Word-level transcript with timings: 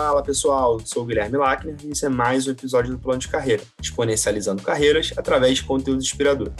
Fala 0.00 0.22
pessoal, 0.22 0.78
sou 0.84 1.02
o 1.02 1.06
Guilherme 1.06 1.36
Lackner 1.36 1.74
e 1.82 1.90
esse 1.90 2.06
é 2.06 2.08
mais 2.08 2.46
um 2.46 2.52
episódio 2.52 2.92
do 2.92 3.00
Plano 3.00 3.18
de 3.18 3.26
Carreira, 3.26 3.64
exponencializando 3.82 4.62
carreiras 4.62 5.12
através 5.16 5.56
de 5.56 5.64
conteúdos 5.64 6.04
inspiradores. 6.04 6.54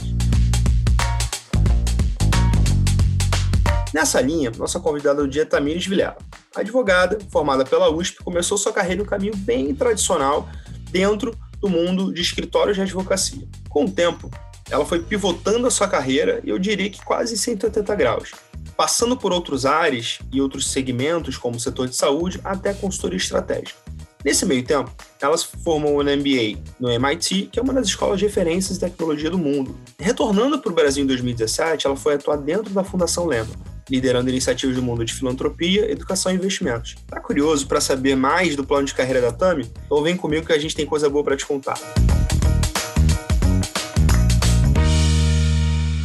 Nessa 3.93 4.19
linha, 4.19 4.51
nossa 4.57 4.77
convidada 4.81 5.21
do 5.21 5.27
dia 5.29 5.43
é 5.43 5.45
Tamires 5.45 5.87
Vilela. 5.87 6.17
Advogada, 6.53 7.17
formada 7.31 7.63
pela 7.63 7.89
USP, 7.89 8.21
começou 8.25 8.57
sua 8.57 8.73
carreira 8.73 8.99
em 8.99 9.05
um 9.05 9.07
caminho 9.07 9.37
bem 9.37 9.73
tradicional 9.73 10.49
dentro 10.91 11.33
do 11.61 11.69
mundo 11.69 12.13
de 12.13 12.21
escritórios 12.21 12.75
de 12.75 12.81
advocacia. 12.81 13.47
Com 13.69 13.85
o 13.85 13.89
tempo, 13.89 14.29
ela 14.69 14.85
foi 14.85 15.01
pivotando 15.01 15.65
a 15.65 15.71
sua 15.71 15.87
carreira 15.87 16.41
e 16.43 16.49
eu 16.49 16.59
diria 16.59 16.89
que 16.89 17.01
quase 17.05 17.37
180 17.37 17.95
graus, 17.95 18.31
passando 18.79 19.17
por 19.17 19.33
outros 19.33 19.65
áreas 19.65 20.19
e 20.31 20.39
outros 20.39 20.71
segmentos, 20.71 21.35
como 21.35 21.57
o 21.57 21.59
setor 21.59 21.89
de 21.89 21.97
saúde, 21.97 22.39
até 22.45 22.73
consultoria 22.73 23.17
estratégica. 23.17 23.77
Nesse 24.23 24.45
meio 24.45 24.63
tempo, 24.63 24.89
ela 25.21 25.37
se 25.37 25.47
formou 25.65 26.01
no 26.01 26.09
MBA 26.09 26.57
no 26.79 26.89
MIT, 26.89 27.49
que 27.51 27.59
é 27.59 27.61
uma 27.61 27.73
das 27.73 27.87
escolas 27.87 28.19
de 28.19 28.25
referências 28.25 28.79
de 28.79 28.85
tecnologia 28.85 29.29
do 29.29 29.37
mundo. 29.37 29.77
Retornando 29.99 30.59
para 30.59 30.71
o 30.71 30.73
Brasil 30.73 31.03
em 31.03 31.07
2017, 31.07 31.87
ela 31.87 31.97
foi 31.97 32.13
atuar 32.13 32.37
dentro 32.37 32.73
da 32.73 32.81
Fundação 32.81 33.25
Lehman, 33.25 33.53
liderando 33.89 34.29
iniciativas 34.29 34.77
do 34.77 34.81
mundo 34.81 35.03
de 35.03 35.13
filantropia, 35.13 35.91
educação 35.91 36.31
e 36.31 36.35
investimentos. 36.35 36.95
Tá 37.05 37.19
curioso 37.19 37.67
para 37.67 37.81
saber 37.81 38.15
mais 38.15 38.55
do 38.55 38.63
plano 38.63 38.87
de 38.87 38.93
carreira 38.93 39.19
da 39.19 39.33
Tami? 39.33 39.69
Então 39.85 40.01
vem 40.01 40.15
comigo 40.15 40.45
que 40.45 40.53
a 40.53 40.57
gente 40.57 40.73
tem 40.73 40.85
coisa 40.85 41.09
boa 41.09 41.25
para 41.25 41.35
te 41.35 41.45
contar. 41.45 41.77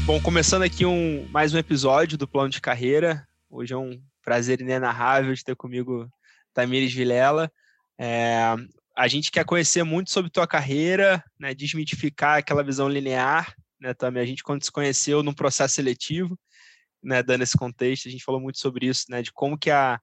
Bom, 0.07 0.21
começando 0.21 0.65
aqui 0.65 0.85
um, 0.85 1.27
mais 1.31 1.55
um 1.55 1.59
episódio 1.59 2.19
do 2.19 2.29
Plano 2.29 2.51
de 2.51 2.61
Carreira. 2.61 3.27
Hoje 3.49 3.73
é 3.73 3.77
um 3.77 3.99
prazer 4.23 4.61
inenarrável 4.61 5.33
de 5.33 5.43
ter 5.43 5.57
comigo 5.57 6.07
Tamires 6.53 6.93
Vilela. 6.93 7.51
É, 7.99 8.55
a 8.95 9.09
gente 9.09 9.31
quer 9.31 9.47
conhecer 9.47 9.83
muito 9.83 10.11
sobre 10.11 10.31
tua 10.31 10.47
carreira, 10.47 11.25
né, 11.41 11.55
desmitificar 11.55 12.37
aquela 12.37 12.63
visão 12.63 12.87
linear. 12.87 13.55
Né, 13.81 13.95
também 13.95 14.23
a 14.23 14.27
gente, 14.27 14.43
quando 14.43 14.63
se 14.63 14.71
conheceu 14.71 15.23
num 15.23 15.33
processo 15.33 15.77
seletivo, 15.77 16.39
né, 17.03 17.23
dando 17.23 17.41
esse 17.41 17.57
contexto, 17.57 18.07
a 18.07 18.11
gente 18.11 18.25
falou 18.25 18.43
muito 18.43 18.59
sobre 18.59 18.87
isso, 18.87 19.07
né, 19.09 19.23
de 19.23 19.33
como 19.33 19.57
que 19.57 19.71
a, 19.71 19.99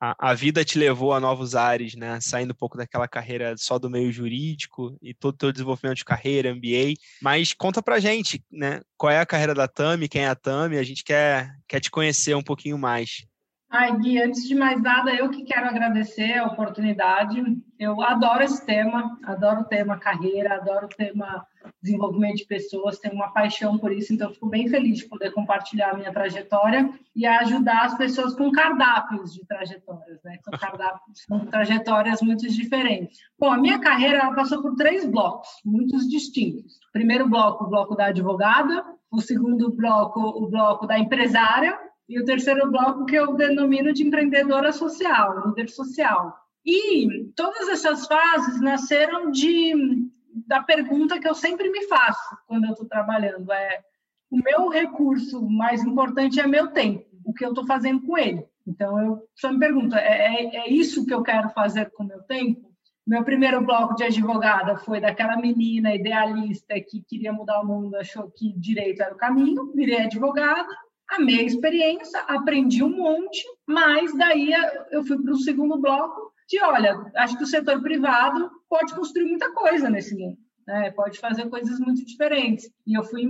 a, 0.00 0.30
a, 0.30 0.34
vida 0.34 0.64
te 0.64 0.78
levou 0.78 1.12
a 1.12 1.20
novos 1.20 1.54
ares, 1.54 1.94
né? 1.94 2.18
Saindo 2.20 2.52
um 2.52 2.56
pouco 2.56 2.78
daquela 2.78 3.06
carreira 3.06 3.54
só 3.58 3.78
do 3.78 3.90
meio 3.90 4.10
jurídico 4.10 4.96
e 5.02 5.12
todo 5.12 5.34
o 5.34 5.36
teu 5.36 5.52
desenvolvimento 5.52 5.98
de 5.98 6.04
carreira, 6.04 6.54
MBA. 6.54 6.94
Mas 7.20 7.52
conta 7.52 7.82
pra 7.82 8.00
gente, 8.00 8.42
né? 8.50 8.80
Qual 8.96 9.10
é 9.10 9.20
a 9.20 9.26
carreira 9.26 9.54
da 9.54 9.68
Tami, 9.68 10.08
quem 10.08 10.22
é 10.22 10.28
a 10.28 10.34
Tami? 10.34 10.78
A 10.78 10.82
gente 10.82 11.04
quer, 11.04 11.54
quer 11.68 11.80
te 11.80 11.90
conhecer 11.90 12.34
um 12.34 12.42
pouquinho 12.42 12.78
mais. 12.78 13.26
Ai, 13.72 13.96
Gui, 13.98 14.20
antes 14.20 14.48
de 14.48 14.54
mais 14.56 14.82
nada, 14.82 15.14
eu 15.14 15.30
que 15.30 15.44
quero 15.44 15.68
agradecer 15.68 16.36
a 16.36 16.46
oportunidade. 16.46 17.40
Eu 17.78 18.02
adoro 18.02 18.42
esse 18.42 18.66
tema, 18.66 19.16
adoro 19.22 19.60
o 19.60 19.64
tema 19.64 19.96
carreira, 19.96 20.56
adoro 20.56 20.86
o 20.86 20.88
tema 20.88 21.46
desenvolvimento 21.80 22.38
de 22.38 22.46
pessoas, 22.46 22.98
tenho 22.98 23.14
uma 23.14 23.32
paixão 23.32 23.78
por 23.78 23.92
isso, 23.92 24.12
então 24.12 24.32
fico 24.32 24.48
bem 24.48 24.68
feliz 24.68 24.98
de 24.98 25.08
poder 25.08 25.30
compartilhar 25.30 25.90
a 25.90 25.96
minha 25.96 26.12
trajetória 26.12 26.90
e 27.14 27.24
ajudar 27.24 27.84
as 27.84 27.96
pessoas 27.96 28.34
com 28.34 28.50
cardápios 28.50 29.32
de 29.32 29.46
trajetórias, 29.46 30.20
né? 30.24 30.38
São 30.42 30.58
cardápios, 30.58 31.22
são 31.28 31.46
trajetórias 31.46 32.20
muito 32.22 32.48
diferentes. 32.48 33.20
Bom, 33.38 33.52
a 33.52 33.58
minha 33.58 33.78
carreira 33.78 34.34
passou 34.34 34.60
por 34.60 34.74
três 34.74 35.06
blocos, 35.06 35.48
muito 35.64 35.96
distintos. 36.08 36.74
O 36.88 36.92
primeiro 36.92 37.28
bloco, 37.28 37.64
o 37.64 37.68
bloco 37.68 37.94
da 37.94 38.06
advogada, 38.06 38.84
o 39.12 39.20
segundo 39.20 39.70
bloco, 39.70 40.20
o 40.20 40.48
bloco 40.48 40.88
da 40.88 40.98
empresária, 40.98 41.78
e 42.10 42.20
o 42.20 42.24
terceiro 42.24 42.68
bloco 42.68 43.06
que 43.06 43.14
eu 43.14 43.36
denomino 43.36 43.92
de 43.92 44.02
empreendedora 44.02 44.72
social, 44.72 45.46
líder 45.46 45.68
social. 45.68 46.36
E 46.66 47.30
todas 47.36 47.68
essas 47.68 48.04
fases 48.08 48.60
nasceram 48.60 49.30
de 49.30 50.10
da 50.46 50.60
pergunta 50.60 51.20
que 51.20 51.28
eu 51.28 51.34
sempre 51.34 51.70
me 51.70 51.86
faço 51.86 52.36
quando 52.48 52.64
eu 52.64 52.72
estou 52.72 52.86
trabalhando 52.86 53.52
é 53.52 53.80
o 54.28 54.36
meu 54.36 54.68
recurso 54.68 55.48
mais 55.48 55.84
importante 55.84 56.40
é 56.40 56.46
meu 56.46 56.68
tempo, 56.68 57.04
o 57.24 57.32
que 57.32 57.44
eu 57.44 57.50
estou 57.50 57.64
fazendo 57.64 58.02
com 58.02 58.18
ele. 58.18 58.44
Então 58.66 59.00
eu 59.00 59.28
só 59.36 59.52
me 59.52 59.60
pergunto, 59.60 59.94
é, 59.94 60.34
é, 60.34 60.56
é 60.56 60.70
isso 60.70 61.06
que 61.06 61.14
eu 61.14 61.22
quero 61.22 61.48
fazer 61.50 61.90
com 61.92 62.02
o 62.02 62.06
meu 62.06 62.22
tempo? 62.22 62.70
Meu 63.06 63.22
primeiro 63.22 63.64
bloco 63.64 63.94
de 63.94 64.04
advogada 64.04 64.76
foi 64.78 65.00
daquela 65.00 65.36
menina 65.36 65.94
idealista 65.94 66.74
que 66.80 67.02
queria 67.02 67.32
mudar 67.32 67.60
o 67.60 67.66
mundo, 67.66 67.94
achou 67.96 68.30
que 68.30 68.52
direito 68.58 69.00
era 69.00 69.14
o 69.14 69.18
caminho, 69.18 69.72
virei 69.72 70.02
advogada, 70.02 70.68
amei 71.10 71.40
a 71.40 71.44
experiência, 71.44 72.20
aprendi 72.20 72.82
um 72.82 72.96
monte, 72.96 73.42
mas 73.66 74.16
daí 74.16 74.52
eu 74.90 75.04
fui 75.04 75.20
para 75.22 75.32
o 75.32 75.38
segundo 75.38 75.78
bloco 75.78 76.32
de, 76.48 76.62
olha, 76.62 77.10
acho 77.16 77.36
que 77.36 77.44
o 77.44 77.46
setor 77.46 77.80
privado 77.82 78.50
pode 78.68 78.94
construir 78.94 79.26
muita 79.26 79.52
coisa 79.52 79.88
nesse 79.88 80.16
mundo. 80.16 80.38
Né? 80.66 80.90
Pode 80.92 81.18
fazer 81.18 81.48
coisas 81.48 81.78
muito 81.78 82.04
diferentes. 82.04 82.70
E 82.86 82.96
eu 82.96 83.04
fui, 83.04 83.28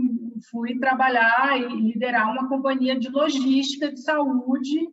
fui 0.51 0.79
trabalhar 0.79 1.59
e 1.59 1.67
liderar 1.67 2.31
uma 2.31 2.49
companhia 2.49 2.99
de 2.99 3.09
logística 3.09 3.93
de 3.93 4.01
saúde 4.01 4.89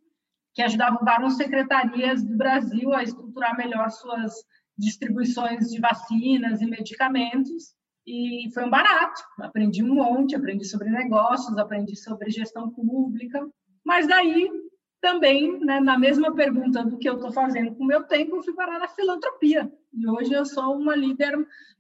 que 0.54 0.62
ajudava 0.62 1.04
várias 1.04 1.38
secretarias 1.38 2.24
do 2.24 2.36
Brasil 2.36 2.92
a 2.94 3.04
estruturar 3.04 3.56
melhor 3.56 3.90
suas 3.92 4.34
distribuições 4.78 5.70
de 5.70 5.80
vacinas 5.80 6.62
e 6.62 6.66
medicamentos 6.66 7.77
e 8.08 8.50
foi 8.54 8.64
um 8.64 8.70
barato. 8.70 9.22
Aprendi 9.42 9.84
um 9.84 9.94
monte, 9.94 10.36
aprendi 10.36 10.64
sobre 10.64 10.90
negócios, 10.90 11.58
aprendi 11.58 11.96
sobre 11.98 12.30
gestão 12.30 12.70
pública, 12.72 13.46
mas 13.84 14.08
daí 14.08 14.50
também, 15.02 15.60
né, 15.60 15.80
na 15.80 16.00
mesma 16.00 16.34
pergunta 16.34 16.84
do 16.84 16.98
que 16.98 17.08
eu 17.08 17.16
estou 17.16 17.32
fazendo 17.32 17.76
com 17.76 17.84
o 17.84 17.88
meu 17.88 18.04
tempo, 18.04 18.38
eu 18.38 18.44
fui 18.44 18.54
parar 18.54 18.80
na 18.80 18.88
filantropia. 18.88 19.72
E 19.94 20.10
hoje 20.10 20.34
eu 20.34 20.46
sou 20.46 20.76
uma 20.76 20.96
líder 20.96 21.38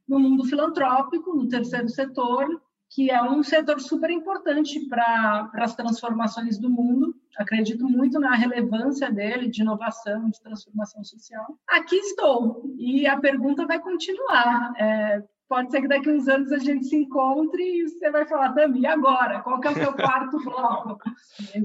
no 0.07 0.19
mundo 0.19 0.45
filantrópico, 0.45 1.33
no 1.33 1.47
terceiro 1.47 1.89
setor, 1.89 2.61
que 2.89 3.09
é 3.09 3.21
um 3.21 3.43
setor 3.43 3.79
super 3.79 4.09
importante 4.09 4.79
para 4.87 5.49
as 5.55 5.75
transformações 5.75 6.57
do 6.57 6.69
mundo. 6.69 7.15
Acredito 7.37 7.87
muito 7.87 8.19
na 8.19 8.35
relevância 8.35 9.11
dele, 9.11 9.49
de 9.49 9.61
inovação, 9.61 10.29
de 10.29 10.41
transformação 10.41 11.03
social. 11.03 11.57
Aqui 11.69 11.95
estou, 11.95 12.63
e 12.77 13.05
a 13.07 13.19
pergunta 13.19 13.65
vai 13.65 13.79
continuar. 13.79 14.73
É, 14.77 15.23
pode 15.47 15.71
ser 15.71 15.81
que 15.81 15.87
daqui 15.87 16.09
a 16.09 16.13
uns 16.13 16.27
anos 16.27 16.51
a 16.51 16.59
gente 16.59 16.85
se 16.85 16.95
encontre 16.95 17.63
e 17.63 17.83
você 17.83 18.11
vai 18.11 18.27
falar, 18.27 18.53
Tami, 18.53 18.81
e 18.81 18.85
agora? 18.85 19.41
Qual 19.41 19.59
que 19.59 19.67
é 19.67 19.71
o 19.71 19.75
seu 19.75 19.93
quarto 19.93 20.37
bloco? 20.43 20.99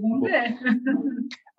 Vamos 0.01 0.21
ver. 0.23 0.59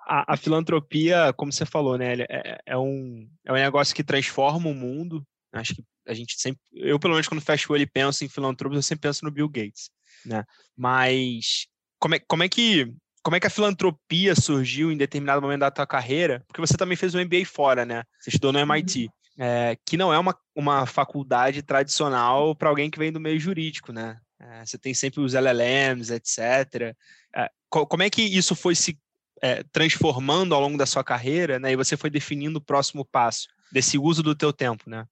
A, 0.08 0.34
a, 0.34 0.38
filantropia, 0.38 1.34
como 1.34 1.52
você 1.52 1.66
falou, 1.66 1.98
né, 1.98 2.16
é, 2.30 2.62
é, 2.66 2.78
um, 2.78 3.28
é 3.46 3.52
um 3.52 3.56
negócio 3.56 3.96
que 3.96 4.04
transforma 4.04 4.70
o 4.70 4.74
mundo. 4.74 5.26
Acho 5.54 5.76
que 5.76 5.84
a 6.08 6.14
gente 6.14 6.36
sempre, 6.38 6.60
eu 6.74 7.00
pelo 7.00 7.14
menos 7.14 7.28
quando 7.28 7.42
fecho 7.42 7.72
o 7.72 7.74
olho 7.74 7.84
e 7.84 7.88
penso 7.88 8.26
em 8.26 8.30
filantropia, 8.30 8.78
eu 8.78 8.84
sempre 8.84 9.08
penso 9.08 9.24
no 9.24 9.32
Bill 9.32 9.48
Gates, 9.48 9.90
né? 10.26 10.44
Mas 10.76 11.68
como 12.00 12.16
é, 12.16 12.20
como 12.20 12.44
é 12.44 12.50
que 12.50 12.94
como 13.24 13.38
é 13.38 13.40
que 13.40 13.48
a 13.48 13.50
filantropia 13.50 14.36
surgiu 14.36 14.92
em 14.92 14.98
determinado 14.98 15.42
momento 15.42 15.62
da 15.62 15.72
tua 15.72 15.88
carreira? 15.88 16.44
Porque 16.46 16.60
você 16.60 16.76
também 16.76 16.98
fez 16.98 17.16
um 17.16 17.22
MBA 17.22 17.46
fora, 17.46 17.86
né? 17.86 18.04
Você 18.20 18.30
estudou 18.32 18.52
no 18.52 18.60
MIT. 18.60 19.10
É, 19.38 19.78
que 19.86 19.98
não 19.98 20.14
é 20.14 20.20
uma, 20.20 20.38
uma 20.56 20.86
faculdade 20.86 21.64
tradicional 21.64 22.56
para 22.56 22.70
alguém 22.70 22.90
que 22.90 23.00
vem 23.00 23.12
do 23.12 23.20
meio 23.20 23.40
jurídico, 23.40 23.92
né? 23.92 24.20
É, 24.40 24.66
você 24.66 24.78
tem 24.78 24.94
sempre 24.94 25.22
os 25.22 25.34
LLMs, 25.34 26.14
etc. 26.14 26.96
É, 27.36 27.50
co 27.70 27.88
como 27.88 28.04
é 28.04 28.10
que 28.10 28.22
isso 28.22 28.56
foi 28.56 28.76
se 28.76 28.98
é, 29.42 29.64
transformando 29.72 30.54
ao 30.54 30.62
longo 30.62 30.78
da 30.78 30.86
sua 30.86 31.04
carreira, 31.04 31.60
né? 31.60 31.72
E 31.72 31.76
você 31.76 31.98
foi 31.98 32.10
definindo 32.10 32.60
o 32.60 32.64
próximo 32.64 33.04
passo 33.04 33.48
desse 33.72 33.98
uso 33.98 34.22
do 34.22 34.36
teu 34.36 34.54
tempo, 34.54 34.90
né? 34.90 35.06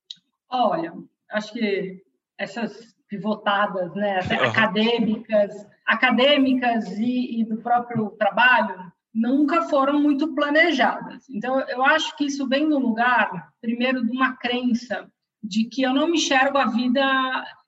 Olha, 0.49 0.93
acho 1.31 1.53
que 1.53 2.03
essas 2.37 2.95
pivotadas, 3.07 3.93
né, 3.93 4.19
uhum. 4.31 4.49
acadêmicas, 4.49 5.67
acadêmicas 5.85 6.97
e, 6.97 7.41
e 7.41 7.45
do 7.45 7.57
próprio 7.57 8.11
trabalho, 8.11 8.91
nunca 9.13 9.63
foram 9.63 9.99
muito 10.01 10.33
planejadas. 10.33 11.29
Então, 11.29 11.59
eu 11.61 11.83
acho 11.83 12.15
que 12.15 12.25
isso 12.25 12.47
vem 12.47 12.67
no 12.67 12.79
lugar, 12.79 13.51
primeiro, 13.61 14.05
de 14.05 14.11
uma 14.11 14.35
crença 14.37 15.09
de 15.43 15.65
que 15.65 15.81
eu 15.81 15.93
não 15.93 16.07
me 16.07 16.17
enxergo 16.17 16.57
a 16.57 16.67
vida 16.67 17.01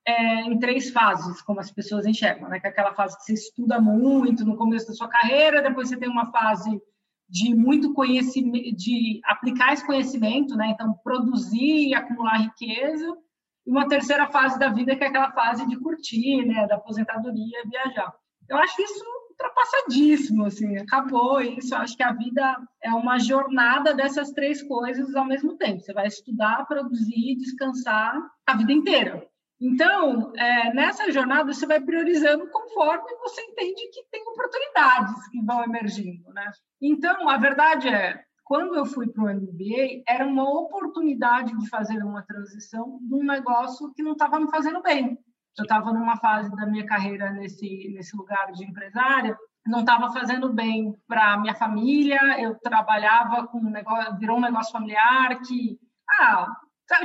é, 0.06 0.42
em 0.42 0.60
três 0.60 0.92
fases, 0.92 1.42
como 1.42 1.60
as 1.60 1.72
pessoas 1.72 2.06
enxergam, 2.06 2.50
né? 2.50 2.60
Que 2.60 2.68
é 2.68 2.69
aquela 2.69 2.94
fase 2.94 3.18
que 3.18 3.24
você 3.24 3.34
estuda 3.34 3.80
muito 3.80 4.45
no 4.45 4.56
começo 4.56 4.88
da 4.88 4.94
sua 4.94 5.07
carreira, 5.07 5.62
depois 5.62 5.90
você 5.90 5.98
tem 5.98 6.10
uma 6.10 6.31
fase 6.31 6.81
de 7.28 7.56
muito 7.56 7.94
conhecimento, 7.94 8.75
de 8.75 9.19
aplicar 9.25 9.74
esse 9.74 9.86
conhecimento, 9.86 10.56
né? 10.56 10.69
Então, 10.69 10.94
produzir 11.04 11.90
e 11.90 11.95
acumular 11.95 12.38
riqueza. 12.38 13.18
E 13.66 13.72
uma 13.72 13.88
terceira 13.88 14.28
fase 14.28 14.60
da 14.60 14.69
vida, 14.69 14.95
que 14.95 15.04
é 15.04 15.07
aquela 15.07 15.31
fase 15.31 15.66
de 15.68 15.78
curtir, 15.78 16.45
né? 16.45 16.68
Da 16.68 16.75
aposentadoria, 16.75 17.63
viajar. 17.66 18.13
Eu 18.48 18.57
acho 18.57 18.81
isso 18.81 19.04
ultrapassadíssimo, 19.33 20.45
assim, 20.45 20.77
acabou 20.77 21.41
isso. 21.41 21.75
Acho 21.75 21.97
que 21.97 22.03
a 22.03 22.13
vida 22.13 22.56
é 22.81 22.91
uma 22.91 23.19
jornada 23.19 23.94
dessas 23.94 24.31
três 24.31 24.62
coisas 24.63 25.15
ao 25.15 25.25
mesmo 25.25 25.57
tempo. 25.57 25.81
Você 25.81 25.94
vai 25.94 26.07
estudar, 26.07 26.65
produzir, 26.68 27.35
descansar 27.38 28.15
a 28.45 28.57
vida 28.57 28.71
inteira. 28.71 29.27
Então, 29.59 30.33
é, 30.35 30.74
nessa 30.74 31.12
jornada, 31.12 31.53
você 31.53 31.65
vai 31.65 31.80
priorizando 31.80 32.50
conforme 32.50 33.15
você 33.21 33.41
entende 33.41 33.89
que 33.91 34.03
tem 34.12 34.21
oportunidades 34.27 35.27
que 35.30 35.41
vão 35.41 35.63
emergindo, 35.63 36.31
né? 36.33 36.51
Então, 36.81 37.30
a 37.30 37.38
verdade 37.38 37.88
é, 37.88 38.24
quando 38.44 38.75
eu 38.75 38.85
fui 38.85 39.07
para 39.07 39.24
o 39.24 39.33
MBA, 39.33 40.03
era 40.07 40.25
uma 40.25 40.44
oportunidade 40.44 41.57
de 41.57 41.69
fazer 41.69 42.03
uma 42.03 42.24
transição 42.24 43.00
de 43.01 43.15
um 43.15 43.24
negócio 43.24 43.94
que 43.94 44.03
não 44.03 44.12
estava 44.12 44.38
me 44.39 44.50
fazendo 44.50 44.81
bem. 44.81 45.18
Eu 45.58 45.64
estava 45.64 45.94
numa 45.94 46.18
fase 46.18 46.50
da 46.56 46.66
minha 46.66 46.86
carreira 46.86 47.32
nesse, 47.32 47.92
nesse 47.94 48.16
lugar 48.16 48.52
de 48.52 48.64
empresária, 48.64 49.38
não 49.66 49.80
estava 49.82 50.12
fazendo 50.12 50.52
bem 50.52 50.94
para 51.08 51.38
minha 51.38 51.56
família, 51.56 52.20
eu 52.42 52.56
trabalhava 52.60 53.48
com 53.48 53.60
um 53.60 53.70
negócio, 53.70 54.18
virou 54.18 54.38
um 54.38 54.42
negócio 54.42 54.72
familiar 54.72 55.40
que, 55.42 55.80
ah, 56.20 56.48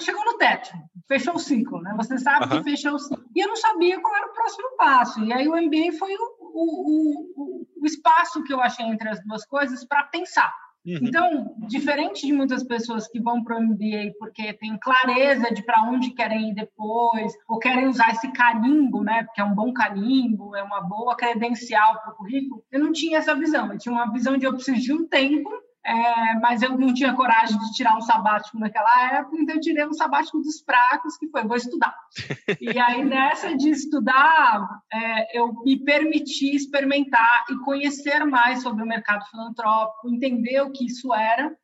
chegou 0.01 0.25
no 0.25 0.39
teto, 0.39 0.71
fechou 1.07 1.35
o 1.35 1.39
ciclo, 1.39 1.81
né? 1.81 1.95
Você 1.97 2.19
sabe 2.19 2.47
uhum. 2.47 2.63
que 2.63 2.71
fechou 2.71 2.95
o 2.95 2.99
ciclo. 2.99 3.25
E 3.35 3.41
eu 3.41 3.49
não 3.49 3.57
sabia 3.57 4.01
qual 4.01 4.17
era 4.17 4.27
o 4.27 4.33
próximo 4.33 4.77
passo. 4.77 5.25
E 5.25 5.33
aí 5.33 5.49
o 5.49 5.57
MBA 5.57 5.97
foi 5.99 6.15
o, 6.15 6.37
o, 6.41 7.33
o, 7.37 7.67
o 7.81 7.87
espaço 7.87 8.43
que 8.43 8.53
eu 8.53 8.61
achei 8.61 8.85
entre 8.85 9.09
as 9.09 9.23
duas 9.25 9.47
coisas 9.47 9.85
para 9.87 10.05
pensar. 10.05 10.53
Uhum. 10.89 10.99
Então, 11.03 11.55
diferente 11.69 12.27
de 12.27 12.33
muitas 12.33 12.65
pessoas 12.65 13.07
que 13.07 13.21
vão 13.21 13.45
para 13.45 13.59
o 13.59 13.63
MBA 13.63 14.15
porque 14.19 14.55
têm 14.55 14.79
clareza 14.79 15.53
de 15.53 15.63
para 15.63 15.83
onde 15.83 16.11
querem 16.11 16.51
ir 16.51 16.55
depois, 16.55 17.33
ou 17.47 17.59
querem 17.59 17.87
usar 17.87 18.11
esse 18.11 18.33
carimbo, 18.33 19.03
né? 19.03 19.25
Porque 19.25 19.41
é 19.41 19.45
um 19.45 19.55
bom 19.55 19.73
carimbo, 19.73 20.57
é 20.57 20.63
uma 20.63 20.81
boa 20.81 21.15
credencial 21.15 22.01
para 22.01 22.13
o 22.13 22.17
currículo. 22.17 22.65
Eu 22.73 22.81
não 22.81 22.93
tinha 22.93 23.19
essa 23.19 23.35
visão. 23.35 23.71
Eu 23.71 23.79
tinha 23.79 23.93
uma 23.93 24.11
visão 24.11 24.39
de 24.39 24.47
eu 24.47 24.55
preciso 24.55 24.81
de 24.81 24.93
um 24.93 25.07
tempo 25.07 25.51
é, 25.85 26.35
mas 26.41 26.63
eu 26.63 26.77
não 26.77 26.93
tinha 26.93 27.15
coragem 27.15 27.59
de 27.59 27.73
tirar 27.73 27.97
um 27.97 28.01
sabático 28.01 28.59
naquela 28.59 29.19
época, 29.19 29.37
então 29.41 29.55
eu 29.55 29.61
tirei 29.61 29.87
um 29.87 29.93
sabático 29.93 30.39
dos 30.39 30.61
fracos, 30.61 31.17
que 31.17 31.29
foi, 31.29 31.45
vou 31.45 31.57
estudar. 31.57 31.97
e 32.61 32.79
aí, 32.79 33.05
nessa 33.05 33.57
de 33.57 33.71
estudar, 33.71 34.69
é, 34.93 35.39
eu 35.39 35.53
me 35.65 35.83
permiti 35.83 36.55
experimentar 36.55 37.45
e 37.51 37.57
conhecer 37.65 38.25
mais 38.25 38.63
sobre 38.63 38.83
o 38.83 38.87
mercado 38.87 39.25
filantrópico, 39.27 40.11
entender 40.11 40.61
o 40.61 40.73
que 40.73 40.87
isso 40.87 41.15
era, 41.15 41.57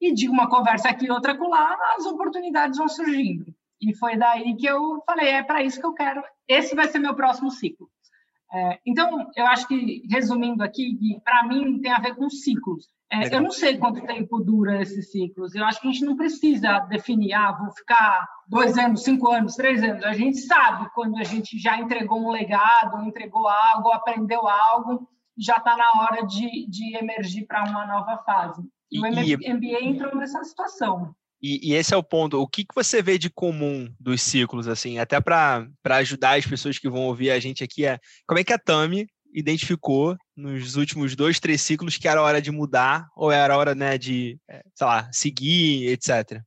e 0.00 0.12
de 0.12 0.28
uma 0.28 0.48
conversa 0.48 0.88
aqui 0.88 1.06
e 1.06 1.10
outra 1.10 1.36
lá, 1.38 1.76
as 1.96 2.06
oportunidades 2.06 2.78
vão 2.78 2.88
surgindo. 2.88 3.46
E 3.80 3.94
foi 3.94 4.16
daí 4.16 4.56
que 4.56 4.66
eu 4.66 5.02
falei, 5.06 5.28
é 5.28 5.42
para 5.42 5.62
isso 5.62 5.80
que 5.80 5.86
eu 5.86 5.92
quero, 5.92 6.22
esse 6.48 6.74
vai 6.74 6.88
ser 6.88 6.98
meu 6.98 7.14
próximo 7.14 7.50
ciclo. 7.50 7.90
É, 8.52 8.78
então, 8.86 9.28
eu 9.34 9.46
acho 9.46 9.66
que, 9.66 10.02
resumindo 10.10 10.62
aqui, 10.62 10.96
para 11.24 11.44
mim 11.44 11.80
tem 11.80 11.92
a 11.92 12.00
ver 12.00 12.14
com 12.14 12.30
ciclos. 12.30 12.88
É, 13.10 13.34
eu 13.34 13.40
não 13.40 13.50
sei 13.50 13.78
quanto 13.78 14.04
tempo 14.04 14.40
dura 14.40 14.82
esses 14.82 15.10
ciclos. 15.10 15.54
Eu 15.54 15.64
acho 15.64 15.80
que 15.80 15.88
a 15.88 15.92
gente 15.92 16.04
não 16.04 16.16
precisa 16.16 16.80
definir, 16.80 17.32
ah, 17.34 17.52
vou 17.52 17.70
ficar 17.70 18.28
dois 18.48 18.76
anos, 18.76 19.04
cinco 19.04 19.30
anos, 19.30 19.54
três 19.54 19.82
anos. 19.82 20.04
A 20.04 20.12
gente 20.12 20.38
sabe 20.38 20.88
quando 20.94 21.16
a 21.16 21.24
gente 21.24 21.58
já 21.58 21.78
entregou 21.78 22.20
um 22.20 22.30
legado, 22.30 23.04
entregou 23.04 23.46
algo, 23.48 23.92
aprendeu 23.92 24.46
algo, 24.48 25.08
já 25.38 25.56
está 25.56 25.76
na 25.76 26.02
hora 26.02 26.26
de, 26.26 26.68
de 26.68 26.96
emergir 26.96 27.46
para 27.46 27.64
uma 27.68 27.86
nova 27.86 28.18
fase. 28.24 28.62
E, 28.90 28.98
o 28.98 29.54
MBA 29.54 29.84
entrou 29.84 30.16
nessa 30.16 30.42
situação. 30.44 31.14
E, 31.42 31.70
e, 31.70 31.74
esse 31.74 31.92
é 31.92 31.96
o 31.96 32.02
ponto. 32.02 32.40
O 32.40 32.48
que, 32.48 32.64
que 32.64 32.74
você 32.74 33.02
vê 33.02 33.18
de 33.18 33.28
comum 33.28 33.92
dos 34.00 34.22
ciclos, 34.22 34.66
assim, 34.66 34.98
até 34.98 35.20
para 35.20 35.68
ajudar 35.84 36.38
as 36.38 36.46
pessoas 36.46 36.78
que 36.78 36.88
vão 36.88 37.02
ouvir 37.02 37.30
a 37.30 37.38
gente 37.38 37.62
aqui, 37.62 37.84
é 37.84 37.98
como 38.26 38.40
é 38.40 38.44
que 38.44 38.52
a 38.52 38.58
Tami 38.58 39.06
identificou 39.34 40.16
nos 40.34 40.76
últimos 40.76 41.14
dois, 41.14 41.38
três 41.38 41.60
ciclos 41.60 41.98
que 41.98 42.08
era 42.08 42.22
hora 42.22 42.40
de 42.40 42.50
mudar 42.50 43.06
ou 43.14 43.30
era 43.30 43.56
hora, 43.56 43.74
né, 43.74 43.98
de, 43.98 44.38
é, 44.48 44.62
sei 44.74 44.86
lá, 44.86 45.08
seguir, 45.12 45.88
etc. 45.88 46.40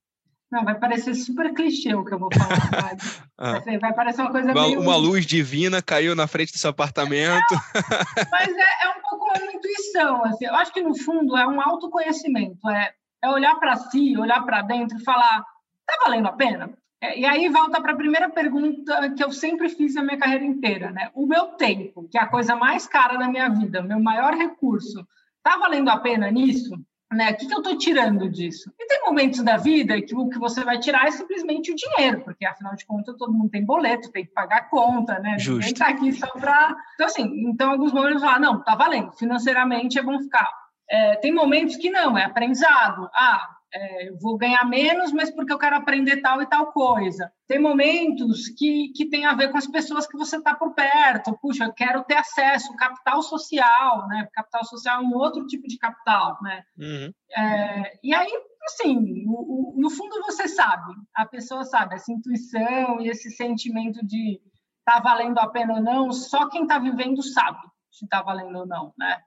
Não, 0.52 0.66
vai 0.66 0.74
parecer 0.80 1.14
super 1.14 1.54
clichê 1.54 1.94
o 1.94 2.04
que 2.04 2.12
eu 2.12 2.18
vou 2.18 2.30
falar. 2.34 2.98
ah. 3.38 3.60
Vai 3.80 3.94
parecer 3.94 4.22
uma 4.22 4.32
coisa 4.32 4.52
uma, 4.52 4.68
meio... 4.68 4.82
Uma 4.82 4.96
luz 4.96 5.26
divina 5.26 5.80
caiu 5.80 6.16
na 6.16 6.26
frente 6.26 6.52
do 6.52 6.58
seu 6.58 6.72
apartamento. 6.72 7.54
É, 7.54 8.26
mas 8.32 8.50
é, 8.50 8.86
é, 8.86 8.90
um 8.90 9.02
pouco 9.08 9.26
uma 9.26 9.54
intuição. 9.54 10.26
Assim. 10.26 10.46
Eu 10.46 10.56
acho 10.56 10.74
que, 10.74 10.82
no 10.82 10.98
fundo, 10.98 11.38
é 11.38 11.48
um 11.48 11.62
autoconhecimento. 11.62 12.68
É, 12.68 12.92
é 13.24 13.30
olhar 13.30 13.56
para 13.56 13.75
si, 13.75 14.18
olhar 14.18 14.44
para 14.44 14.62
dentro 14.62 14.98
e 14.98 15.04
falar, 15.04 15.44
tá 15.86 15.98
valendo 16.06 16.27
a 16.27 16.33
pena? 16.33 16.71
É, 17.01 17.18
e 17.18 17.25
aí 17.25 17.48
volta 17.48 17.81
para 17.81 17.94
a 17.94 17.98
primeira 17.98 18.30
pergunta 18.30 19.10
que 19.12 19.24
eu 19.24 19.31
sempre 19.31 19.69
fiz 19.69 19.95
a 19.95 20.04
minha 20.04 20.18
carreira 20.18 20.44
inteira, 20.44 20.92
né? 20.92 21.10
O 21.13 21.25
meu 21.25 21.48
tempo, 21.48 22.07
que 22.10 22.18
é 22.18 22.21
a 22.21 22.27
coisa 22.27 22.56
mais 22.56 22.88
cara 22.88 23.18
da 23.18 23.27
minha 23.27 23.50
vida, 23.50 23.81
meu 23.81 24.00
maior 24.00 24.33
recurso, 24.33 25.07
tá 25.42 25.57
valendo 25.57 25.89
a 25.89 25.98
pena 25.98 26.30
nisso? 26.30 26.75
Né? 27.12 27.31
O 27.31 27.38
que, 27.38 27.48
que 27.48 27.54
eu 27.54 27.60
estou 27.60 27.77
tirando 27.77 28.30
disso? 28.30 28.71
E 28.77 28.86
tem 28.86 29.01
momentos 29.04 29.42
da 29.42 29.57
vida 29.57 30.00
que 30.00 30.13
o 30.13 30.30
que 30.30 30.38
você 30.38 30.63
vai 30.63 30.77
tirar 30.77 31.07
é 31.07 31.12
simplesmente 31.12 31.71
o 31.71 31.75
dinheiro, 31.75 32.21
porque 32.21 32.45
afinal 32.45 32.75
de 32.75 32.86
contas 32.86 33.16
todo 33.18 33.33
mundo 33.33 33.50
tem 33.50 33.66
boleto, 33.66 34.12
tem 34.12 34.25
que 34.25 34.31
pagar 34.31 34.69
conta, 34.69 35.18
né? 35.19 35.39
Justo. 35.39 35.54
Ninguém 35.54 35.71
está 35.71 35.88
aqui 35.88 36.13
só 36.13 36.27
para. 36.27 36.75
Então, 36.94 37.07
assim, 37.07 37.50
então 37.50 37.71
alguns 37.71 37.92
momentos 37.94 38.21
falar, 38.21 38.39
não, 38.39 38.62
tá 38.62 38.75
valendo, 38.75 39.12
financeiramente 39.13 39.98
é 39.98 40.04
bom 40.04 40.19
ficar. 40.19 40.51
É, 40.90 41.16
tem 41.18 41.34
momentos 41.34 41.76
que 41.76 41.90
não, 41.90 42.18
é 42.18 42.24
aprendizado. 42.24 43.10
Ah, 43.14 43.48
é, 43.72 44.12
vou 44.20 44.38
ganhar 44.38 44.66
menos, 44.66 45.12
mas 45.12 45.30
porque 45.30 45.54
eu 45.54 45.60
quero 45.60 45.76
aprender 45.76 46.22
tal 46.22 46.42
e 46.42 46.48
tal 46.48 46.72
coisa. 46.72 47.32
Tem 47.48 47.60
momentos 47.60 48.50
que, 48.50 48.92
que 48.96 49.08
tem 49.08 49.26
a 49.26 49.36
ver 49.36 49.52
com 49.52 49.58
as 49.58 49.68
pessoas 49.68 50.08
que 50.08 50.18
você 50.18 50.38
está 50.38 50.56
por 50.56 50.74
perto. 50.74 51.38
Puxa, 51.40 51.66
eu 51.66 51.74
quero 51.74 52.04
ter 52.04 52.16
acesso, 52.16 52.76
capital 52.76 53.22
social, 53.22 54.08
né? 54.08 54.28
Capital 54.34 54.66
social 54.66 55.02
é 55.02 55.06
um 55.06 55.14
outro 55.14 55.46
tipo 55.46 55.68
de 55.68 55.78
capital, 55.78 56.38
né? 56.42 56.64
Uhum. 56.78 57.14
É, 57.38 58.00
e 58.04 58.14
aí, 58.14 58.32
assim, 58.66 59.26
o, 59.28 59.76
o, 59.78 59.80
no 59.80 59.90
fundo 59.92 60.20
você 60.24 60.48
sabe, 60.48 60.94
a 61.16 61.26
pessoa 61.26 61.64
sabe, 61.64 61.96
essa 61.96 62.12
intuição 62.12 63.00
e 63.00 63.10
esse 63.10 63.30
sentimento 63.30 64.04
de 64.06 64.42
tá 64.84 65.00
valendo 65.00 65.38
a 65.38 65.48
pena 65.48 65.76
ou 65.76 65.82
não, 65.82 66.12
só 66.12 66.50
quem 66.50 66.64
está 66.64 66.80
vivendo 66.80 67.22
sabe 67.22 67.60
se 67.92 68.06
está 68.06 68.22
valendo 68.22 68.58
ou 68.58 68.66
não, 68.66 68.94
né? 68.98 69.20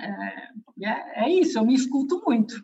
É, 0.00 0.86
é, 0.86 1.24
é 1.24 1.28
isso, 1.30 1.58
eu 1.58 1.64
me 1.64 1.74
escuto 1.74 2.22
muito. 2.26 2.54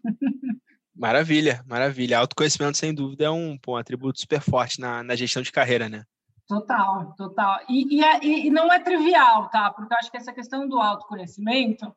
Maravilha, 0.95 1.65
maravilha. 1.67 2.19
Autoconhecimento, 2.19 2.77
sem 2.77 2.93
dúvida, 2.93 3.25
é 3.25 3.31
um, 3.31 3.57
pô, 3.57 3.73
um 3.73 3.77
atributo 3.77 4.21
super 4.21 4.41
forte 4.41 4.81
na, 4.81 5.03
na 5.03 5.17
gestão 5.17 5.43
de 5.43 5.51
carreira, 5.51 5.89
né? 5.89 6.05
Total, 6.47 7.15
total. 7.17 7.61
E, 7.69 7.97
e, 7.97 8.05
é, 8.05 8.25
e, 8.25 8.51
não 8.51 8.73
é 8.73 8.81
trivial, 8.81 9.49
tá? 9.49 9.71
Porque 9.71 9.95
eu 9.95 9.99
acho 9.99 10.11
que 10.11 10.17
essa 10.17 10.33
questão 10.33 10.69
do 10.69 10.79
autoconhecimento, 10.79 11.95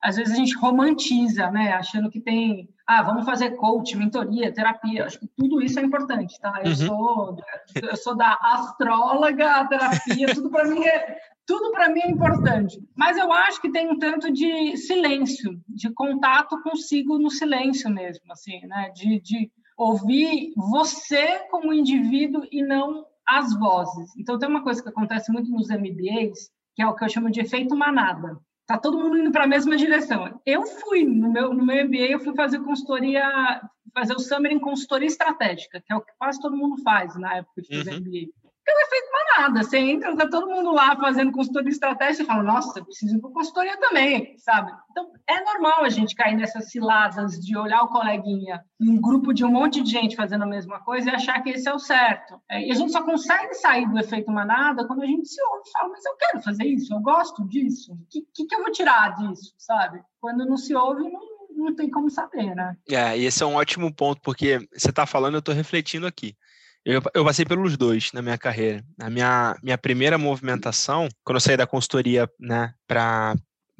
às 0.00 0.16
vezes 0.16 0.32
a 0.32 0.36
gente 0.36 0.56
romantiza, 0.56 1.50
né? 1.50 1.72
Achando 1.72 2.08
que 2.08 2.20
tem, 2.20 2.68
ah, 2.86 3.02
vamos 3.02 3.26
fazer 3.26 3.56
coach, 3.56 3.96
mentoria, 3.96 4.54
terapia. 4.54 5.06
Acho 5.06 5.18
que 5.18 5.26
tudo 5.36 5.60
isso 5.60 5.80
é 5.80 5.82
importante, 5.82 6.38
tá? 6.40 6.60
Eu, 6.62 6.70
uhum. 6.70 6.76
sou, 6.76 7.36
eu 7.82 7.96
sou 7.96 8.16
da 8.16 8.38
astróloga, 8.40 9.50
a 9.50 9.66
terapia, 9.66 10.32
tudo 10.32 10.50
para 10.50 10.66
mim 10.66 10.84
é 10.84 11.18
tudo 11.46 11.70
para 11.70 11.88
mim 11.88 12.00
é 12.00 12.10
importante. 12.10 12.82
Mas 12.94 13.16
eu 13.16 13.32
acho 13.32 13.60
que 13.60 13.70
tem 13.70 13.88
um 13.88 13.98
tanto 13.98 14.32
de 14.32 14.76
silêncio, 14.76 15.60
de 15.68 15.88
contato 15.90 16.60
consigo 16.62 17.18
no 17.18 17.30
silêncio 17.30 17.88
mesmo, 17.88 18.32
assim, 18.32 18.60
né? 18.66 18.90
De, 18.94 19.20
de 19.20 19.50
ouvir 19.78 20.52
você 20.56 21.38
como 21.50 21.72
indivíduo 21.72 22.46
e 22.50 22.62
não 22.62 23.06
as 23.24 23.56
vozes. 23.58 24.10
Então 24.18 24.38
tem 24.38 24.48
uma 24.48 24.62
coisa 24.62 24.82
que 24.82 24.88
acontece 24.88 25.32
muito 25.32 25.50
nos 25.50 25.68
MBAs, 25.68 26.50
que 26.74 26.82
é 26.82 26.86
o 26.86 26.94
que 26.94 27.04
eu 27.04 27.08
chamo 27.08 27.30
de 27.30 27.40
efeito 27.40 27.76
manada. 27.76 28.38
Tá 28.66 28.76
todo 28.76 28.98
mundo 28.98 29.16
indo 29.16 29.30
para 29.30 29.44
a 29.44 29.48
mesma 29.48 29.76
direção. 29.76 30.40
Eu 30.44 30.66
fui 30.66 31.04
no 31.04 31.32
meu 31.32 31.54
no 31.54 31.64
meu 31.64 31.86
MBA, 31.86 32.08
eu 32.10 32.20
fui 32.20 32.34
fazer 32.34 32.58
consultoria, 32.58 33.62
fazer 33.94 34.14
o 34.14 34.18
summer 34.18 34.50
em 34.50 34.58
consultoria 34.58 35.06
estratégica, 35.06 35.80
que 35.80 35.92
é 35.92 35.96
o 35.96 36.00
que 36.00 36.12
quase 36.18 36.40
todo 36.40 36.56
mundo 36.56 36.82
faz 36.82 37.16
na 37.16 37.36
época 37.36 37.62
de 37.62 37.76
fazer 37.76 37.92
uhum. 37.92 38.00
MBA 38.00 38.45
pelo 38.66 38.80
efeito 38.80 39.08
manada. 39.12 39.62
Você 39.62 39.78
entra, 39.78 40.16
tá 40.16 40.28
todo 40.28 40.50
mundo 40.50 40.72
lá 40.72 40.96
fazendo 40.96 41.30
consultoria 41.30 41.70
estratégica 41.70 42.24
e 42.24 42.26
fala, 42.26 42.42
nossa, 42.42 42.84
preciso 42.84 43.16
ir 43.16 43.20
para 43.20 43.30
consultoria 43.30 43.76
também, 43.78 44.36
sabe? 44.38 44.72
Então, 44.90 45.12
é 45.28 45.40
normal 45.44 45.84
a 45.84 45.88
gente 45.88 46.16
cair 46.16 46.36
nessas 46.36 46.70
ciladas 46.70 47.38
de 47.38 47.56
olhar 47.56 47.82
o 47.82 47.88
coleguinha 47.88 48.64
um 48.80 49.00
grupo 49.00 49.32
de 49.32 49.44
um 49.44 49.50
monte 49.50 49.82
de 49.82 49.90
gente 49.90 50.16
fazendo 50.16 50.42
a 50.42 50.48
mesma 50.48 50.80
coisa 50.80 51.10
e 51.10 51.14
achar 51.14 51.40
que 51.42 51.50
esse 51.50 51.68
é 51.68 51.72
o 51.72 51.78
certo. 51.78 52.40
É, 52.50 52.66
e 52.66 52.72
a 52.72 52.74
gente 52.74 52.90
só 52.90 53.02
consegue 53.04 53.54
sair 53.54 53.88
do 53.88 53.98
efeito 53.98 54.30
manada 54.32 54.86
quando 54.86 55.02
a 55.02 55.06
gente 55.06 55.28
se 55.28 55.40
ouve 55.40 55.68
e 55.68 55.70
fala, 55.70 55.88
mas 55.90 56.04
eu 56.04 56.16
quero 56.16 56.42
fazer 56.42 56.64
isso, 56.64 56.92
eu 56.92 57.00
gosto 57.00 57.46
disso, 57.46 57.92
o 57.92 58.06
que, 58.10 58.26
que, 58.34 58.46
que 58.46 58.54
eu 58.54 58.62
vou 58.62 58.72
tirar 58.72 59.14
disso, 59.14 59.54
sabe? 59.56 60.00
Quando 60.20 60.44
não 60.44 60.56
se 60.56 60.74
ouve, 60.74 61.04
não, 61.04 61.20
não 61.56 61.74
tem 61.74 61.88
como 61.88 62.10
saber, 62.10 62.54
né? 62.54 62.76
É, 62.90 63.16
esse 63.16 63.42
é 63.42 63.46
um 63.46 63.54
ótimo 63.54 63.94
ponto, 63.94 64.20
porque 64.22 64.58
você 64.74 64.90
está 64.90 65.06
falando, 65.06 65.34
eu 65.34 65.38
estou 65.38 65.54
refletindo 65.54 66.06
aqui. 66.06 66.36
Eu, 66.86 67.02
eu, 67.14 67.24
passei 67.24 67.44
pelos 67.44 67.76
dois 67.76 68.12
na 68.12 68.22
minha 68.22 68.38
carreira. 68.38 68.80
A 69.00 69.10
minha, 69.10 69.56
minha 69.60 69.76
primeira 69.76 70.16
movimentação, 70.16 71.08
quando 71.24 71.34
eu 71.34 71.40
saí 71.40 71.56
da 71.56 71.66
consultoria 71.66 72.30
né, 72.38 72.72
para 72.86 73.34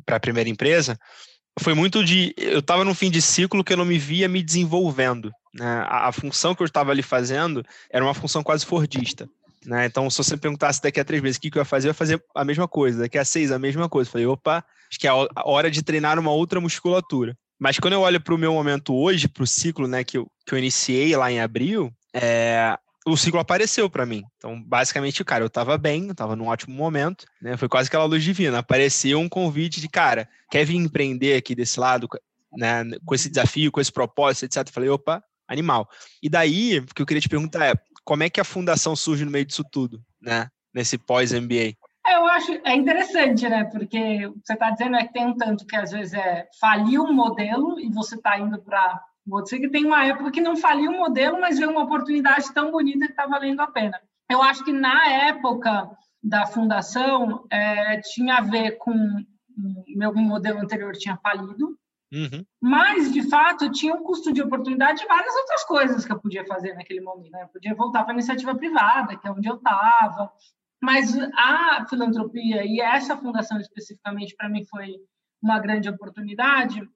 a 0.08 0.18
primeira 0.18 0.50
empresa, 0.50 0.98
foi 1.60 1.72
muito 1.72 2.04
de. 2.04 2.34
Eu 2.36 2.58
estava 2.58 2.84
num 2.84 2.96
fim 2.96 3.08
de 3.08 3.22
ciclo 3.22 3.62
que 3.62 3.72
eu 3.72 3.76
não 3.76 3.84
me 3.84 3.96
via 3.96 4.28
me 4.28 4.42
desenvolvendo. 4.42 5.30
Né? 5.54 5.84
A, 5.86 6.08
a 6.08 6.12
função 6.12 6.52
que 6.52 6.62
eu 6.62 6.66
estava 6.66 6.90
ali 6.90 7.00
fazendo 7.00 7.64
era 7.92 8.04
uma 8.04 8.12
função 8.12 8.42
quase 8.42 8.66
fordista. 8.66 9.28
Né? 9.64 9.86
Então, 9.86 10.10
se 10.10 10.18
você 10.18 10.36
perguntasse 10.36 10.82
daqui 10.82 10.98
a 10.98 11.04
três 11.04 11.22
meses 11.22 11.36
o 11.36 11.40
que, 11.40 11.48
que 11.48 11.58
eu 11.58 11.60
ia 11.60 11.64
fazer, 11.64 11.86
eu 11.86 11.90
ia 11.90 11.94
fazer 11.94 12.20
a 12.34 12.44
mesma 12.44 12.66
coisa. 12.66 13.02
Daqui 13.02 13.18
a 13.18 13.24
seis, 13.24 13.52
a 13.52 13.58
mesma 13.58 13.88
coisa. 13.88 14.08
Eu 14.08 14.12
falei, 14.12 14.26
opa, 14.26 14.64
acho 14.90 14.98
que 14.98 15.06
é 15.06 15.10
a 15.10 15.48
hora 15.48 15.70
de 15.70 15.80
treinar 15.80 16.18
uma 16.18 16.32
outra 16.32 16.60
musculatura. 16.60 17.38
Mas 17.56 17.78
quando 17.78 17.94
eu 17.94 18.00
olho 18.00 18.20
para 18.20 18.34
o 18.34 18.38
meu 18.38 18.52
momento 18.52 18.92
hoje, 18.92 19.28
para 19.28 19.44
o 19.44 19.46
ciclo 19.46 19.86
né, 19.86 20.02
que, 20.02 20.18
eu, 20.18 20.28
que 20.44 20.52
eu 20.52 20.58
iniciei 20.58 21.16
lá 21.16 21.30
em 21.30 21.40
abril, 21.40 21.92
é, 22.12 22.76
o 23.06 23.16
ciclo 23.16 23.40
apareceu 23.40 23.88
para 23.88 24.04
mim. 24.04 24.24
Então, 24.36 24.60
basicamente, 24.62 25.24
cara, 25.24 25.44
eu 25.44 25.50
tava 25.50 25.78
bem, 25.78 26.08
eu 26.08 26.14
tava 26.14 26.34
num 26.34 26.48
ótimo 26.48 26.74
momento, 26.74 27.24
né? 27.40 27.56
Foi 27.56 27.68
quase 27.68 27.88
aquela 27.88 28.04
luz 28.04 28.24
divina. 28.24 28.58
Apareceu 28.58 29.20
um 29.20 29.28
convite 29.28 29.80
de, 29.80 29.88
cara, 29.88 30.28
quer 30.50 30.64
vir 30.64 30.76
empreender 30.76 31.36
aqui 31.36 31.54
desse 31.54 31.78
lado? 31.78 32.08
né, 32.56 32.84
com 33.04 33.14
esse 33.14 33.28
desafio, 33.28 33.70
com 33.70 33.80
esse 33.80 33.92
propósito, 33.92 34.44
etc. 34.44 34.66
Eu 34.66 34.72
falei, 34.72 34.88
opa, 34.88 35.22
animal. 35.46 35.88
E 36.22 36.28
daí, 36.28 36.78
o 36.78 36.86
que 36.86 37.02
eu 37.02 37.06
queria 37.06 37.20
te 37.20 37.28
perguntar 37.28 37.66
é, 37.66 37.74
como 38.04 38.22
é 38.22 38.30
que 38.30 38.40
a 38.40 38.44
fundação 38.44 38.96
surge 38.96 39.24
no 39.24 39.30
meio 39.30 39.44
disso 39.44 39.64
tudo, 39.70 40.02
né? 40.20 40.48
Nesse 40.74 40.98
pós-MBA? 40.98 41.74
É, 42.06 42.16
eu 42.16 42.26
acho 42.26 42.52
é 42.64 42.74
interessante, 42.74 43.48
né? 43.48 43.64
Porque 43.64 44.26
o 44.26 44.34
que 44.34 44.40
você 44.44 44.52
está 44.52 44.70
dizendo 44.70 44.96
é 44.96 45.06
que 45.06 45.12
tem 45.12 45.26
um 45.26 45.36
tanto 45.36 45.66
que 45.66 45.76
às 45.76 45.90
vezes 45.90 46.14
é 46.14 46.46
falir 46.60 47.00
um 47.00 47.12
modelo 47.12 47.80
e 47.80 47.90
você 47.92 48.14
está 48.14 48.38
indo 48.38 48.60
para 48.62 49.02
Vou 49.26 49.42
dizer 49.42 49.58
que 49.58 49.68
tem 49.68 49.84
uma 49.84 50.06
época 50.06 50.30
que 50.30 50.40
não 50.40 50.56
faliu 50.56 50.92
o 50.92 50.98
modelo, 50.98 51.40
mas 51.40 51.58
veio 51.58 51.70
uma 51.70 51.82
oportunidade 51.82 52.52
tão 52.54 52.70
bonita 52.70 53.06
que 53.06 53.12
está 53.12 53.26
valendo 53.26 53.60
a 53.60 53.66
pena. 53.66 54.00
Eu 54.30 54.42
acho 54.42 54.64
que 54.64 54.72
na 54.72 55.08
época 55.28 55.90
da 56.22 56.46
fundação 56.46 57.44
é, 57.50 58.00
tinha 58.00 58.36
a 58.36 58.40
ver 58.40 58.78
com 58.78 58.94
meu 59.96 60.14
modelo 60.14 60.60
anterior 60.60 60.92
tinha 60.92 61.16
falido, 61.16 61.78
uhum. 62.12 62.44
mas 62.60 63.12
de 63.12 63.22
fato 63.28 63.70
tinha 63.70 63.94
um 63.94 64.02
custo 64.02 64.32
de 64.32 64.42
oportunidade 64.42 65.00
de 65.00 65.06
várias 65.06 65.34
outras 65.34 65.64
coisas 65.64 66.04
que 66.04 66.12
eu 66.12 66.20
podia 66.20 66.44
fazer 66.46 66.74
naquele 66.74 67.00
momento. 67.00 67.30
Né? 67.30 67.42
Eu 67.42 67.48
podia 67.48 67.74
voltar 67.74 68.04
para 68.04 68.12
a 68.12 68.14
iniciativa 68.14 68.54
privada, 68.54 69.16
que 69.16 69.26
é 69.26 69.30
onde 69.30 69.48
eu 69.48 69.56
estava, 69.56 70.30
mas 70.80 71.16
a 71.34 71.86
filantropia 71.88 72.64
e 72.64 72.80
essa 72.80 73.16
fundação 73.16 73.58
especificamente 73.58 74.36
para 74.36 74.48
mim 74.48 74.64
foi 74.64 74.96
uma 75.42 75.58
grande 75.58 75.88
oportunidade 75.88 76.86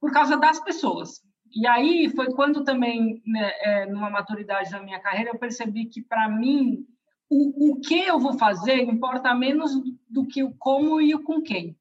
por 0.00 0.12
causa 0.12 0.36
das 0.36 0.60
pessoas. 0.60 1.20
E 1.54 1.66
aí 1.66 2.08
foi 2.10 2.32
quando 2.32 2.64
também, 2.64 3.22
né, 3.26 3.52
é, 3.60 3.86
numa 3.86 4.10
maturidade 4.10 4.70
da 4.70 4.82
minha 4.82 5.00
carreira, 5.00 5.30
eu 5.30 5.38
percebi 5.38 5.86
que, 5.86 6.02
para 6.02 6.28
mim, 6.28 6.86
o, 7.30 7.72
o 7.72 7.80
que 7.80 7.98
eu 7.98 8.18
vou 8.18 8.38
fazer 8.38 8.82
importa 8.82 9.34
menos 9.34 9.72
do 10.08 10.26
que 10.26 10.42
o 10.42 10.54
como 10.58 11.00
e 11.00 11.14
o 11.14 11.22
com 11.22 11.42
quem. 11.42 11.76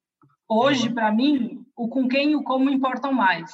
Hoje, 0.47 0.87
uhum. 0.87 0.93
para 0.93 1.11
mim, 1.11 1.65
o 1.75 1.87
com 1.87 2.07
quem 2.07 2.31
e 2.31 2.35
o 2.35 2.43
como 2.43 2.69
importam 2.69 3.13
mais. 3.13 3.51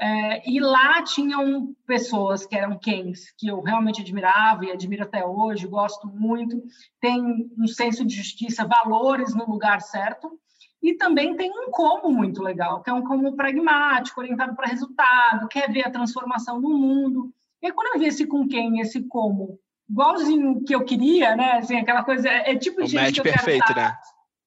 É, 0.00 0.48
e 0.48 0.60
lá 0.60 1.02
tinham 1.02 1.74
pessoas 1.84 2.46
que 2.46 2.54
eram 2.54 2.78
quens, 2.78 3.32
que 3.36 3.48
eu 3.48 3.60
realmente 3.60 4.00
admirava 4.00 4.64
e 4.64 4.70
admiro 4.70 5.02
até 5.02 5.26
hoje, 5.26 5.66
gosto 5.66 6.06
muito, 6.06 6.62
tem 7.00 7.50
um 7.58 7.66
senso 7.66 8.04
de 8.04 8.14
justiça, 8.14 8.64
valores 8.64 9.34
no 9.34 9.44
lugar 9.50 9.80
certo, 9.80 10.38
e 10.82 10.94
também 10.94 11.36
tem 11.36 11.50
um 11.50 11.70
como 11.70 12.10
muito 12.10 12.42
legal, 12.42 12.82
que 12.82 12.90
é 12.90 12.92
um 12.92 13.02
como 13.02 13.34
pragmático, 13.34 14.20
orientado 14.20 14.54
para 14.54 14.68
resultado, 14.68 15.48
quer 15.48 15.70
ver 15.70 15.86
a 15.86 15.90
transformação 15.90 16.60
do 16.60 16.68
mundo. 16.68 17.32
E 17.60 17.72
quando 17.72 17.94
eu 17.94 18.00
vi 18.00 18.06
esse 18.06 18.26
com 18.26 18.46
quem, 18.46 18.80
esse 18.80 19.02
como, 19.08 19.58
igualzinho 19.90 20.62
que 20.64 20.74
eu 20.74 20.84
queria, 20.84 21.34
né? 21.34 21.52
Assim, 21.52 21.76
aquela 21.76 22.04
coisa, 22.04 22.28
é, 22.28 22.52
é 22.52 22.56
tipo 22.56 22.82
de 22.82 22.90
gente 22.90 23.20
que 23.20 23.28
eu 23.28 23.32
perfeito, 23.32 23.66
quero 23.66 23.80
né? 23.80 23.96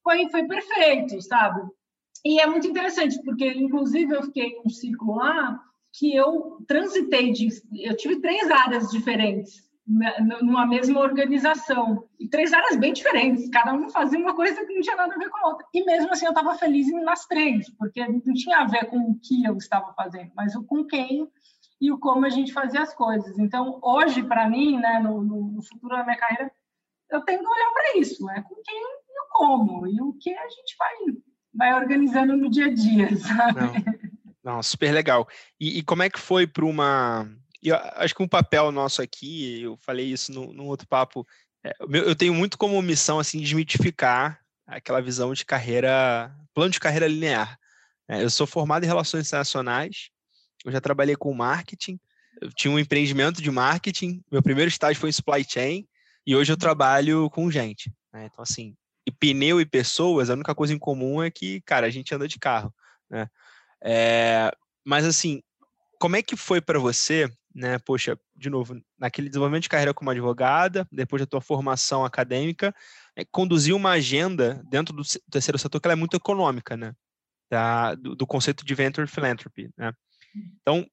Foi, 0.02 0.28
foi 0.30 0.44
perfeito, 0.46 1.20
sabe? 1.20 1.60
E 2.24 2.40
é 2.40 2.46
muito 2.46 2.66
interessante, 2.66 3.20
porque, 3.22 3.46
inclusive, 3.52 4.14
eu 4.14 4.22
fiquei 4.22 4.58
um 4.64 4.70
ciclo 4.70 5.16
lá 5.16 5.60
que 5.92 6.14
eu 6.14 6.58
transitei 6.66 7.32
de... 7.32 7.48
Eu 7.74 7.96
tive 7.96 8.20
três 8.20 8.50
áreas 8.50 8.88
diferentes 8.90 9.62
numa 9.86 10.66
mesma 10.66 11.00
organização. 11.00 12.08
E 12.18 12.28
três 12.28 12.52
áreas 12.52 12.76
bem 12.76 12.92
diferentes, 12.92 13.48
cada 13.50 13.72
um 13.72 13.88
fazia 13.90 14.18
uma 14.18 14.34
coisa 14.34 14.64
que 14.64 14.72
não 14.72 14.80
tinha 14.80 14.96
nada 14.96 15.14
a 15.14 15.18
ver 15.18 15.28
com 15.28 15.38
a 15.38 15.48
outra. 15.50 15.66
E 15.74 15.84
mesmo 15.84 16.10
assim 16.12 16.24
eu 16.24 16.30
estava 16.30 16.54
feliz 16.54 16.90
nas 17.02 17.26
três, 17.26 17.68
porque 17.76 18.06
não 18.06 18.20
tinha 18.34 18.58
a 18.58 18.66
ver 18.66 18.86
com 18.86 18.98
o 18.98 19.18
que 19.18 19.44
eu 19.44 19.56
estava 19.56 19.92
fazendo, 19.94 20.30
mas 20.36 20.54
o 20.54 20.64
com 20.64 20.84
quem 20.84 21.28
e 21.80 21.90
o 21.90 21.98
como 21.98 22.24
a 22.24 22.30
gente 22.30 22.52
fazia 22.52 22.80
as 22.80 22.94
coisas. 22.94 23.36
Então, 23.38 23.80
hoje, 23.82 24.22
para 24.22 24.48
mim, 24.48 24.78
né, 24.78 25.00
no, 25.00 25.20
no, 25.20 25.62
futuro 25.62 25.96
da 25.96 26.04
minha 26.04 26.16
carreira, 26.16 26.50
eu 27.10 27.20
tenho 27.22 27.40
que 27.40 27.46
olhar 27.46 27.70
para 27.72 27.98
isso, 27.98 28.24
né? 28.24 28.44
com 28.48 28.54
quem 28.62 28.80
e 28.80 29.20
o 29.20 29.28
como, 29.32 29.86
e 29.88 30.00
o 30.00 30.12
que 30.14 30.32
a 30.32 30.48
gente 30.48 30.76
vai, 30.78 30.94
vai 31.52 31.74
organizando 31.74 32.36
no 32.36 32.48
dia 32.48 32.66
a 32.66 32.72
dia, 32.72 33.14
sabe? 33.18 33.60
Não, 34.44 34.54
não 34.54 34.62
super 34.62 34.92
legal. 34.92 35.26
E, 35.58 35.78
e 35.78 35.82
como 35.82 36.04
é 36.04 36.08
que 36.08 36.20
foi 36.20 36.46
para 36.46 36.64
uma 36.64 37.28
e 37.62 37.70
acho 37.72 38.14
que 38.14 38.22
um 38.22 38.28
papel 38.28 38.72
nosso 38.72 39.00
aqui, 39.00 39.62
eu 39.62 39.76
falei 39.76 40.06
isso 40.06 40.32
num, 40.32 40.52
num 40.52 40.66
outro 40.66 40.86
papo, 40.86 41.26
é, 41.64 41.72
eu 41.80 42.16
tenho 42.16 42.34
muito 42.34 42.58
como 42.58 42.80
missão 42.82 43.20
assim 43.20 43.40
desmitificar 43.40 44.40
aquela 44.66 45.00
visão 45.00 45.32
de 45.32 45.44
carreira, 45.44 46.34
plano 46.52 46.70
de 46.70 46.80
carreira 46.80 47.06
linear. 47.06 47.58
É, 48.08 48.22
eu 48.22 48.30
sou 48.30 48.46
formado 48.46 48.82
em 48.82 48.88
relações 48.88 49.28
internacionais, 49.28 50.10
eu 50.64 50.72
já 50.72 50.80
trabalhei 50.80 51.14
com 51.14 51.32
marketing, 51.32 52.00
eu 52.40 52.52
tinha 52.52 52.72
um 52.72 52.78
empreendimento 52.78 53.40
de 53.40 53.50
marketing, 53.50 54.20
meu 54.30 54.42
primeiro 54.42 54.68
estágio 54.68 55.00
foi 55.00 55.10
em 55.10 55.12
supply 55.12 55.44
chain 55.48 55.86
e 56.26 56.34
hoje 56.34 56.52
eu 56.52 56.56
trabalho 56.56 57.30
com 57.30 57.50
gente. 57.50 57.92
Né? 58.12 58.26
Então 58.26 58.42
assim, 58.42 58.74
e 59.06 59.12
pneu 59.12 59.60
e 59.60 59.66
pessoas, 59.66 60.30
a 60.30 60.34
única 60.34 60.54
coisa 60.54 60.74
em 60.74 60.78
comum 60.78 61.22
é 61.22 61.30
que, 61.30 61.60
cara, 61.60 61.86
a 61.86 61.90
gente 61.90 62.12
anda 62.12 62.26
de 62.26 62.38
carro, 62.38 62.74
né? 63.08 63.28
É, 63.84 64.52
mas 64.84 65.04
assim, 65.04 65.42
como 65.98 66.16
é 66.16 66.22
que 66.22 66.36
foi 66.36 66.60
para 66.60 66.78
você 66.78 67.28
né? 67.54 67.78
Poxa, 67.78 68.18
de 68.34 68.50
novo, 68.50 68.80
naquele 68.98 69.28
desenvolvimento 69.28 69.64
de 69.64 69.68
carreira 69.68 69.94
como 69.94 70.10
advogada, 70.10 70.86
depois 70.90 71.20
da 71.20 71.26
tua 71.26 71.40
formação 71.40 72.04
acadêmica, 72.04 72.74
é, 73.16 73.24
conduzir 73.24 73.74
uma 73.74 73.90
agenda 73.90 74.62
dentro 74.68 74.94
do 74.94 75.02
terceiro 75.30 75.58
setor 75.58 75.80
que 75.80 75.88
é 75.88 75.94
muito 75.94 76.16
econômica, 76.16 76.76
né? 76.76 76.94
Da, 77.50 77.94
do, 77.94 78.14
do, 78.14 78.26
conceito 78.26 78.64
de 78.64 78.74
venture 78.74 79.06
philanthropy, 79.06 79.70
né? 79.76 79.92
Então, 80.60 80.86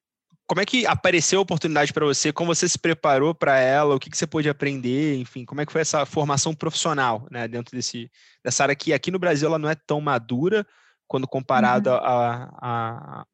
como 0.45 0.59
é 0.59 0.65
que 0.65 0.85
apareceu 0.85 1.39
a 1.39 1.43
oportunidade 1.43 1.93
para 1.93 2.05
você? 2.05 2.33
Como 2.33 2.53
você 2.53 2.67
se 2.67 2.77
preparou 2.77 3.33
para 3.33 3.59
ela? 3.59 3.95
O 3.95 3.99
que, 3.99 4.09
que 4.09 4.17
você 4.17 4.27
pôde 4.27 4.49
aprender? 4.49 5.15
Enfim, 5.17 5.45
como 5.45 5.61
é 5.61 5.65
que 5.65 5.71
foi 5.71 5.81
essa 5.81 6.05
formação 6.05 6.53
profissional, 6.53 7.27
né? 7.31 7.47
Dentro 7.47 7.75
desse 7.75 8.11
dessa 8.43 8.63
área 8.63 8.75
que 8.75 8.91
aqui 8.91 9.11
no 9.11 9.19
Brasil 9.19 9.47
ela 9.47 9.59
não 9.59 9.69
é 9.69 9.75
tão 9.75 10.01
madura 10.01 10.65
quando 11.07 11.27
comparada 11.27 11.93
uhum. 11.93 12.03
a, 12.03 12.49
a, 12.61 13.25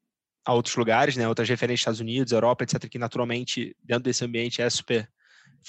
a 0.45 0.53
outros 0.53 0.75
lugares, 0.75 1.17
né? 1.17 1.27
Outras 1.27 1.49
referências 1.49 1.81
Estados 1.81 1.99
Unidos, 1.99 2.31
Europa, 2.31 2.63
etc., 2.63 2.87
que 2.87 2.99
naturalmente 2.99 3.75
dentro 3.83 4.03
desse 4.03 4.23
ambiente 4.23 4.61
é 4.61 4.69
super 4.69 5.09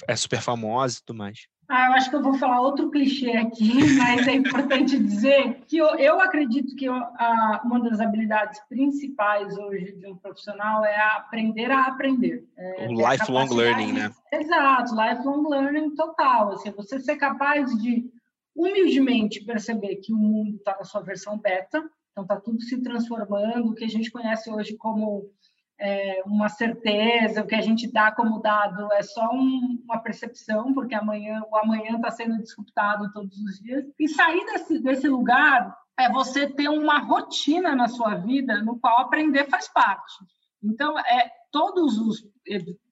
é 0.07 0.15
super 0.15 0.41
famosa 0.43 0.99
e 0.99 1.05
tudo 1.05 1.17
mais. 1.17 1.49
Ah, 1.69 1.89
eu 1.89 1.95
acho 1.95 2.11
que 2.11 2.17
eu 2.17 2.23
vou 2.23 2.35
falar 2.35 2.61
outro 2.61 2.91
clichê 2.91 3.33
aqui, 3.33 3.73
mas 3.99 4.27
é 4.29 4.35
importante 4.35 4.99
dizer 4.99 5.65
que 5.67 5.79
eu, 5.79 5.87
eu 5.97 6.21
acredito 6.21 6.77
que 6.77 6.85
eu, 6.85 6.95
a, 6.95 7.61
uma 7.65 7.81
das 7.81 7.99
habilidades 7.99 8.61
principais 8.69 9.57
hoje 9.59 9.93
de 9.93 10.07
um 10.07 10.17
profissional 10.17 10.85
é 10.85 10.97
aprender 11.17 11.71
a 11.71 11.87
aprender. 11.87 12.47
É, 12.57 12.87
o 12.89 12.93
lifelong 12.93 13.49
learning, 13.53 13.93
né? 13.93 14.13
Exato, 14.33 14.95
lifelong 14.95 15.49
learning 15.49 15.95
total. 15.97 16.53
Assim, 16.53 16.71
você 16.71 17.01
ser 17.01 17.17
capaz 17.17 17.77
de 17.83 18.09
humildemente 18.55 19.45
perceber 19.45 19.97
que 19.97 20.13
o 20.13 20.17
mundo 20.17 20.57
está 20.57 20.77
na 20.79 20.85
sua 20.85 21.03
versão 21.03 21.37
beta, 21.37 21.85
então, 22.17 22.25
está 22.25 22.41
tudo 22.41 22.63
se 22.63 22.81
transformando. 22.81 23.69
O 23.69 23.75
que 23.75 23.85
a 23.85 23.89
gente 23.89 24.11
conhece 24.11 24.51
hoje 24.51 24.75
como 24.79 25.31
é, 25.79 26.23
uma 26.25 26.49
certeza, 26.49 27.43
o 27.43 27.47
que 27.47 27.55
a 27.55 27.61
gente 27.61 27.93
dá 27.93 28.11
como 28.11 28.41
dado 28.41 28.91
é 28.95 29.03
só 29.03 29.29
um, 29.31 29.83
uma 29.85 29.99
percepção, 29.99 30.73
porque 30.73 30.95
amanhã 30.95 31.43
o 31.51 31.57
amanhã 31.57 31.97
está 31.97 32.11
sendo 32.11 32.43
disruptado 32.43 33.13
todos 33.13 33.37
os 33.39 33.59
dias. 33.59 33.85
E 33.99 34.09
sair 34.09 34.43
desse, 34.47 34.79
desse 34.81 35.07
lugar 35.07 35.77
é 35.99 36.11
você 36.11 36.49
ter 36.49 36.71
uma 36.71 37.01
rotina 37.01 37.77
na 37.77 37.87
sua 37.87 38.15
vida 38.15 38.63
no 38.63 38.81
qual 38.81 38.99
aprender 39.01 39.51
faz 39.51 39.69
parte. 39.69 40.15
Então, 40.63 40.99
é 40.99 41.31
todos 41.53 41.99
os 41.99 42.27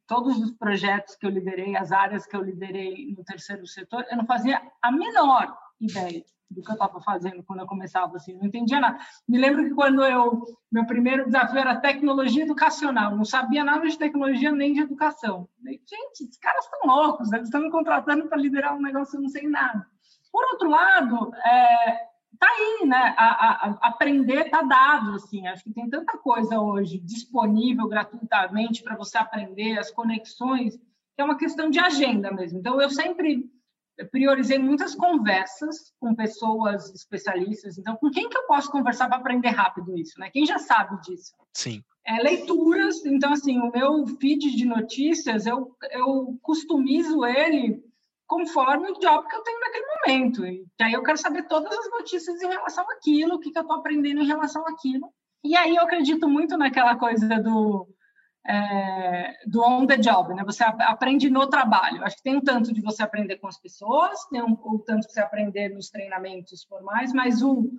todos 0.07 0.37
os 0.39 0.53
projetos 0.53 1.17
que 1.17 1.25
eu 1.25 1.31
liderei, 1.31 1.75
as 1.75 1.91
áreas 1.91 2.27
que 2.27 2.37
eu 2.37 2.43
liderei 2.43 3.15
no 3.17 3.25
terceiro 3.25 3.67
setor, 3.67 4.05
eu 4.11 4.19
não 4.19 4.27
fazia 4.27 4.61
a 4.83 4.93
menor 4.93 5.57
ideia 5.81 6.23
do 6.51 6.63
que 6.63 6.71
eu 6.71 6.75
estava 6.75 7.01
fazendo 7.01 7.43
quando 7.43 7.61
eu 7.61 7.67
começava, 7.67 8.17
assim, 8.17 8.35
não 8.35 8.47
entendia 8.47 8.81
nada. 8.81 8.99
Me 9.29 9.39
lembro 9.39 9.65
que 9.65 9.75
quando 9.75 10.05
eu, 10.05 10.43
meu 10.71 10.87
primeiro 10.87 11.27
desafio 11.27 11.59
era 11.59 11.81
tecnologia 11.81 12.45
educacional, 12.45 13.17
não 13.17 13.25
sabia 13.25 13.65
nada 13.65 13.87
de 13.87 13.99
tecnologia 13.99 14.53
nem 14.53 14.73
de 14.73 14.81
educação. 14.81 15.49
Falei, 15.59 15.81
gente, 15.89 16.25
esses 16.25 16.39
caras 16.39 16.65
estão 16.65 16.81
loucos, 16.87 17.33
eles 17.33 17.47
estão 17.47 17.63
me 17.63 17.71
contratando 17.71 18.29
para 18.29 18.39
liderar 18.39 18.77
um 18.77 18.83
negócio, 18.83 19.17
eu 19.17 19.23
não 19.23 19.29
sei 19.29 19.49
nada. 19.49 19.87
Por 20.31 20.45
outro 20.53 20.69
lado, 20.69 21.33
é, 21.37 22.09
tá 22.39 22.47
aí, 22.47 22.87
né? 22.87 23.15
A, 23.17 23.25
a, 23.25 23.71
a 23.71 23.89
aprender 23.89 24.51
tá 24.51 24.63
dado, 24.63 25.15
assim. 25.15 25.47
Acho 25.47 25.65
que 25.65 25.73
tem 25.73 25.89
tanta 25.89 26.19
coisa 26.19 26.61
hoje 26.61 26.99
disponível 26.99 27.89
gratuitamente 27.89 28.83
para 28.83 28.97
você 28.97 29.19
aprender, 29.19 29.79
as 29.79 29.91
conexões, 29.91 30.77
que 30.77 31.23
é 31.23 31.25
uma 31.25 31.39
questão 31.39 31.71
de 31.71 31.79
agenda 31.79 32.33
mesmo. 32.33 32.59
Então, 32.59 32.81
eu 32.81 32.91
sempre 32.91 33.49
priorizei 34.11 34.59
muitas 34.59 34.95
conversas 34.95 35.93
com 36.01 36.15
pessoas 36.15 36.93
especialistas. 36.95 37.79
Então, 37.79 37.97
com 37.97 38.11
quem 38.11 38.29
que 38.29 38.37
eu 38.37 38.47
posso 38.47 38.71
conversar 38.71 39.09
para 39.09 39.19
aprender 39.19 39.51
rápido 39.51 39.97
isso, 39.97 40.19
né? 40.19 40.31
Quem 40.31 40.45
já 40.45 40.59
sabe 40.59 41.01
disso? 41.03 41.35
Sim. 41.53 41.83
É, 42.07 42.23
leituras. 42.23 43.05
Então, 43.05 43.33
assim, 43.33 43.59
o 43.59 43.71
meu 43.71 44.07
feed 44.19 44.57
de 44.57 44.65
notícias, 44.65 45.47
eu, 45.47 45.77
eu 45.91 46.39
customizo 46.43 47.25
ele 47.25 47.83
conforme 48.27 48.91
o 48.91 48.99
job 48.99 49.29
que 49.29 49.37
eu 49.37 49.43
tenho 49.43 49.61
naquele 49.61 49.87
momento. 49.87 50.47
E 50.47 50.67
aí 50.83 50.93
eu 50.93 51.03
quero 51.03 51.19
saber 51.19 51.47
todas 51.47 51.77
as 51.79 51.91
notícias 51.91 52.43
em 52.43 52.49
relação 52.49 52.85
àquilo, 52.91 53.35
o 53.35 53.39
que, 53.39 53.51
que 53.51 53.59
eu 53.59 53.63
estou 53.63 53.77
aprendendo 53.77 54.21
em 54.21 54.27
relação 54.27 54.67
àquilo. 54.67 55.09
E 55.43 55.55
aí 55.57 55.77
eu 55.77 55.83
acredito 55.83 56.29
muito 56.29 56.57
naquela 56.57 56.97
coisa 56.97 57.29
do 57.41 57.87
é, 58.47 59.37
do 59.47 59.63
on 59.63 59.87
the 59.87 59.97
job, 59.97 60.35
né? 60.35 60.43
Você 60.45 60.63
aprende 60.63 61.31
no 61.31 61.47
trabalho. 61.47 62.05
Acho 62.05 62.17
que 62.17 62.23
tem 62.23 62.37
um 62.37 62.41
tanto 62.41 62.73
de 62.73 62.81
você 62.83 63.03
aprender 63.03 63.37
com 63.37 63.47
as 63.47 63.59
pessoas, 63.59 64.27
tem 64.27 64.43
um, 64.43 64.53
um 64.65 64.79
tanto 64.79 65.07
de 65.07 65.13
você 65.13 65.21
aprender 65.21 65.71
nos 65.71 65.89
treinamentos 65.89 66.65
formais, 66.65 67.13
mas 67.13 67.43
o, 67.43 67.71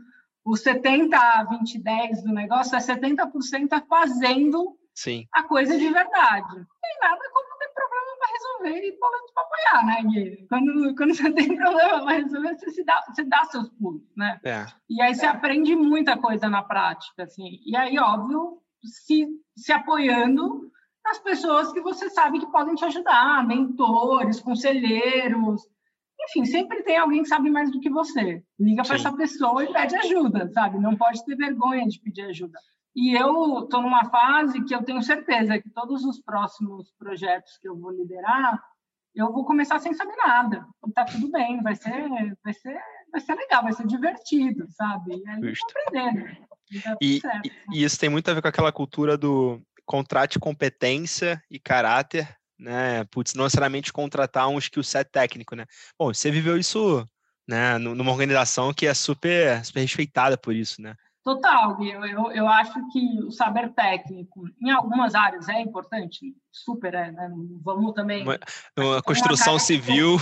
o 0.44 0.56
70, 0.56 1.44
20, 1.50 1.84
10 1.84 2.24
do 2.24 2.34
negócio 2.34 2.76
é 2.76 2.80
70% 2.80 3.86
fazendo 3.88 4.78
Sim. 4.94 5.28
a 5.32 5.44
coisa 5.44 5.78
de 5.78 5.90
verdade. 5.90 6.56
Tem 6.56 6.98
nada 7.02 7.22
como 7.32 7.58
ter 7.60 7.70
problema 7.74 8.18
para 8.18 8.32
resolver 8.32 8.88
e 8.88 9.00
boleto 9.00 9.34
para 9.34 9.44
apoiar, 9.44 9.86
né, 9.86 10.04
Gui? 10.10 10.48
Quando, 10.48 10.96
quando 10.96 11.14
você 11.14 11.32
tem 11.34 11.56
problema 11.56 12.04
para 12.04 12.18
resolver, 12.18 12.58
você, 12.58 12.72
se 12.72 12.84
dá, 12.84 13.04
você 13.08 13.24
dá 13.24 13.46
seus 13.46 13.70
pulos, 13.70 14.02
né? 14.18 14.40
É. 14.44 14.66
E 14.90 15.00
aí 15.00 15.14
você 15.14 15.28
aprende 15.28 15.76
muita 15.76 16.18
coisa 16.18 16.50
na 16.50 16.64
prática, 16.64 17.24
assim. 17.24 17.60
E 17.66 17.76
aí, 17.76 18.00
óbvio, 18.00 18.62
se, 18.86 19.28
se 19.56 19.72
apoiando 19.72 20.72
nas 21.04 21.20
pessoas 21.20 21.72
que 21.72 21.82
você 21.82 22.10
sabe 22.10 22.40
que 22.40 22.52
podem 22.52 22.76
te 22.76 22.86
ajudar, 22.86 23.46
mentores, 23.46 24.40
conselheiros, 24.40 25.62
enfim, 26.22 26.46
sempre 26.46 26.82
tem 26.84 26.98
alguém 26.98 27.22
que 27.22 27.30
sabe 27.30 27.50
mais 27.50 27.72
do 27.72 27.80
que 27.80 27.90
você. 27.90 28.44
Liga 28.60 28.84
para 28.84 28.96
essa 28.96 29.14
pessoa 29.14 29.64
e 29.64 29.72
pede 29.72 29.96
ajuda, 29.96 30.50
sabe? 30.52 30.80
Não 30.80 30.96
pode 30.96 31.24
ter 31.24 31.36
vergonha 31.36 31.86
de 31.88 32.00
pedir 32.00 32.24
ajuda. 32.24 32.58
E 32.96 33.14
eu 33.14 33.64
estou 33.64 33.82
numa 33.82 34.06
fase 34.06 34.64
que 34.64 34.74
eu 34.74 34.84
tenho 34.84 35.02
certeza 35.02 35.60
que 35.60 35.70
todos 35.70 36.04
os 36.06 36.20
próximos 36.22 36.92
projetos 36.98 37.58
que 37.58 37.68
eu 37.68 37.78
vou 37.78 37.92
liderar, 37.92 38.64
eu 39.14 39.32
vou 39.32 39.46
começar 39.46 39.80
sem 39.80 39.94
saber 39.94 40.16
nada. 40.26 40.66
Tá 40.94 41.06
tudo 41.06 41.30
bem, 41.30 41.62
vai 41.62 41.76
ser, 41.76 42.10
vai 42.44 42.54
ser, 42.54 42.80
vai 43.12 43.22
ser 43.22 43.36
legal, 43.36 43.64
vai 43.64 43.74
ser 43.74 43.86
divertido, 43.86 44.66
sabe? 44.70 45.18
E 45.18 45.30
aí 45.30 45.54
aprendendo. 45.70 46.48
E, 46.72 47.18
e, 47.18 47.22
né? 47.24 47.42
e 47.74 47.84
isso 47.84 48.00
tem 48.00 48.10
muito 48.10 48.30
a 48.30 48.34
ver 48.34 48.42
com 48.42 48.48
aquela 48.48 48.72
cultura 48.72 49.18
do 49.18 49.62
contrate 49.86 50.40
competência 50.40 51.42
e 51.50 51.60
caráter 51.60 52.28
né? 52.60 53.04
Putz, 53.06 53.34
não 53.34 53.44
necessariamente 53.44 53.94
contratar 53.94 54.48
um 54.48 54.58
skill 54.58 54.84
set 54.84 55.10
técnico, 55.12 55.56
né? 55.56 55.66
Bom, 56.00 56.14
você 56.14 56.32
viveu 56.32 56.58
isso, 56.58 57.06
né, 57.48 57.78
numa 57.78 58.12
organização 58.12 58.74
que 58.74 58.88
é 58.88 58.94
super, 58.94 59.64
super 59.66 59.82
respeitada 59.82 60.38
por 60.38 60.56
isso, 60.56 60.82
né? 60.82 60.96
Total, 61.24 61.84
eu, 61.84 62.06
eu, 62.06 62.32
eu 62.34 62.48
acho 62.48 62.74
que 62.92 63.20
o 63.24 63.32
saber 63.32 63.74
técnico, 63.74 64.48
em 64.62 64.70
algumas 64.70 65.16
áreas, 65.16 65.50
é 65.50 65.60
importante, 65.60 66.36
super 66.52 66.94
é, 66.94 67.12
né? 67.12 67.32
Vamos 67.64 67.94
também. 67.94 68.22
Uma, 68.22 68.38
uma 68.78 69.02
construção 69.02 69.58
civil. 69.58 70.18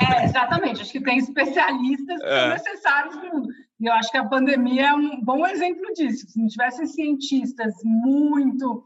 É, 0.00 0.24
exatamente, 0.24 0.82
acho 0.82 0.90
que 0.90 1.00
tem 1.00 1.18
especialistas 1.18 2.20
que 2.20 2.26
é. 2.26 2.40
são 2.40 2.48
necessários 2.48 3.16
no 3.16 3.22
mundo. 3.22 3.48
E 3.84 3.86
eu 3.86 3.92
acho 3.92 4.10
que 4.10 4.16
a 4.16 4.24
pandemia 4.24 4.86
é 4.86 4.94
um 4.94 5.20
bom 5.20 5.46
exemplo 5.46 5.92
disso. 5.92 6.26
Se 6.26 6.40
não 6.40 6.46
tivessem 6.46 6.86
cientistas 6.86 7.74
muito 7.84 8.82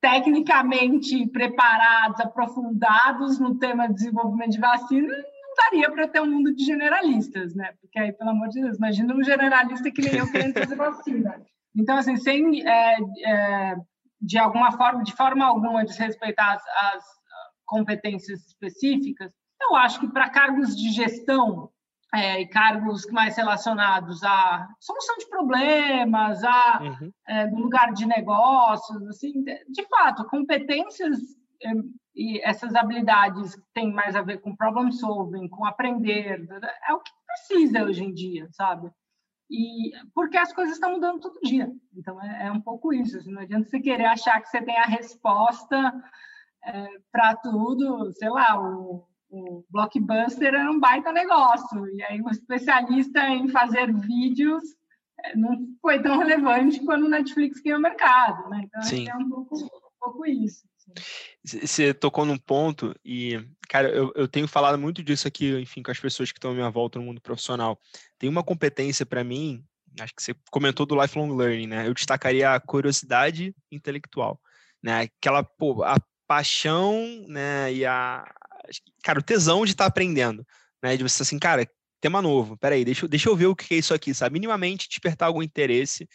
tecnicamente 0.00 1.28
preparados, 1.28 2.18
aprofundados 2.18 3.38
no 3.38 3.56
tema 3.60 3.86
de 3.86 3.94
desenvolvimento 3.94 4.50
de 4.50 4.58
vacina, 4.58 5.06
não 5.06 5.54
daria 5.56 5.88
para 5.88 6.08
ter 6.08 6.20
um 6.20 6.26
mundo 6.26 6.52
de 6.52 6.64
generalistas, 6.64 7.54
né? 7.54 7.74
Porque 7.80 7.96
aí, 7.96 8.12
pelo 8.12 8.30
amor 8.30 8.48
de 8.48 8.60
Deus, 8.60 8.76
imagina 8.76 9.14
um 9.14 9.22
generalista 9.22 9.88
que 9.88 10.02
nem 10.02 10.16
eu 10.16 10.28
querendo 10.28 10.54
fazer 10.58 10.74
vacina. 10.74 11.40
Então, 11.76 11.96
assim, 11.96 12.16
sem, 12.16 12.68
é, 12.68 12.96
é, 13.24 13.76
de 14.20 14.36
alguma 14.36 14.72
forma, 14.72 15.04
de 15.04 15.14
forma 15.14 15.44
alguma, 15.44 15.84
desrespeitar 15.84 16.56
as, 16.56 16.62
as 16.92 17.04
competências 17.64 18.44
específicas, 18.48 19.30
eu 19.62 19.76
acho 19.76 20.00
que 20.00 20.08
para 20.08 20.28
cargos 20.28 20.76
de 20.76 20.90
gestão, 20.90 21.70
é, 22.14 22.40
e 22.40 22.46
cargos 22.46 23.06
mais 23.10 23.36
relacionados 23.36 24.22
à 24.22 24.68
solução 24.80 25.16
de 25.18 25.28
problemas, 25.28 26.44
a 26.44 26.80
uhum. 26.80 27.12
é, 27.26 27.46
lugar 27.46 27.92
de 27.92 28.06
negócios, 28.06 29.06
assim, 29.08 29.42
de 29.42 29.86
fato, 29.88 30.24
competências 30.26 31.18
é, 31.62 31.72
e 32.14 32.40
essas 32.42 32.74
habilidades 32.76 33.56
que 33.56 33.66
têm 33.74 33.92
mais 33.92 34.14
a 34.14 34.22
ver 34.22 34.40
com 34.40 34.54
problem 34.54 34.92
solving, 34.92 35.48
com 35.48 35.64
aprender, 35.64 36.46
é 36.88 36.94
o 36.94 37.00
que 37.00 37.10
precisa 37.26 37.84
hoje 37.84 38.04
em 38.04 38.14
dia, 38.14 38.46
sabe? 38.52 38.90
E 39.50 39.92
porque 40.14 40.38
as 40.38 40.52
coisas 40.52 40.74
estão 40.74 40.92
mudando 40.92 41.20
todo 41.20 41.40
dia. 41.42 41.68
Então 41.94 42.22
é, 42.22 42.46
é 42.46 42.52
um 42.52 42.60
pouco 42.60 42.92
isso. 42.92 43.18
Assim, 43.18 43.32
não 43.32 43.42
adianta 43.42 43.68
você 43.68 43.80
querer 43.80 44.06
achar 44.06 44.40
que 44.40 44.48
você 44.48 44.62
tem 44.62 44.78
a 44.78 44.86
resposta 44.86 45.92
é, 46.64 46.86
para 47.12 47.36
tudo, 47.36 48.10
sei 48.12 48.30
lá, 48.30 48.58
o 48.58 49.04
o 49.34 49.64
Blockbuster 49.68 50.54
era 50.54 50.70
um 50.70 50.78
baita 50.78 51.12
negócio. 51.12 51.88
E 51.88 52.02
aí, 52.04 52.20
o 52.20 52.30
especialista 52.30 53.20
em 53.28 53.48
fazer 53.48 53.92
vídeos 53.92 54.62
eh, 55.24 55.36
não 55.36 55.58
foi 55.82 56.00
tão 56.00 56.18
relevante 56.18 56.84
quando 56.84 57.06
o 57.06 57.08
Netflix 57.08 57.60
ganhou 57.60 57.80
o 57.80 57.82
mercado. 57.82 58.48
Né? 58.48 58.62
Então, 58.64 58.82
Sim. 58.82 59.08
é 59.08 59.16
um 59.16 59.28
pouco, 59.28 59.56
um 59.56 59.68
pouco 60.00 60.26
isso. 60.26 60.64
Assim. 60.76 61.66
Você 61.66 61.92
tocou 61.92 62.24
num 62.24 62.38
ponto 62.38 62.94
e, 63.04 63.44
cara, 63.68 63.88
eu, 63.88 64.12
eu 64.14 64.28
tenho 64.28 64.46
falado 64.46 64.78
muito 64.78 65.02
disso 65.02 65.26
aqui, 65.26 65.58
enfim, 65.58 65.82
com 65.82 65.90
as 65.90 65.98
pessoas 65.98 66.30
que 66.30 66.38
estão 66.38 66.52
à 66.52 66.54
minha 66.54 66.70
volta 66.70 66.98
no 66.98 67.04
mundo 67.04 67.20
profissional. 67.20 67.78
Tem 68.18 68.30
uma 68.30 68.44
competência 68.44 69.04
para 69.04 69.24
mim, 69.24 69.64
acho 70.00 70.14
que 70.14 70.22
você 70.22 70.34
comentou 70.50 70.86
do 70.86 71.00
lifelong 71.00 71.34
learning, 71.34 71.66
né? 71.66 71.88
Eu 71.88 71.94
destacaria 71.94 72.54
a 72.54 72.60
curiosidade 72.60 73.54
intelectual, 73.70 74.40
né? 74.82 75.10
Aquela, 75.18 75.42
pô, 75.42 75.82
a 75.82 75.96
paixão, 76.26 77.24
né, 77.28 77.72
e 77.72 77.84
a, 77.84 78.24
cara, 79.02 79.18
o 79.18 79.22
tesão 79.22 79.64
de 79.64 79.72
estar 79.72 79.84
tá 79.84 79.88
aprendendo, 79.88 80.46
né? 80.82 80.96
De 80.96 81.02
você 81.02 81.22
assim, 81.22 81.38
cara, 81.38 81.68
tema 82.00 82.20
novo, 82.20 82.56
peraí, 82.56 82.84
deixa, 82.84 83.08
deixa 83.08 83.28
eu 83.28 83.36
ver 83.36 83.46
o 83.46 83.56
que 83.56 83.74
é 83.74 83.78
isso 83.78 83.94
aqui, 83.94 84.12
sabe? 84.12 84.34
Minimamente 84.34 84.88
despertar 84.88 85.26
algum 85.26 85.42
interesse. 85.42 86.08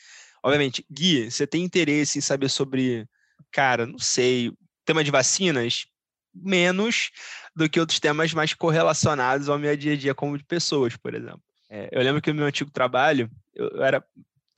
Obviamente, 0.44 0.86
Gui, 0.90 1.30
você 1.30 1.48
tem 1.48 1.64
interesse 1.64 2.18
em 2.18 2.22
saber 2.22 2.50
sobre, 2.50 3.08
cara, 3.52 3.86
não 3.86 4.00
sei, 4.00 4.52
tema 4.86 5.04
de 5.04 5.12
vacinas? 5.12 5.86
Menos 6.34 7.10
do 7.56 7.68
que 7.68 7.80
outros 7.80 8.00
temas 8.00 8.34
mais 8.34 8.54
correlacionados 8.54 9.50
ao 9.50 9.58
meu 9.58 9.76
dia 9.76 9.94
a 9.94 9.98
dia 9.98 10.16
como 10.16 10.38
de 10.38 10.44
pessoas, 10.44 10.96
por 10.96 11.14
exemplo. 11.16 11.42
É, 11.70 11.90
eu 11.92 12.02
lembro 12.02 12.22
que 12.22 12.30
no 12.30 12.38
meu 12.38 12.46
antigo 12.46 12.72
trabalho, 12.72 13.30
eu, 13.54 13.68
eu 13.70 13.84
era 13.84 14.04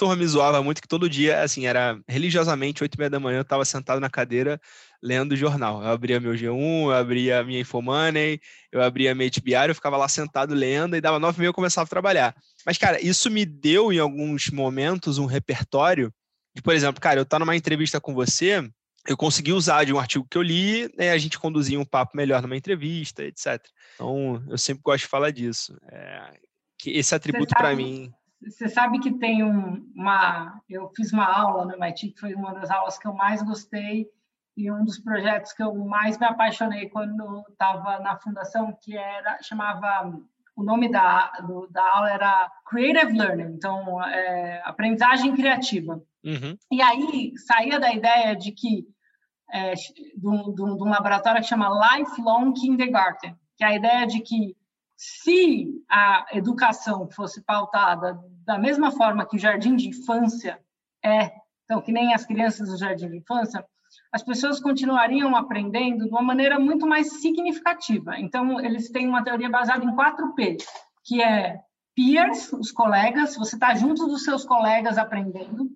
turma 0.01 0.15
me 0.15 0.25
zoava 0.25 0.63
muito 0.63 0.81
que 0.81 0.87
todo 0.87 1.07
dia, 1.07 1.43
assim, 1.43 1.67
era 1.67 2.01
religiosamente, 2.07 2.81
oito 2.81 2.95
e 2.95 2.97
meia 2.97 3.09
da 3.09 3.19
manhã, 3.19 3.37
eu 3.37 3.43
estava 3.43 3.63
sentado 3.63 3.99
na 3.99 4.09
cadeira 4.09 4.59
lendo 4.99 5.33
o 5.33 5.35
jornal. 5.35 5.83
Eu 5.83 5.89
abria 5.89 6.19
meu 6.19 6.33
G1, 6.33 6.85
eu 6.85 6.91
abria 6.91 7.43
minha 7.43 7.59
Infomoney, 7.59 8.41
eu 8.71 8.81
abria 8.81 9.13
minha 9.13 9.29
HBR, 9.29 9.69
eu 9.69 9.75
ficava 9.75 9.97
lá 9.97 10.07
sentado 10.07 10.55
lendo 10.55 10.95
e 10.95 11.01
dava 11.01 11.19
nove 11.19 11.37
e 11.37 11.39
meia 11.41 11.49
eu 11.49 11.53
começava 11.53 11.85
a 11.85 11.89
trabalhar. 11.89 12.35
Mas, 12.65 12.79
cara, 12.79 12.99
isso 12.99 13.29
me 13.29 13.45
deu, 13.45 13.93
em 13.93 13.99
alguns 13.99 14.49
momentos, 14.49 15.19
um 15.19 15.27
repertório 15.27 16.11
de, 16.55 16.63
por 16.63 16.73
exemplo, 16.73 16.99
cara, 16.99 17.19
eu 17.19 17.23
estar 17.23 17.37
numa 17.37 17.55
entrevista 17.55 18.01
com 18.01 18.15
você, 18.15 18.67
eu 19.07 19.15
consegui 19.15 19.53
usar 19.53 19.83
de 19.83 19.93
um 19.93 19.99
artigo 19.99 20.25
que 20.27 20.37
eu 20.37 20.41
li, 20.41 20.91
né, 20.97 21.11
a 21.11 21.17
gente 21.17 21.37
conduzia 21.37 21.79
um 21.79 21.85
papo 21.85 22.17
melhor 22.17 22.41
numa 22.41 22.57
entrevista, 22.57 23.23
etc. 23.23 23.63
Então, 23.93 24.43
eu 24.49 24.57
sempre 24.57 24.81
gosto 24.83 25.03
de 25.03 25.09
falar 25.09 25.29
disso. 25.29 25.77
É, 25.91 26.33
que 26.79 26.89
esse 26.89 27.13
atributo 27.13 27.53
para 27.55 27.75
mim 27.75 28.11
você 28.49 28.67
sabe 28.67 28.99
que 28.99 29.13
tem 29.13 29.43
um, 29.43 29.87
uma. 29.95 30.59
Eu 30.69 30.89
fiz 30.95 31.13
uma 31.13 31.25
aula 31.25 31.65
no 31.65 31.75
MIT, 31.75 32.11
que 32.11 32.19
foi 32.19 32.33
uma 32.33 32.53
das 32.53 32.71
aulas 32.71 32.97
que 32.97 33.07
eu 33.07 33.13
mais 33.13 33.41
gostei, 33.43 34.07
e 34.57 34.71
um 34.71 34.83
dos 34.83 34.99
projetos 34.99 35.53
que 35.53 35.61
eu 35.61 35.73
mais 35.75 36.17
me 36.17 36.25
apaixonei 36.25 36.89
quando 36.89 37.43
estava 37.49 37.99
na 37.99 38.17
fundação, 38.17 38.75
que 38.81 38.97
era 38.97 39.41
chamava. 39.43 40.19
O 40.53 40.63
nome 40.63 40.91
da, 40.91 41.31
do, 41.47 41.65
da 41.67 41.81
aula 41.95 42.11
era 42.11 42.51
Creative 42.69 43.17
Learning, 43.17 43.55
então, 43.55 44.03
é, 44.03 44.61
aprendizagem 44.65 45.33
criativa. 45.33 46.03
Uhum. 46.23 46.57
E 46.69 46.81
aí 46.81 47.31
saía 47.37 47.79
da 47.79 47.91
ideia 47.91 48.35
de 48.35 48.51
que, 48.51 48.85
é, 49.49 49.73
de, 49.73 50.27
um, 50.27 50.53
de 50.53 50.61
um 50.61 50.89
laboratório 50.89 51.41
que 51.41 51.47
chama 51.47 51.97
Lifelong 51.97 52.53
Kindergarten, 52.53 53.35
que 53.55 53.63
é 53.63 53.67
a 53.67 53.75
ideia 53.75 54.05
de 54.05 54.19
que 54.19 54.55
se 55.03 55.83
a 55.89 56.27
educação 56.33 57.09
fosse 57.09 57.41
pautada 57.41 58.19
da 58.45 58.59
mesma 58.59 58.91
forma 58.91 59.25
que 59.25 59.35
o 59.35 59.39
jardim 59.39 59.75
de 59.75 59.89
infância 59.89 60.59
é, 61.03 61.31
então, 61.65 61.81
que 61.81 61.91
nem 61.91 62.13
as 62.13 62.25
crianças 62.25 62.69
do 62.69 62.77
jardim 62.77 63.09
de 63.09 63.17
infância, 63.17 63.65
as 64.11 64.21
pessoas 64.21 64.59
continuariam 64.59 65.35
aprendendo 65.35 66.03
de 66.03 66.09
uma 66.11 66.21
maneira 66.21 66.59
muito 66.59 66.85
mais 66.85 67.19
significativa. 67.19 68.19
Então, 68.19 68.59
eles 68.59 68.91
têm 68.91 69.07
uma 69.07 69.23
teoria 69.23 69.49
baseada 69.49 69.83
em 69.83 69.95
4P, 69.95 70.57
que 71.03 71.21
é 71.21 71.59
peers, 71.95 72.53
os 72.53 72.71
colegas, 72.71 73.35
você 73.35 73.55
está 73.55 73.73
junto 73.73 74.05
dos 74.05 74.23
seus 74.23 74.45
colegas 74.45 74.97
aprendendo, 74.97 75.71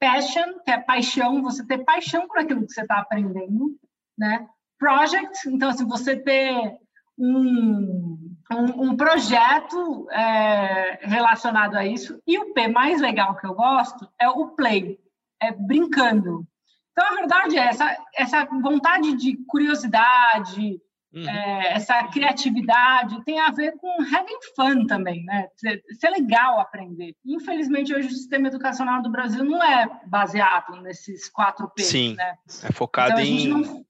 passion, 0.00 0.60
que 0.64 0.70
é 0.70 0.78
paixão, 0.78 1.42
você 1.42 1.66
ter 1.66 1.84
paixão 1.84 2.26
por 2.26 2.38
aquilo 2.38 2.64
que 2.64 2.72
você 2.72 2.80
está 2.80 3.00
aprendendo, 3.00 3.76
né? 4.16 4.48
Project, 4.78 5.48
então, 5.48 5.68
assim, 5.68 5.86
você 5.86 6.16
ter 6.16 6.78
um, 7.18 8.11
um, 8.54 8.90
um 8.90 8.96
projeto 8.96 10.08
é, 10.10 11.00
relacionado 11.02 11.76
a 11.76 11.86
isso. 11.86 12.20
E 12.26 12.38
o 12.38 12.52
P 12.52 12.68
mais 12.68 13.00
legal 13.00 13.36
que 13.36 13.46
eu 13.46 13.54
gosto 13.54 14.08
é 14.20 14.28
o 14.28 14.48
play, 14.48 14.98
é 15.40 15.52
brincando. 15.52 16.46
Então, 16.92 17.06
a 17.10 17.14
verdade 17.14 17.56
é 17.56 17.68
essa, 17.68 17.96
essa 18.14 18.44
vontade 18.44 19.16
de 19.16 19.36
curiosidade, 19.46 20.78
uhum. 21.12 21.28
é, 21.28 21.72
essa 21.72 22.02
criatividade 22.04 23.24
tem 23.24 23.40
a 23.40 23.50
ver 23.50 23.72
com 23.78 23.88
having 24.02 24.38
fun 24.54 24.86
também, 24.86 25.24
né? 25.24 25.48
Ser, 25.56 26.10
legal 26.10 26.60
aprender. 26.60 27.14
Infelizmente, 27.24 27.94
hoje 27.94 28.08
o 28.08 28.12
sistema 28.12 28.48
educacional 28.48 29.00
do 29.02 29.10
Brasil 29.10 29.42
não 29.42 29.62
é 29.62 29.88
baseado 30.06 30.82
nesses 30.82 31.30
quatro 31.30 31.70
P. 31.70 31.82
Sim, 31.82 32.14
né? 32.14 32.36
é 32.62 32.72
focado 32.72 33.20
então, 33.20 33.24
em... 33.24 33.48
Não... 33.48 33.84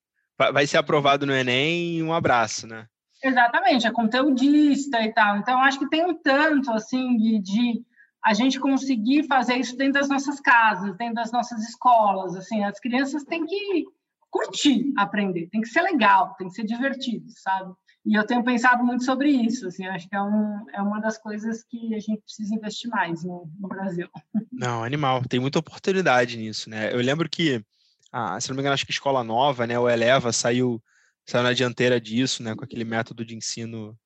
Vai 0.52 0.66
ser 0.66 0.78
aprovado 0.78 1.24
no 1.24 1.32
Enem 1.32 1.98
e 1.98 2.02
um 2.02 2.12
abraço, 2.12 2.66
né? 2.66 2.86
Exatamente, 3.22 3.86
é 3.86 3.92
conteudista 3.92 5.00
e 5.00 5.12
tal. 5.12 5.36
Então, 5.36 5.60
acho 5.60 5.78
que 5.78 5.88
tem 5.88 6.04
um 6.04 6.14
tanto, 6.14 6.70
assim, 6.72 7.16
de, 7.16 7.38
de 7.40 7.84
a 8.24 8.34
gente 8.34 8.58
conseguir 8.58 9.24
fazer 9.24 9.56
isso 9.56 9.76
dentro 9.76 10.00
das 10.00 10.08
nossas 10.08 10.40
casas, 10.40 10.96
dentro 10.96 11.14
das 11.14 11.32
nossas 11.32 11.62
escolas. 11.62 12.34
Assim, 12.34 12.64
as 12.64 12.78
crianças 12.80 13.24
têm 13.24 13.44
que 13.44 13.84
curtir 14.30 14.92
aprender, 14.96 15.48
tem 15.50 15.60
que 15.60 15.68
ser 15.68 15.82
legal, 15.82 16.34
tem 16.38 16.48
que 16.48 16.54
ser 16.54 16.64
divertido, 16.64 17.26
sabe? 17.28 17.72
E 18.04 18.18
eu 18.18 18.26
tenho 18.26 18.42
pensado 18.42 18.82
muito 18.82 19.04
sobre 19.04 19.30
isso, 19.30 19.68
assim, 19.68 19.86
acho 19.86 20.08
que 20.08 20.16
é, 20.16 20.22
um, 20.22 20.64
é 20.72 20.82
uma 20.82 21.00
das 21.00 21.18
coisas 21.18 21.62
que 21.62 21.94
a 21.94 22.00
gente 22.00 22.22
precisa 22.22 22.52
investir 22.54 22.90
mais 22.90 23.22
no, 23.22 23.48
no 23.60 23.68
Brasil. 23.68 24.08
Não, 24.50 24.82
animal, 24.82 25.22
tem 25.28 25.38
muita 25.38 25.60
oportunidade 25.60 26.36
nisso, 26.36 26.68
né? 26.68 26.92
Eu 26.92 26.98
lembro 26.98 27.28
que, 27.28 27.62
ah, 28.10 28.40
se 28.40 28.48
não 28.48 28.56
me 28.56 28.62
engano, 28.62 28.74
acho 28.74 28.86
que 28.86 28.90
Escola 28.90 29.22
Nova, 29.22 29.66
né, 29.66 29.78
o 29.78 29.88
Eleva 29.88 30.32
saiu, 30.32 30.82
saiu 31.26 31.44
na 31.44 31.52
dianteira 31.52 32.00
disso, 32.00 32.42
né, 32.42 32.54
com 32.54 32.64
aquele 32.64 32.84
método 32.84 33.24
de 33.24 33.36
ensino 33.36 33.98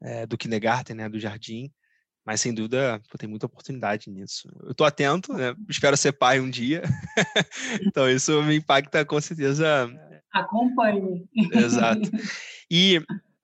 é, 0.00 0.26
do 0.26 0.38
kindergarten, 0.38 0.96
né, 0.96 1.08
do 1.08 1.18
jardim, 1.18 1.70
mas 2.24 2.40
sem 2.40 2.54
dúvida 2.54 3.00
pô, 3.10 3.18
tem 3.18 3.28
muita 3.28 3.46
oportunidade 3.46 4.10
nisso. 4.10 4.48
Eu 4.62 4.72
estou 4.72 4.86
atento, 4.86 5.32
né? 5.32 5.54
espero 5.68 5.96
ser 5.96 6.12
pai 6.12 6.40
um 6.40 6.50
dia, 6.50 6.82
então 7.86 8.08
isso 8.08 8.42
me 8.42 8.56
impacta 8.56 9.04
com 9.04 9.20
certeza. 9.20 9.90
Acompanhe. 10.32 11.28
Exato. 11.52 12.08
E 12.70 13.02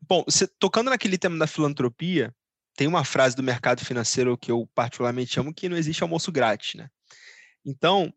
Bom, 0.08 0.22
você, 0.24 0.46
tocando 0.46 0.90
naquele 0.90 1.18
tema 1.18 1.36
da 1.36 1.48
filantropia, 1.48 2.32
tem 2.76 2.86
uma 2.86 3.04
frase 3.04 3.34
do 3.34 3.42
mercado 3.42 3.84
financeiro 3.84 4.38
que 4.38 4.52
eu 4.52 4.68
particularmente 4.72 5.38
amo, 5.40 5.52
que 5.52 5.68
não 5.68 5.76
existe 5.76 6.02
almoço 6.02 6.30
grátis, 6.30 6.74
né? 6.74 6.88
Então, 7.64 8.12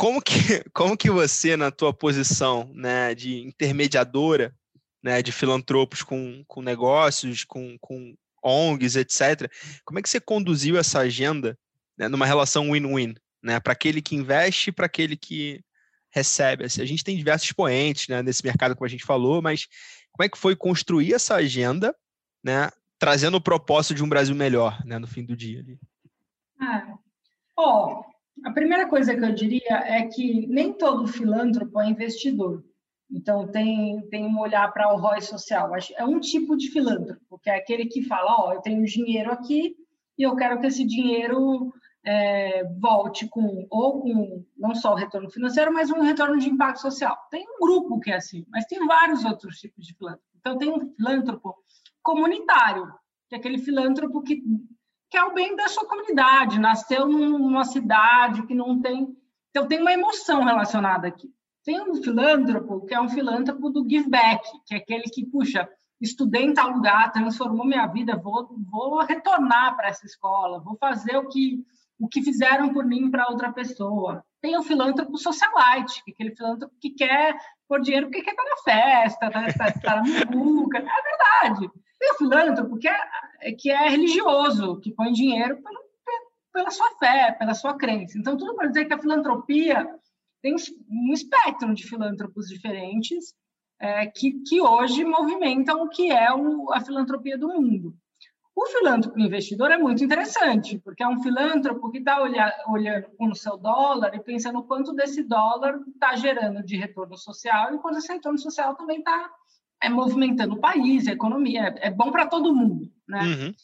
como 0.00 0.22
que, 0.22 0.32
como 0.72 0.96
que 0.96 1.10
você, 1.10 1.58
na 1.58 1.70
tua 1.70 1.92
posição 1.92 2.70
né, 2.72 3.14
de 3.14 3.42
intermediadora, 3.42 4.54
né, 5.02 5.20
de 5.20 5.30
filantropos 5.30 6.02
com, 6.02 6.42
com 6.48 6.62
negócios, 6.62 7.44
com, 7.44 7.76
com 7.78 8.16
ONGs, 8.42 8.96
etc., 8.96 9.52
como 9.84 9.98
é 9.98 10.02
que 10.02 10.08
você 10.08 10.18
conduziu 10.18 10.78
essa 10.78 11.00
agenda 11.00 11.58
né, 11.98 12.08
numa 12.08 12.24
relação 12.24 12.70
win-win, 12.70 13.14
né, 13.42 13.60
para 13.60 13.74
aquele 13.74 14.00
que 14.00 14.16
investe 14.16 14.70
e 14.70 14.72
para 14.72 14.86
aquele 14.86 15.18
que 15.18 15.62
recebe? 16.10 16.64
Assim, 16.64 16.80
a 16.80 16.86
gente 16.86 17.04
tem 17.04 17.14
diversos 17.14 17.48
expoentes 17.48 18.08
né, 18.08 18.22
nesse 18.22 18.42
mercado, 18.42 18.74
como 18.74 18.86
a 18.86 18.90
gente 18.90 19.04
falou, 19.04 19.42
mas 19.42 19.66
como 20.12 20.24
é 20.24 20.30
que 20.30 20.38
foi 20.38 20.56
construir 20.56 21.12
essa 21.12 21.34
agenda, 21.34 21.94
né, 22.42 22.70
trazendo 22.98 23.36
o 23.36 23.40
propósito 23.40 23.94
de 23.96 24.02
um 24.02 24.08
Brasil 24.08 24.34
melhor, 24.34 24.82
né, 24.86 24.98
no 24.98 25.06
fim 25.06 25.26
do 25.26 25.36
dia 25.36 25.60
ali? 25.60 25.78
Ah, 26.58 26.94
a 28.44 28.50
primeira 28.52 28.88
coisa 28.88 29.14
que 29.14 29.24
eu 29.24 29.34
diria 29.34 29.76
é 29.84 30.06
que 30.06 30.46
nem 30.46 30.72
todo 30.72 31.06
filântropo 31.06 31.80
é 31.80 31.88
investidor. 31.88 32.64
Então, 33.10 33.48
tem, 33.48 34.00
tem 34.08 34.24
um 34.24 34.38
olhar 34.38 34.72
para 34.72 34.92
o 34.94 34.96
ROI 34.96 35.20
social. 35.20 35.72
É 35.96 36.04
um 36.04 36.20
tipo 36.20 36.56
de 36.56 36.68
filântropo, 36.68 37.38
que 37.42 37.50
é 37.50 37.56
aquele 37.56 37.86
que 37.86 38.02
fala: 38.04 38.46
Ó, 38.46 38.52
eu 38.54 38.60
tenho 38.60 38.84
dinheiro 38.84 39.32
aqui 39.32 39.74
e 40.16 40.22
eu 40.22 40.36
quero 40.36 40.60
que 40.60 40.66
esse 40.66 40.84
dinheiro 40.84 41.72
é, 42.04 42.64
volte 42.78 43.28
com 43.28 43.66
ou 43.68 44.00
com 44.00 44.44
não 44.56 44.74
só 44.74 44.92
o 44.92 44.96
retorno 44.96 45.30
financeiro, 45.30 45.72
mas 45.72 45.90
um 45.90 46.00
retorno 46.00 46.38
de 46.38 46.48
impacto 46.48 46.80
social. 46.80 47.16
Tem 47.30 47.44
um 47.44 47.58
grupo 47.60 48.00
que 48.00 48.10
é 48.10 48.16
assim, 48.16 48.46
mas 48.48 48.64
tem 48.66 48.86
vários 48.86 49.24
outros 49.24 49.58
tipos 49.58 49.86
de 49.86 49.94
filântropo. 49.94 50.24
Então 50.38 50.56
tem 50.56 50.70
um 50.70 50.94
filântropo 50.94 51.54
comunitário, 52.02 52.86
que 53.28 53.34
é 53.34 53.38
aquele 53.38 53.58
filântropo 53.58 54.22
que 54.22 54.42
quer 55.10 55.18
é 55.18 55.24
o 55.24 55.34
bem 55.34 55.56
da 55.56 55.68
sua 55.68 55.86
comunidade, 55.86 56.60
nasceu 56.60 57.06
numa 57.06 57.64
cidade 57.64 58.46
que 58.46 58.54
não 58.54 58.80
tem, 58.80 59.16
então 59.50 59.66
tem 59.66 59.80
uma 59.80 59.92
emoção 59.92 60.44
relacionada 60.44 61.08
aqui. 61.08 61.28
Tem 61.64 61.80
um 61.80 62.02
filântropo 62.02 62.86
que 62.86 62.94
é 62.94 63.00
um 63.00 63.08
filântropo 63.08 63.68
do 63.68 63.86
give 63.88 64.08
back, 64.08 64.42
que 64.64 64.74
é 64.74 64.78
aquele 64.78 65.04
que 65.04 65.26
puxa, 65.26 65.68
estudei 66.00 66.44
em 66.44 66.54
tal 66.54 66.70
lugar, 66.70 67.12
transformou 67.12 67.66
minha 67.66 67.86
vida, 67.86 68.16
vou, 68.16 68.48
vou 68.70 69.00
retornar 69.00 69.76
para 69.76 69.88
essa 69.88 70.06
escola, 70.06 70.60
vou 70.60 70.76
fazer 70.76 71.16
o 71.16 71.28
que 71.28 71.62
o 72.00 72.08
que 72.08 72.22
fizeram 72.22 72.72
por 72.72 72.86
mim 72.86 73.10
para 73.10 73.28
outra 73.28 73.52
pessoa. 73.52 74.24
Tem 74.40 74.56
o 74.56 74.62
filântropo 74.62 75.18
socialite, 75.18 76.02
que 76.02 76.10
é 76.10 76.14
aquele 76.14 76.34
filântropo 76.34 76.74
que 76.80 76.88
quer 76.88 77.36
pôr 77.68 77.82
dinheiro 77.82 78.06
porque 78.06 78.22
quer 78.22 78.30
estar 78.30 78.42
na 78.42 78.56
festa, 78.56 79.26
estar 79.26 79.72
tá, 79.72 79.80
tá 79.80 79.96
na 79.96 80.30
muvuca. 80.34 80.78
É 80.78 80.82
verdade. 80.82 81.70
Tem 82.00 82.12
o 82.12 82.16
filântropo 82.16 82.78
que 82.78 82.88
é, 82.88 83.52
que 83.52 83.70
é 83.70 83.88
religioso, 83.88 84.80
que 84.80 84.90
põe 84.90 85.12
dinheiro 85.12 85.62
pela, 85.62 85.80
pela 86.50 86.70
sua 86.70 86.90
fé, 86.98 87.32
pela 87.38 87.52
sua 87.52 87.76
crença. 87.76 88.18
Então, 88.18 88.38
tudo 88.38 88.54
para 88.54 88.68
dizer 88.68 88.86
que 88.86 88.94
a 88.94 88.98
filantropia 88.98 89.86
tem 90.40 90.54
um 90.88 91.12
espectro 91.12 91.74
de 91.74 91.86
filântropos 91.86 92.48
diferentes 92.48 93.34
é, 93.78 94.06
que, 94.06 94.42
que 94.48 94.62
hoje 94.62 95.04
movimentam 95.04 95.82
o 95.82 95.88
que 95.90 96.10
é 96.10 96.32
o, 96.32 96.72
a 96.72 96.80
filantropia 96.80 97.36
do 97.36 97.48
mundo. 97.48 97.94
O 98.56 98.66
filântropo 98.66 99.20
investidor 99.20 99.70
é 99.70 99.78
muito 99.78 100.02
interessante, 100.02 100.78
porque 100.78 101.02
é 101.02 101.08
um 101.08 101.22
filântropo 101.22 101.90
que 101.90 101.98
está 101.98 102.20
olhando 102.22 103.10
com 103.16 103.28
o 103.28 103.34
seu 103.34 103.56
dólar 103.56 104.14
e 104.14 104.20
pensando 104.20 104.62
quanto 104.62 104.92
desse 104.94 105.22
dólar 105.22 105.78
está 105.94 106.16
gerando 106.16 106.62
de 106.62 106.76
retorno 106.76 107.16
social 107.16 107.74
e 107.74 107.78
quanto 107.78 107.98
esse 107.98 108.12
retorno 108.12 108.38
social 108.38 108.74
também 108.74 108.98
está 108.98 109.30
é, 109.82 109.88
movimentando 109.88 110.54
o 110.54 110.60
país, 110.60 111.06
a 111.06 111.12
economia. 111.12 111.74
É, 111.80 111.88
é 111.88 111.90
bom 111.90 112.10
para 112.10 112.26
todo 112.26 112.54
mundo. 112.54 112.90
Né? 113.08 113.22
Uhum. 113.22 113.54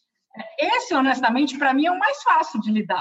Esse, 0.59 0.95
honestamente, 0.95 1.59
para 1.59 1.73
mim 1.73 1.87
é 1.87 1.93
o 1.93 1.99
mais 1.99 2.23
fácil 2.23 2.61
de 2.61 2.71
lidar. 2.71 3.01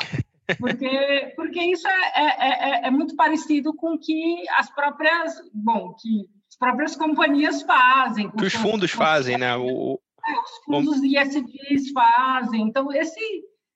Porque, 0.59 0.87
porque 1.35 1.61
isso 1.63 1.87
é, 1.87 2.11
é, 2.15 2.49
é, 2.49 2.87
é 2.87 2.91
muito 2.91 3.15
parecido 3.15 3.73
com 3.73 3.95
o 3.95 3.99
que 3.99 4.43
as 4.51 4.69
próprias, 4.69 5.33
bom, 5.53 5.93
que 5.99 6.27
as 6.49 6.57
próprias 6.57 6.95
companhias 6.95 7.61
fazem. 7.63 8.29
Que 8.31 8.45
os 8.45 8.53
fundos 8.53 8.91
fazem, 8.91 9.37
né? 9.37 9.55
O, 9.55 9.93
os 9.93 10.65
fundos 10.65 11.01
Bom... 11.01 11.05
ISDs 11.05 11.91
fazem. 11.91 12.61
Então, 12.61 12.91
esse, 12.91 13.19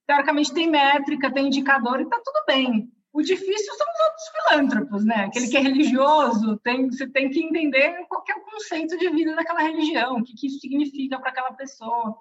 teoricamente, 0.08 0.54
tem 0.54 0.70
métrica, 0.70 1.32
tem 1.32 1.48
indicador 1.48 2.00
e 2.00 2.04
está 2.04 2.18
tudo 2.24 2.46
bem. 2.48 2.90
O 3.12 3.22
difícil 3.22 3.74
são 3.76 3.88
os 3.88 4.00
outros 4.06 4.30
filântropos, 4.30 5.06
né? 5.06 5.26
Aquele 5.26 5.48
que 5.48 5.58
é 5.58 5.62
religioso, 5.62 6.58
tem, 6.64 6.90
você 6.90 7.08
tem 7.08 7.30
que 7.30 7.44
entender 7.44 8.06
qual 8.08 8.24
é 8.30 8.34
o 8.34 8.52
conceito 8.52 8.98
de 8.98 9.10
vida 9.10 9.36
daquela 9.36 9.64
religião, 9.64 10.18
o 10.18 10.24
que, 10.24 10.34
que 10.36 10.48
isso 10.48 10.60
significa 10.60 11.20
para 11.20 11.32
aquela 11.32 11.54
pessoa. 11.54 12.18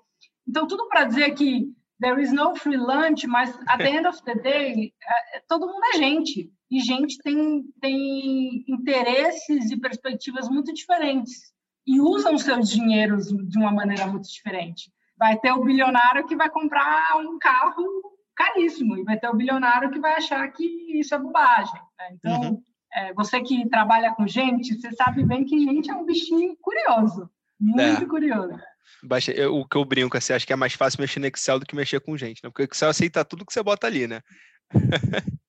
Então, 0.46 0.66
tudo 0.66 0.88
para 0.88 1.04
dizer 1.04 1.34
que 1.34 1.70
there 2.00 2.20
is 2.22 2.32
no 2.32 2.56
free 2.56 2.76
lunch, 2.76 3.26
mas 3.26 3.54
at 3.68 3.78
the 3.78 3.90
end 3.90 4.06
of 4.06 4.22
the 4.22 4.34
day, 4.34 4.94
é, 5.34 5.40
todo 5.46 5.66
mundo 5.66 5.84
é 5.94 5.98
gente. 5.98 6.50
E 6.70 6.80
gente 6.80 7.18
tem, 7.18 7.64
tem 7.80 8.64
interesses 8.68 9.70
e 9.70 9.80
perspectivas 9.80 10.48
muito 10.48 10.72
diferentes 10.72 11.52
e 11.86 12.00
usam 12.00 12.36
seus 12.36 12.68
dinheiros 12.70 13.28
de 13.28 13.58
uma 13.58 13.72
maneira 13.72 14.06
muito 14.06 14.28
diferente. 14.28 14.92
Vai 15.18 15.38
ter 15.38 15.50
o 15.52 15.64
bilionário 15.64 16.26
que 16.26 16.36
vai 16.36 16.50
comprar 16.50 17.16
um 17.16 17.38
carro 17.38 18.17
caríssimo 18.38 18.96
e 18.96 19.02
vai 19.02 19.18
ter 19.18 19.28
o 19.28 19.34
bilionário 19.34 19.90
que 19.90 19.98
vai 19.98 20.14
achar 20.14 20.46
que 20.52 20.64
isso 20.98 21.14
é 21.14 21.18
bobagem. 21.18 21.74
Né? 21.98 22.08
Então, 22.12 22.40
uhum. 22.40 22.62
é, 22.94 23.12
você 23.12 23.40
que 23.40 23.68
trabalha 23.68 24.14
com 24.14 24.26
gente, 24.26 24.80
você 24.80 24.92
sabe 24.92 25.24
bem 25.24 25.44
que 25.44 25.58
gente 25.58 25.90
é 25.90 25.94
um 25.94 26.06
bichinho 26.06 26.56
curioso, 26.60 27.28
muito 27.58 28.04
é. 28.04 28.06
curioso. 28.06 28.56
Baixa, 29.02 29.32
eu, 29.32 29.54
o 29.54 29.66
que 29.66 29.76
eu 29.76 29.84
brinco, 29.84 30.16
assim, 30.16 30.32
acho 30.32 30.46
que 30.46 30.52
é 30.52 30.56
mais 30.56 30.74
fácil 30.74 31.00
mexer 31.00 31.20
no 31.20 31.26
Excel 31.26 31.58
do 31.58 31.66
que 31.66 31.76
mexer 31.76 32.00
com 32.00 32.16
gente, 32.16 32.40
né? 32.42 32.48
Porque 32.48 32.62
o 32.62 32.68
Excel 32.72 32.88
aceita 32.88 33.24
tudo 33.24 33.44
que 33.44 33.52
você 33.52 33.62
bota 33.62 33.86
ali, 33.86 34.06
né? 34.06 34.22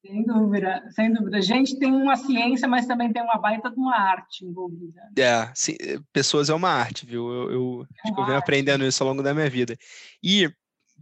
Sem 0.06 0.26
dúvida, 0.26 0.84
sem 0.92 1.14
dúvida. 1.14 1.38
A 1.38 1.42
gente 1.42 1.78
tem 1.78 1.94
uma 1.94 2.16
ciência, 2.16 2.68
mas 2.68 2.88
também 2.88 3.14
tem 3.14 3.22
uma 3.22 3.38
baita 3.38 3.70
de 3.70 3.78
uma 3.78 3.96
arte 3.96 4.44
envolvida. 4.44 5.02
É, 5.18 5.52
sim, 5.54 5.76
pessoas 6.12 6.50
é 6.50 6.54
uma 6.54 6.70
arte, 6.70 7.06
viu? 7.06 7.30
Eu, 7.30 7.52
eu 7.52 7.82
é 7.84 8.02
acho 8.04 8.16
que 8.16 8.22
eu 8.22 8.26
venho 8.26 8.38
aprendendo 8.38 8.86
isso 8.86 9.04
ao 9.04 9.10
longo 9.10 9.22
da 9.22 9.34
minha 9.34 9.50
vida. 9.50 9.78
E, 10.24 10.52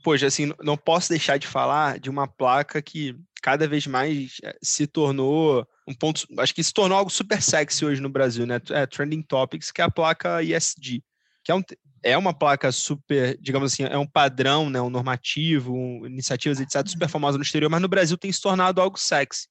poxa, 0.03 0.27
assim, 0.27 0.51
não 0.63 0.77
posso 0.77 1.09
deixar 1.09 1.37
de 1.37 1.47
falar 1.47 1.99
de 1.99 2.09
uma 2.09 2.27
placa 2.27 2.81
que 2.81 3.15
cada 3.41 3.67
vez 3.67 3.85
mais 3.87 4.37
eh, 4.43 4.57
se 4.61 4.87
tornou 4.87 5.65
um 5.87 5.93
ponto, 5.93 6.27
acho 6.39 6.53
que 6.53 6.63
se 6.63 6.73
tornou 6.73 6.97
algo 6.97 7.09
super 7.09 7.41
sexy 7.41 7.85
hoje 7.85 8.01
no 8.01 8.09
Brasil, 8.09 8.45
né? 8.45 8.59
É 8.71 8.85
Trending 8.85 9.21
Topics, 9.21 9.71
que 9.71 9.81
é 9.81 9.85
a 9.85 9.91
placa 9.91 10.43
ESG, 10.43 11.03
que 11.43 11.51
é 11.51 11.55
um, 11.55 11.61
é 12.03 12.17
uma 12.17 12.33
placa 12.33 12.71
super, 12.71 13.37
digamos 13.39 13.73
assim, 13.73 13.83
é 13.83 13.97
um 13.97 14.07
padrão, 14.07 14.69
né, 14.69 14.81
um 14.81 14.89
normativo, 14.89 15.73
um, 15.73 16.05
iniciativas, 16.05 16.59
etc., 16.59 16.87
super 16.87 17.09
famosa 17.09 17.37
no 17.37 17.43
exterior, 17.43 17.69
mas 17.69 17.81
no 17.81 17.87
Brasil 17.87 18.17
tem 18.17 18.31
se 18.31 18.41
tornado 18.41 18.81
algo 18.81 18.99
sexy. 18.99 19.47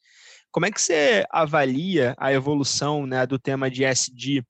Como 0.51 0.67
é 0.67 0.71
que 0.71 0.81
você 0.81 1.25
avalia 1.31 2.15
a 2.19 2.33
evolução 2.33 3.07
né, 3.07 3.27
do 3.27 3.39
tema 3.39 3.71
de 3.71 3.85
SD 3.85 4.43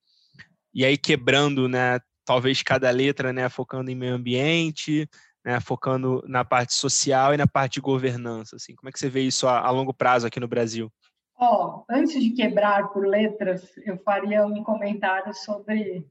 e 0.75 0.85
aí 0.85 0.97
quebrando, 0.97 1.69
né, 1.69 1.99
talvez 2.25 2.63
cada 2.63 2.91
letra, 2.91 3.33
né, 3.33 3.49
focando 3.49 3.91
em 3.91 3.95
meio 3.95 4.15
ambiente, 4.15 5.09
né, 5.47 5.61
focando 5.61 6.25
na 6.27 6.45
parte 6.45 6.75
social 6.75 7.33
e 7.33 7.37
na 7.37 7.47
parte 7.47 7.75
de 7.75 7.81
governança, 7.81 8.57
assim, 8.57 8.75
como 8.75 8.89
é 8.89 8.93
que 8.93 8.99
você 8.99 9.09
vê 9.09 9.21
isso 9.21 9.47
a, 9.47 9.61
a 9.61 9.71
longo 9.71 9.95
prazo 9.95 10.27
aqui 10.27 10.41
no 10.41 10.49
Brasil? 10.49 10.93
Oh, 11.39 11.85
antes 11.89 12.21
de 12.21 12.31
quebrar 12.31 12.89
por 12.89 13.07
letras, 13.07 13.71
eu 13.85 13.97
faria 13.99 14.45
um 14.45 14.65
comentário 14.65 15.33
sobre 15.33 16.05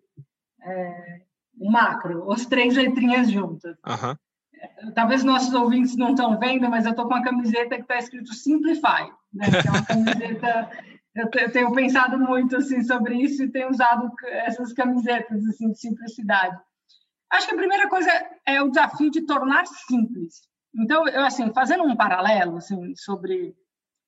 é, 0.63 1.21
o 1.59 1.69
macro, 1.69 2.31
as 2.31 2.45
três 2.45 2.75
letrinhas 2.77 3.29
juntas. 3.29 3.75
Uhum. 3.85 4.93
Talvez 4.93 5.23
nossos 5.25 5.53
ouvintes 5.53 5.97
não 5.97 6.11
estão 6.11 6.39
vendo, 6.39 6.69
mas 6.69 6.85
eu 6.85 6.91
estou 6.91 7.05
com 7.05 7.13
uma 7.13 7.23
camiseta 7.23 7.75
que 7.75 7.81
está 7.81 7.97
escrito 7.97 8.33
Simplify, 8.33 9.11
né? 9.33 9.47
que 9.61 9.67
é 9.67 9.71
uma 9.71 9.85
camiseta. 9.85 10.69
eu 11.13 11.51
tenho 11.51 11.71
pensado 11.73 12.17
muito 12.17 12.55
assim 12.55 12.81
sobre 12.83 13.15
isso 13.15 13.43
e 13.43 13.51
tenho 13.51 13.69
usado 13.69 14.09
essas 14.23 14.71
camisetas 14.71 15.45
assim 15.45 15.71
de 15.71 15.79
simplicidade. 15.79 16.57
Acho 17.35 17.47
que 17.47 17.53
a 17.53 17.57
primeira 17.57 17.89
coisa 17.89 18.09
é 18.45 18.61
o 18.61 18.69
desafio 18.69 19.11
de 19.11 19.25
tornar 19.25 19.65
simples. 19.67 20.41
Então, 20.73 21.07
eu, 21.07 21.25
assim, 21.25 21.51
fazendo 21.53 21.83
um 21.83 21.95
paralelo 21.95 22.57
assim, 22.57 22.95
sobre 22.95 23.55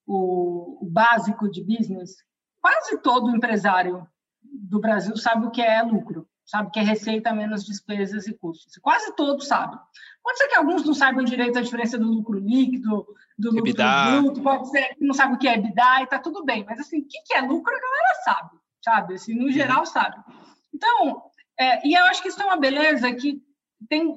o, 0.06 0.86
o 0.86 0.90
básico 0.90 1.50
de 1.50 1.62
business, 1.63 2.16
quase 2.62 2.98
todo 3.00 3.36
empresário 3.36 4.08
do 4.42 4.80
Brasil 4.80 5.16
sabe 5.18 5.46
o 5.46 5.52
que 5.52 5.62
é 5.62 5.82
lucro, 5.82 6.28
sabe 6.46 6.70
o 6.70 6.72
que 6.72 6.80
é 6.80 6.84
receita 6.84 7.34
menos 7.34 7.66
despesas 7.66 8.28
e 8.28 8.34
custos. 8.34 8.78
Quase 8.82 9.13
todos 9.16 9.48
sabem. 9.48 9.78
Pode 10.24 10.38
ser 10.38 10.48
que 10.48 10.56
alguns 10.56 10.86
não 10.86 10.94
saibam 10.94 11.24
direito 11.24 11.60
a 11.60 11.62
diferença 11.62 11.98
do 11.98 12.08
lucro 12.08 12.40
líquido, 12.40 13.06
do 13.38 13.52
lucro 13.52 13.70
EBITDA. 13.70 14.22
bruto, 14.22 14.42
pode 14.42 14.70
ser 14.70 14.96
que 14.96 15.06
não 15.06 15.13
sabe 15.13 15.36
o 15.36 15.38
que 15.38 15.48
é 15.48 15.56
EBITDA 15.56 16.02
e 16.02 16.08
tá 16.08 16.20
tudo 16.20 16.46
bem. 16.46 16.66
Mas, 16.66 16.80
assim, 16.80 17.00
o 17.00 17.08
que 17.08 17.34
é 17.34 17.42
lucro 17.42 17.74
a 17.74 17.80
galera 17.80 18.13
sabe, 18.24 18.50
sabe? 18.84 19.13
Assim, 19.16 19.36
no 19.36 19.52
geral, 19.52 19.86
sabe. 19.86 20.18
Então, 20.74 21.24
é, 21.60 21.88
e 21.88 21.93
eu 21.93 22.06
acho 22.06 22.22
que 22.22 22.30
isso 22.30 22.41
é 22.41 22.46
uma 22.46 22.58
beleza 22.58 23.12
que 23.13 23.41
tem, 23.89 24.13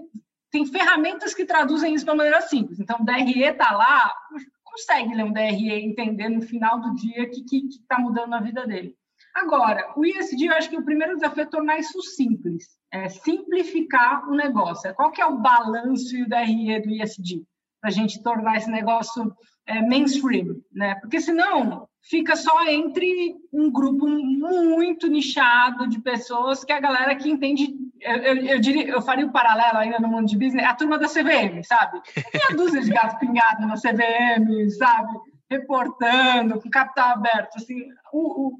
tem 0.51 0.67
ferramentas 0.67 1.35
que 1.35 1.45
traduzem 1.45 1.95
isso 1.95 2.05
de 2.05 2.11
uma 2.11 2.17
maneira 2.17 2.41
simples. 2.43 2.79
Então, 2.79 2.99
o 3.01 3.05
DRE 3.05 3.43
está 3.43 3.73
lá, 3.73 4.15
consegue 4.65 5.15
ler 5.15 5.25
um 5.25 5.33
DRE 5.33 5.69
e 5.69 5.85
entender 5.85 6.29
no 6.29 6.43
final 6.43 6.81
do 6.81 6.95
dia 6.95 7.25
o 7.25 7.31
que 7.31 7.67
está 7.69 7.99
mudando 7.99 8.31
na 8.31 8.41
vida 8.41 8.67
dele. 8.67 8.95
Agora, 9.35 9.93
o 9.97 10.05
ISD, 10.05 10.47
eu 10.47 10.55
acho 10.55 10.69
que 10.69 10.77
o 10.77 10.85
primeiro 10.85 11.15
desafio 11.15 11.43
é 11.43 11.47
tornar 11.47 11.79
isso 11.79 12.03
simples, 12.03 12.65
é 12.91 13.09
simplificar 13.09 14.29
o 14.29 14.35
negócio. 14.35 14.93
Qual 14.95 15.13
que 15.13 15.23
é 15.23 15.27
o 15.27 15.39
balanço 15.39 16.17
e 16.17 16.23
o 16.23 16.29
DRE 16.29 16.81
do 16.81 16.91
ISD? 16.91 17.45
Para 17.81 17.91
a 17.91 17.93
gente 17.93 18.23
tornar 18.23 18.57
esse 18.57 18.71
negócio 18.71 19.33
é, 19.67 19.81
mainstream, 19.81 20.57
né? 20.73 20.97
Porque 20.97 21.21
senão 21.21 21.89
fica 22.03 22.35
só 22.37 22.65
entre 22.65 23.37
um 23.53 23.71
grupo 23.71 24.09
muito 24.09 25.07
nichado 25.07 25.87
de 25.87 26.01
pessoas 26.01 26.65
que 26.65 26.73
é 26.73 26.77
a 26.77 26.81
galera 26.81 27.15
que 27.15 27.31
entende. 27.31 27.75
Eu, 28.01 28.17
eu, 28.17 28.37
eu, 28.47 28.61
diria, 28.61 28.89
eu 28.89 29.03
faria 29.03 29.27
o 29.27 29.29
um 29.29 29.33
paralelo 29.33 29.79
ainda 29.79 29.99
no 29.99 30.09
mundo 30.09 30.27
de 30.27 30.37
business, 30.37 30.67
a 30.67 30.75
turma 30.75 30.99
da 30.99 31.07
CVM, 31.07 31.63
sabe? 31.63 32.01
Meia 32.33 32.57
dúzia 32.57 32.81
de 32.81 32.91
gato 32.91 33.19
pingado 33.19 33.67
na 33.67 33.75
CVM, 33.75 34.71
sabe? 34.71 35.19
Reportando, 35.51 36.61
com 36.61 36.71
capital 36.71 37.11
aberto. 37.11 37.57
Assim, 37.57 37.89
o, 38.13 38.49
o, 38.49 38.59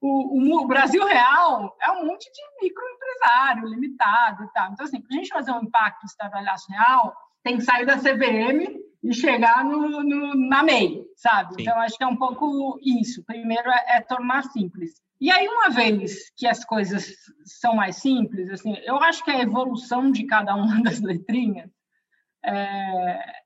o, 0.00 0.62
o, 0.62 0.66
Brasil 0.66 1.04
real 1.04 1.74
é 1.80 1.90
um 1.92 2.06
monte 2.06 2.30
de 2.30 2.42
microempresário 2.62 3.68
limitado 3.68 4.44
e 4.44 4.52
tal. 4.52 4.72
Então, 4.72 4.84
assim, 4.84 5.00
para 5.00 5.16
a 5.16 5.18
gente 5.18 5.32
fazer 5.32 5.52
um 5.52 5.62
impacto 5.62 6.04
estradalhaço 6.04 6.70
real, 6.70 7.14
tem 7.42 7.56
que 7.56 7.64
sair 7.64 7.86
da 7.86 7.96
CVM 7.96 8.81
e 9.02 9.12
chegar 9.12 9.64
no, 9.64 10.02
no 10.02 10.34
na 10.48 10.62
MEI, 10.62 11.04
sabe? 11.16 11.54
Sim. 11.54 11.62
Então, 11.62 11.78
acho 11.80 11.96
que 11.96 12.04
é 12.04 12.06
um 12.06 12.16
pouco 12.16 12.78
isso. 12.82 13.24
Primeiro 13.24 13.68
é, 13.70 13.96
é, 13.96 14.00
tornar 14.00 14.44
simples. 14.44 15.00
E 15.20 15.30
aí, 15.30 15.46
uma 15.48 15.70
vez 15.70 16.30
que 16.36 16.46
as 16.46 16.64
coisas 16.64 17.12
são 17.44 17.74
mais 17.74 17.96
simples, 17.96 18.50
assim, 18.50 18.76
eu 18.84 18.96
acho 18.96 19.24
que 19.24 19.30
a 19.30 19.40
evolução 19.40 20.10
de 20.10 20.24
cada 20.24 20.54
uma 20.54 20.80
das 20.82 21.00
letrinhas 21.00 21.70
é, 22.44 23.42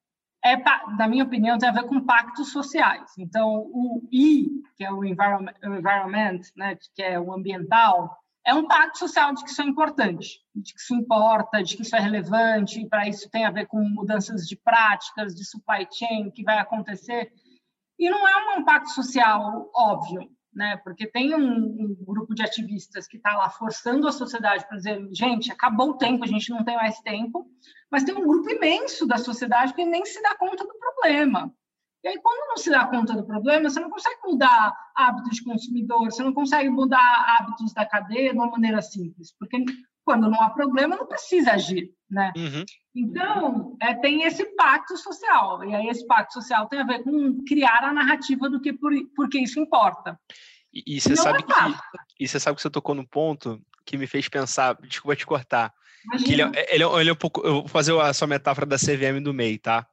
é, 0.46 0.56
na 0.96 1.08
minha 1.08 1.24
opinião, 1.24 1.58
tem 1.58 1.68
a 1.68 1.72
ver 1.72 1.84
com 1.84 2.00
pactos 2.00 2.52
sociais. 2.52 3.10
Então, 3.18 3.68
o 3.72 4.08
I, 4.12 4.48
que 4.76 4.84
é 4.84 4.92
o 4.92 5.04
environment, 5.04 5.54
environment 5.62 6.40
né, 6.56 6.76
que 6.94 7.02
é 7.02 7.18
o 7.18 7.32
ambiental, 7.32 8.16
é 8.46 8.54
um 8.54 8.66
pacto 8.66 8.98
social 8.98 9.34
de 9.34 9.42
que 9.42 9.50
isso 9.50 9.60
é 9.60 9.64
importante, 9.64 10.40
de 10.54 10.72
que 10.72 10.80
isso 10.80 10.94
importa, 10.94 11.62
de 11.64 11.76
que 11.76 11.82
isso 11.82 11.96
é 11.96 11.98
relevante, 11.98 12.80
e 12.80 12.88
para 12.88 13.08
isso 13.08 13.28
tem 13.28 13.44
a 13.44 13.50
ver 13.50 13.66
com 13.66 13.80
mudanças 13.80 14.46
de 14.46 14.54
práticas, 14.54 15.34
de 15.34 15.44
supply 15.44 15.86
chain 15.92 16.30
que 16.30 16.44
vai 16.44 16.58
acontecer. 16.58 17.32
E 17.98 18.08
não 18.08 18.26
é 18.26 18.56
um 18.56 18.64
pacto 18.64 18.90
social 18.90 19.68
óbvio, 19.74 20.30
né? 20.54 20.76
Porque 20.84 21.08
tem 21.08 21.34
um, 21.34 21.40
um 21.40 21.96
grupo 22.04 22.34
de 22.36 22.44
ativistas 22.44 23.08
que 23.08 23.16
está 23.16 23.36
lá 23.36 23.50
forçando 23.50 24.06
a 24.06 24.12
sociedade 24.12 24.64
para 24.68 24.76
dizer, 24.76 25.08
gente, 25.10 25.50
acabou 25.50 25.90
o 25.90 25.98
tempo, 25.98 26.22
a 26.22 26.28
gente 26.28 26.50
não 26.50 26.64
tem 26.64 26.76
mais 26.76 27.00
tempo, 27.00 27.50
mas 27.90 28.04
tem 28.04 28.14
um 28.14 28.26
grupo 28.26 28.48
imenso 28.48 29.06
da 29.06 29.18
sociedade 29.18 29.74
que 29.74 29.84
nem 29.84 30.04
se 30.04 30.22
dá 30.22 30.36
conta 30.36 30.64
do 30.64 30.78
problema. 30.78 31.52
E 32.06 32.08
aí, 32.08 32.20
quando 32.22 32.48
não 32.50 32.56
se 32.56 32.70
dá 32.70 32.86
conta 32.86 33.14
do 33.14 33.26
problema, 33.26 33.68
você 33.68 33.80
não 33.80 33.90
consegue 33.90 34.20
mudar 34.24 34.72
hábitos 34.94 35.38
de 35.38 35.42
consumidor, 35.42 36.04
você 36.04 36.22
não 36.22 36.32
consegue 36.32 36.70
mudar 36.70 37.36
hábitos 37.36 37.72
da 37.72 37.84
cadeia 37.84 38.30
de 38.30 38.38
uma 38.38 38.48
maneira 38.48 38.80
simples, 38.80 39.34
porque 39.36 39.64
quando 40.04 40.30
não 40.30 40.40
há 40.40 40.50
problema, 40.50 40.94
não 40.94 41.08
precisa 41.08 41.54
agir, 41.54 41.90
né? 42.08 42.32
Uhum. 42.36 42.64
Então, 42.94 43.76
é, 43.82 43.92
tem 43.94 44.22
esse 44.22 44.44
pacto 44.54 44.96
social, 44.96 45.64
e 45.64 45.74
aí 45.74 45.88
esse 45.88 46.06
pacto 46.06 46.34
social 46.34 46.68
tem 46.68 46.78
a 46.78 46.86
ver 46.86 47.02
com 47.02 47.42
criar 47.44 47.82
a 47.82 47.92
narrativa 47.92 48.48
do 48.48 48.60
que 48.60 48.72
por, 48.72 48.92
porque 49.16 49.40
isso 49.40 49.58
importa. 49.58 50.16
E, 50.72 50.84
e 50.86 51.00
você 51.00 51.16
sabe 51.16 51.40
é 51.40 51.42
que 51.42 51.78
e 52.20 52.28
você 52.28 52.38
sabe 52.38 52.54
que 52.54 52.62
você 52.62 52.70
tocou 52.70 52.94
no 52.94 53.04
ponto 53.04 53.60
que 53.84 53.98
me 53.98 54.06
fez 54.06 54.28
pensar, 54.28 54.78
desculpa 54.80 55.16
te 55.16 55.26
cortar, 55.26 55.74
que 56.24 56.34
ele, 56.34 56.42
é, 56.42 56.72
ele, 56.72 56.84
é, 56.84 57.00
ele 57.00 57.10
é 57.10 57.12
um 57.12 57.16
pouco, 57.16 57.44
eu 57.44 57.54
vou 57.54 57.68
fazer 57.68 57.98
a 57.98 58.14
sua 58.14 58.28
metáfora 58.28 58.64
da 58.64 58.76
CVM 58.76 59.20
do 59.20 59.34
MEI, 59.34 59.58
tá? 59.58 59.84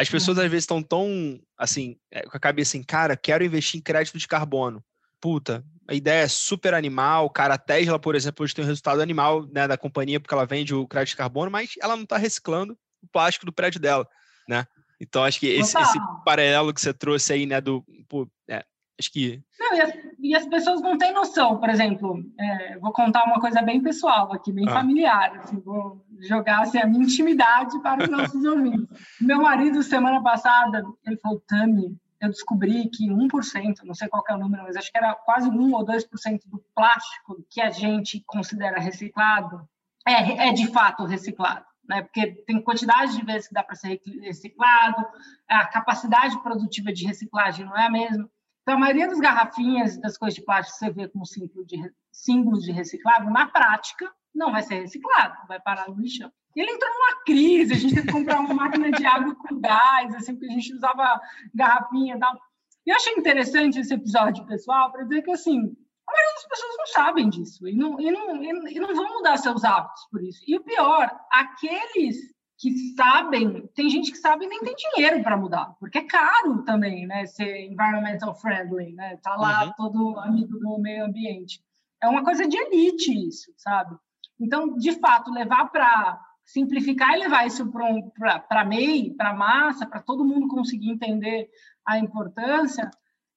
As 0.00 0.08
pessoas 0.08 0.38
às 0.38 0.50
vezes 0.50 0.62
estão 0.62 0.82
tão, 0.82 1.38
assim, 1.58 1.96
é, 2.10 2.22
com 2.22 2.34
a 2.34 2.40
cabeça 2.40 2.70
assim, 2.70 2.82
cara, 2.82 3.14
quero 3.16 3.44
investir 3.44 3.78
em 3.78 3.82
crédito 3.82 4.16
de 4.16 4.26
carbono. 4.26 4.82
Puta, 5.20 5.62
a 5.86 5.92
ideia 5.92 6.22
é 6.22 6.28
super 6.28 6.72
animal, 6.72 7.28
cara, 7.28 7.54
a 7.54 7.58
Tesla, 7.58 7.98
por 7.98 8.14
exemplo, 8.14 8.42
hoje 8.42 8.54
tem 8.54 8.64
um 8.64 8.66
resultado 8.66 9.02
animal 9.02 9.46
né, 9.52 9.68
da 9.68 9.76
companhia, 9.76 10.18
porque 10.18 10.32
ela 10.32 10.46
vende 10.46 10.74
o 10.74 10.88
crédito 10.88 11.10
de 11.10 11.16
carbono, 11.16 11.50
mas 11.50 11.74
ela 11.82 11.96
não 11.96 12.04
está 12.04 12.16
reciclando 12.16 12.78
o 13.02 13.08
plástico 13.08 13.44
do 13.44 13.52
prédio 13.52 13.78
dela, 13.78 14.08
né? 14.48 14.64
Então, 14.98 15.22
acho 15.22 15.38
que 15.38 15.48
esse, 15.48 15.78
esse 15.78 15.98
paralelo 16.24 16.72
que 16.72 16.80
você 16.80 16.94
trouxe 16.94 17.34
aí, 17.34 17.44
né, 17.44 17.60
do, 17.60 17.84
pô, 18.08 18.26
é, 18.48 18.64
acho 19.00 19.12
que... 19.12 19.42
Não, 19.58 19.76
e 19.76 19.80
as, 19.80 19.92
e 20.20 20.34
as, 20.36 20.46
pessoas 20.46 20.80
não 20.80 20.96
têm 20.96 21.12
noção, 21.12 21.58
por 21.58 21.68
exemplo, 21.68 22.24
é, 22.38 22.78
vou 22.78 22.92
contar 22.92 23.24
uma 23.24 23.40
coisa 23.40 23.60
bem 23.60 23.82
pessoal 23.82 24.32
aqui, 24.32 24.52
bem 24.52 24.68
ah. 24.68 24.72
familiar, 24.72 25.38
assim, 25.38 25.58
vou 25.58 26.04
jogar 26.20 26.60
assim, 26.60 26.78
a 26.78 26.86
minha 26.86 27.02
intimidade 27.02 27.80
para 27.82 28.04
os 28.04 28.08
nossos 28.10 28.44
ouvintes. 28.44 28.86
Meu 29.20 29.42
marido, 29.42 29.82
semana 29.82 30.22
passada, 30.22 30.84
ele 31.04 31.16
falou, 31.16 31.42
Tami, 31.48 31.98
eu 32.20 32.28
descobri 32.28 32.88
que 32.90 33.08
1%, 33.08 33.82
não 33.84 33.94
sei 33.94 34.08
qual 34.08 34.22
é 34.28 34.34
o 34.34 34.38
número, 34.38 34.62
mas 34.64 34.76
acho 34.76 34.92
que 34.92 34.98
era 34.98 35.14
quase 35.14 35.48
1 35.48 35.72
ou 35.72 35.84
2% 35.84 36.40
do 36.46 36.62
plástico 36.74 37.44
que 37.48 37.60
a 37.60 37.70
gente 37.70 38.22
considera 38.26 38.78
reciclado 38.78 39.66
é, 40.06 40.48
é 40.48 40.52
de 40.52 40.66
fato 40.66 41.04
reciclado. 41.04 41.64
Né? 41.88 42.02
Porque 42.02 42.26
tem 42.46 42.62
quantidade 42.62 43.16
de 43.16 43.24
vezes 43.24 43.48
que 43.48 43.54
dá 43.54 43.62
para 43.62 43.74
ser 43.74 44.00
reciclado, 44.22 45.04
a 45.48 45.66
capacidade 45.66 46.40
produtiva 46.42 46.92
de 46.92 47.06
reciclagem 47.06 47.64
não 47.64 47.76
é 47.76 47.86
a 47.86 47.90
mesma. 47.90 48.30
Então, 48.70 48.78
a 48.78 48.82
maioria 48.82 49.08
das 49.08 49.18
garrafinhas 49.18 50.00
das 50.00 50.16
coisas 50.16 50.36
de 50.36 50.44
plástico 50.44 50.78
que 50.78 50.84
você 50.84 50.92
vê 50.92 51.08
como 51.08 51.26
símbolo 51.26 51.66
de, 51.66 51.92
símbolos 52.12 52.62
de 52.62 52.70
reciclável, 52.70 53.28
na 53.28 53.48
prática, 53.48 54.08
não 54.32 54.52
vai 54.52 54.62
ser 54.62 54.82
reciclado, 54.82 55.34
vai 55.48 55.58
parar 55.58 55.88
no 55.88 56.00
lixão. 56.00 56.30
E 56.54 56.60
ele 56.60 56.70
entrou 56.70 56.88
numa 56.88 57.24
crise, 57.24 57.72
a 57.72 57.76
gente 57.76 57.96
teve 57.96 58.06
que 58.06 58.12
comprar 58.12 58.38
uma 58.38 58.54
máquina 58.54 58.92
de 58.92 59.04
água 59.04 59.34
com 59.34 59.60
gás, 59.60 60.14
assim, 60.14 60.36
porque 60.36 60.46
a 60.46 60.54
gente 60.54 60.72
usava 60.72 61.20
garrafinha 61.52 62.14
e 62.14 62.18
tal. 62.20 62.38
E 62.86 62.90
eu 62.90 62.94
achei 62.94 63.12
interessante 63.14 63.80
esse 63.80 63.92
episódio, 63.92 64.46
pessoal, 64.46 64.92
para 64.92 65.02
dizer 65.02 65.22
que, 65.22 65.32
assim, 65.32 65.58
a 66.06 66.12
maioria 66.12 66.34
das 66.34 66.48
pessoas 66.48 66.76
não 66.78 66.86
sabem 66.86 67.28
disso 67.28 67.66
e 67.66 67.74
não, 67.74 68.00
e, 68.00 68.08
não, 68.12 68.68
e 68.68 68.78
não 68.78 68.94
vão 68.94 69.14
mudar 69.14 69.36
seus 69.36 69.64
hábitos 69.64 70.06
por 70.12 70.22
isso. 70.22 70.44
E 70.46 70.56
o 70.56 70.62
pior, 70.62 71.10
aqueles 71.32 72.18
que 72.60 72.94
sabem, 72.94 73.66
tem 73.68 73.88
gente 73.88 74.12
que 74.12 74.18
sabe 74.18 74.44
e 74.44 74.48
nem 74.48 74.60
tem 74.60 74.74
dinheiro 74.76 75.22
para 75.22 75.36
mudar, 75.36 75.74
porque 75.80 75.96
é 75.96 76.04
caro 76.04 76.62
também, 76.62 77.06
né, 77.06 77.24
ser 77.24 77.64
environmental 77.64 78.34
friendly, 78.34 78.92
né, 78.92 79.16
tá 79.22 79.34
lá 79.34 79.64
uhum. 79.64 79.72
todo 79.78 80.20
amigo 80.20 80.58
do 80.58 80.78
meio 80.78 81.06
ambiente. 81.06 81.64
É 82.02 82.06
uma 82.06 82.22
coisa 82.22 82.46
de 82.46 82.58
elite 82.58 83.28
isso, 83.28 83.50
sabe? 83.56 83.96
Então, 84.38 84.76
de 84.76 84.92
fato, 85.00 85.32
levar 85.32 85.70
para 85.70 86.20
simplificar 86.44 87.14
e 87.14 87.20
levar 87.20 87.46
isso 87.46 87.70
para 88.18 88.64
MEI, 88.66 89.14
para 89.14 89.32
massa, 89.32 89.86
para 89.86 90.02
todo 90.02 90.24
mundo 90.24 90.46
conseguir 90.46 90.90
entender 90.90 91.48
a 91.86 91.98
importância, 91.98 92.90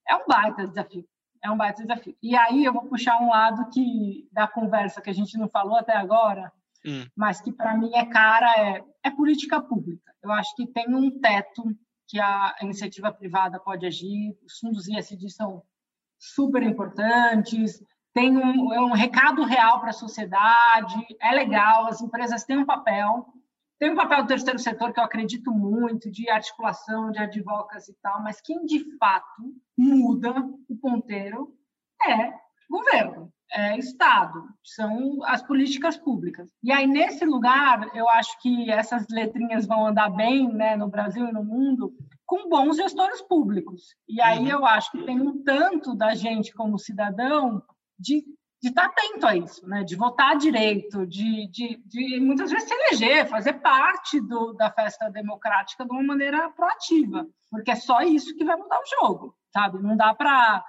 é 0.07 0.15
um 0.15 0.25
baita 0.27 0.67
desafio. 0.67 1.07
É 1.41 1.49
um 1.49 1.57
baita 1.57 1.81
desafio. 1.81 2.15
E 2.21 2.35
aí 2.35 2.63
eu 2.63 2.73
vou 2.73 2.85
puxar 2.85 3.21
um 3.21 3.29
lado 3.29 3.69
que 3.69 4.27
da 4.31 4.47
conversa 4.47 5.01
que 5.01 5.09
a 5.09 5.13
gente 5.13 5.37
não 5.37 5.47
falou 5.47 5.75
até 5.75 5.95
agora, 5.95 6.51
hum. 6.85 7.05
mas 7.15 7.41
que 7.41 7.51
para 7.51 7.77
mim 7.77 7.91
é 7.95 8.05
cara, 8.05 8.51
é, 8.57 8.83
é 9.03 9.11
política 9.11 9.61
pública. 9.61 10.13
Eu 10.21 10.31
acho 10.31 10.55
que 10.55 10.67
tem 10.67 10.93
um 10.93 11.19
teto 11.19 11.63
que 12.07 12.19
a 12.19 12.55
iniciativa 12.61 13.11
privada 13.11 13.59
pode 13.59 13.85
agir, 13.85 14.37
os 14.45 14.59
fundos 14.59 14.87
ISD 14.87 15.29
são 15.29 15.63
super 16.19 16.63
importantes, 16.63 17.83
tem 18.13 18.37
um, 18.37 18.71
é 18.73 18.79
um 18.79 18.93
recado 18.93 19.43
real 19.43 19.79
para 19.79 19.89
a 19.89 19.93
sociedade, 19.93 20.95
é 21.19 21.31
legal, 21.31 21.87
as 21.87 22.01
empresas 22.01 22.43
têm 22.43 22.57
um 22.57 22.65
papel, 22.65 23.25
tem 23.79 23.91
um 23.91 23.95
papel 23.95 24.21
do 24.23 24.27
terceiro 24.27 24.59
setor 24.59 24.93
que 24.93 24.99
eu 24.99 25.03
acredito 25.03 25.51
muito, 25.51 26.11
de 26.11 26.29
articulação, 26.29 27.11
de 27.11 27.19
advocacy 27.19 27.91
e 27.91 27.95
tal, 28.01 28.21
mas 28.21 28.39
quem 28.39 28.63
de 28.65 28.97
fato 28.97 29.41
muda 29.77 30.31
o 30.69 30.75
ponteiro 30.77 31.57
é 32.07 32.33
governo, 32.69 33.33
é 33.53 33.77
Estado, 33.77 34.43
são 34.63 35.23
as 35.25 35.41
políticas 35.41 35.95
públicas. 35.95 36.49
E 36.63 36.71
aí, 36.71 36.87
nesse 36.87 37.23
lugar, 37.23 37.89
eu 37.95 38.09
acho 38.09 38.39
que 38.41 38.69
essas 38.71 39.05
letrinhas 39.09 39.67
vão 39.67 39.87
andar 39.87 40.09
bem 40.09 40.51
né, 40.51 40.75
no 40.75 40.89
Brasil 40.89 41.27
e 41.27 41.31
no 41.31 41.43
mundo 41.43 41.93
com 42.25 42.49
bons 42.49 42.77
gestores 42.77 43.21
públicos. 43.21 43.95
E 44.07 44.21
aí 44.21 44.39
uhum. 44.39 44.47
eu 44.47 44.65
acho 44.65 44.91
que 44.91 45.03
tem 45.03 45.21
um 45.21 45.43
tanto 45.43 45.95
da 45.95 46.15
gente 46.15 46.53
como 46.53 46.79
cidadão 46.79 47.61
de 47.99 48.23
de 48.63 48.69
estar 48.69 48.85
atento 48.85 49.27
a 49.27 49.35
isso, 49.35 49.67
né? 49.67 49.83
de 49.83 49.93
votar 49.93 50.37
direito, 50.37 51.05
de, 51.05 51.49
de, 51.49 51.83
de 51.85 52.17
muitas 52.21 52.49
vezes 52.49 52.65
se 52.65 52.73
eleger, 52.73 53.27
fazer 53.27 53.55
parte 53.55 54.21
do, 54.21 54.53
da 54.53 54.71
festa 54.71 55.09
democrática 55.09 55.83
de 55.83 55.91
uma 55.91 56.01
maneira 56.01 56.49
proativa, 56.51 57.27
porque 57.51 57.71
é 57.71 57.75
só 57.75 57.99
isso 58.03 58.33
que 58.37 58.45
vai 58.45 58.55
mudar 58.55 58.79
o 58.79 59.01
jogo, 59.01 59.35
sabe? 59.51 59.83
Não 59.83 59.97
dá 59.97 60.15
para 60.15 60.63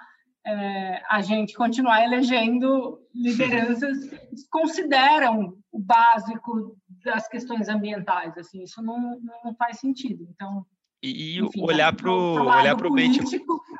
é, 0.46 1.02
a 1.09 1.22
gente 1.22 1.54
continuar 1.54 2.04
elegendo 2.04 3.00
lideranças 3.14 4.09
que 4.09 4.48
consideram 4.50 5.57
o 5.72 5.78
básico 5.78 6.76
das 7.04 7.28
questões 7.28 7.68
ambientais, 7.68 8.37
assim, 8.37 8.62
isso 8.62 8.83
não, 8.83 9.18
não 9.44 9.54
faz 9.54 9.78
sentido. 9.78 10.26
Então, 10.30 10.66
e, 11.04 11.38
Enfim, 11.38 11.61
olhar 11.61 11.94
para 11.94 12.11
o 12.11 12.46
olhar 12.46 12.74
para 12.74 12.88
o 12.88 12.94
benchmark. 12.94 13.30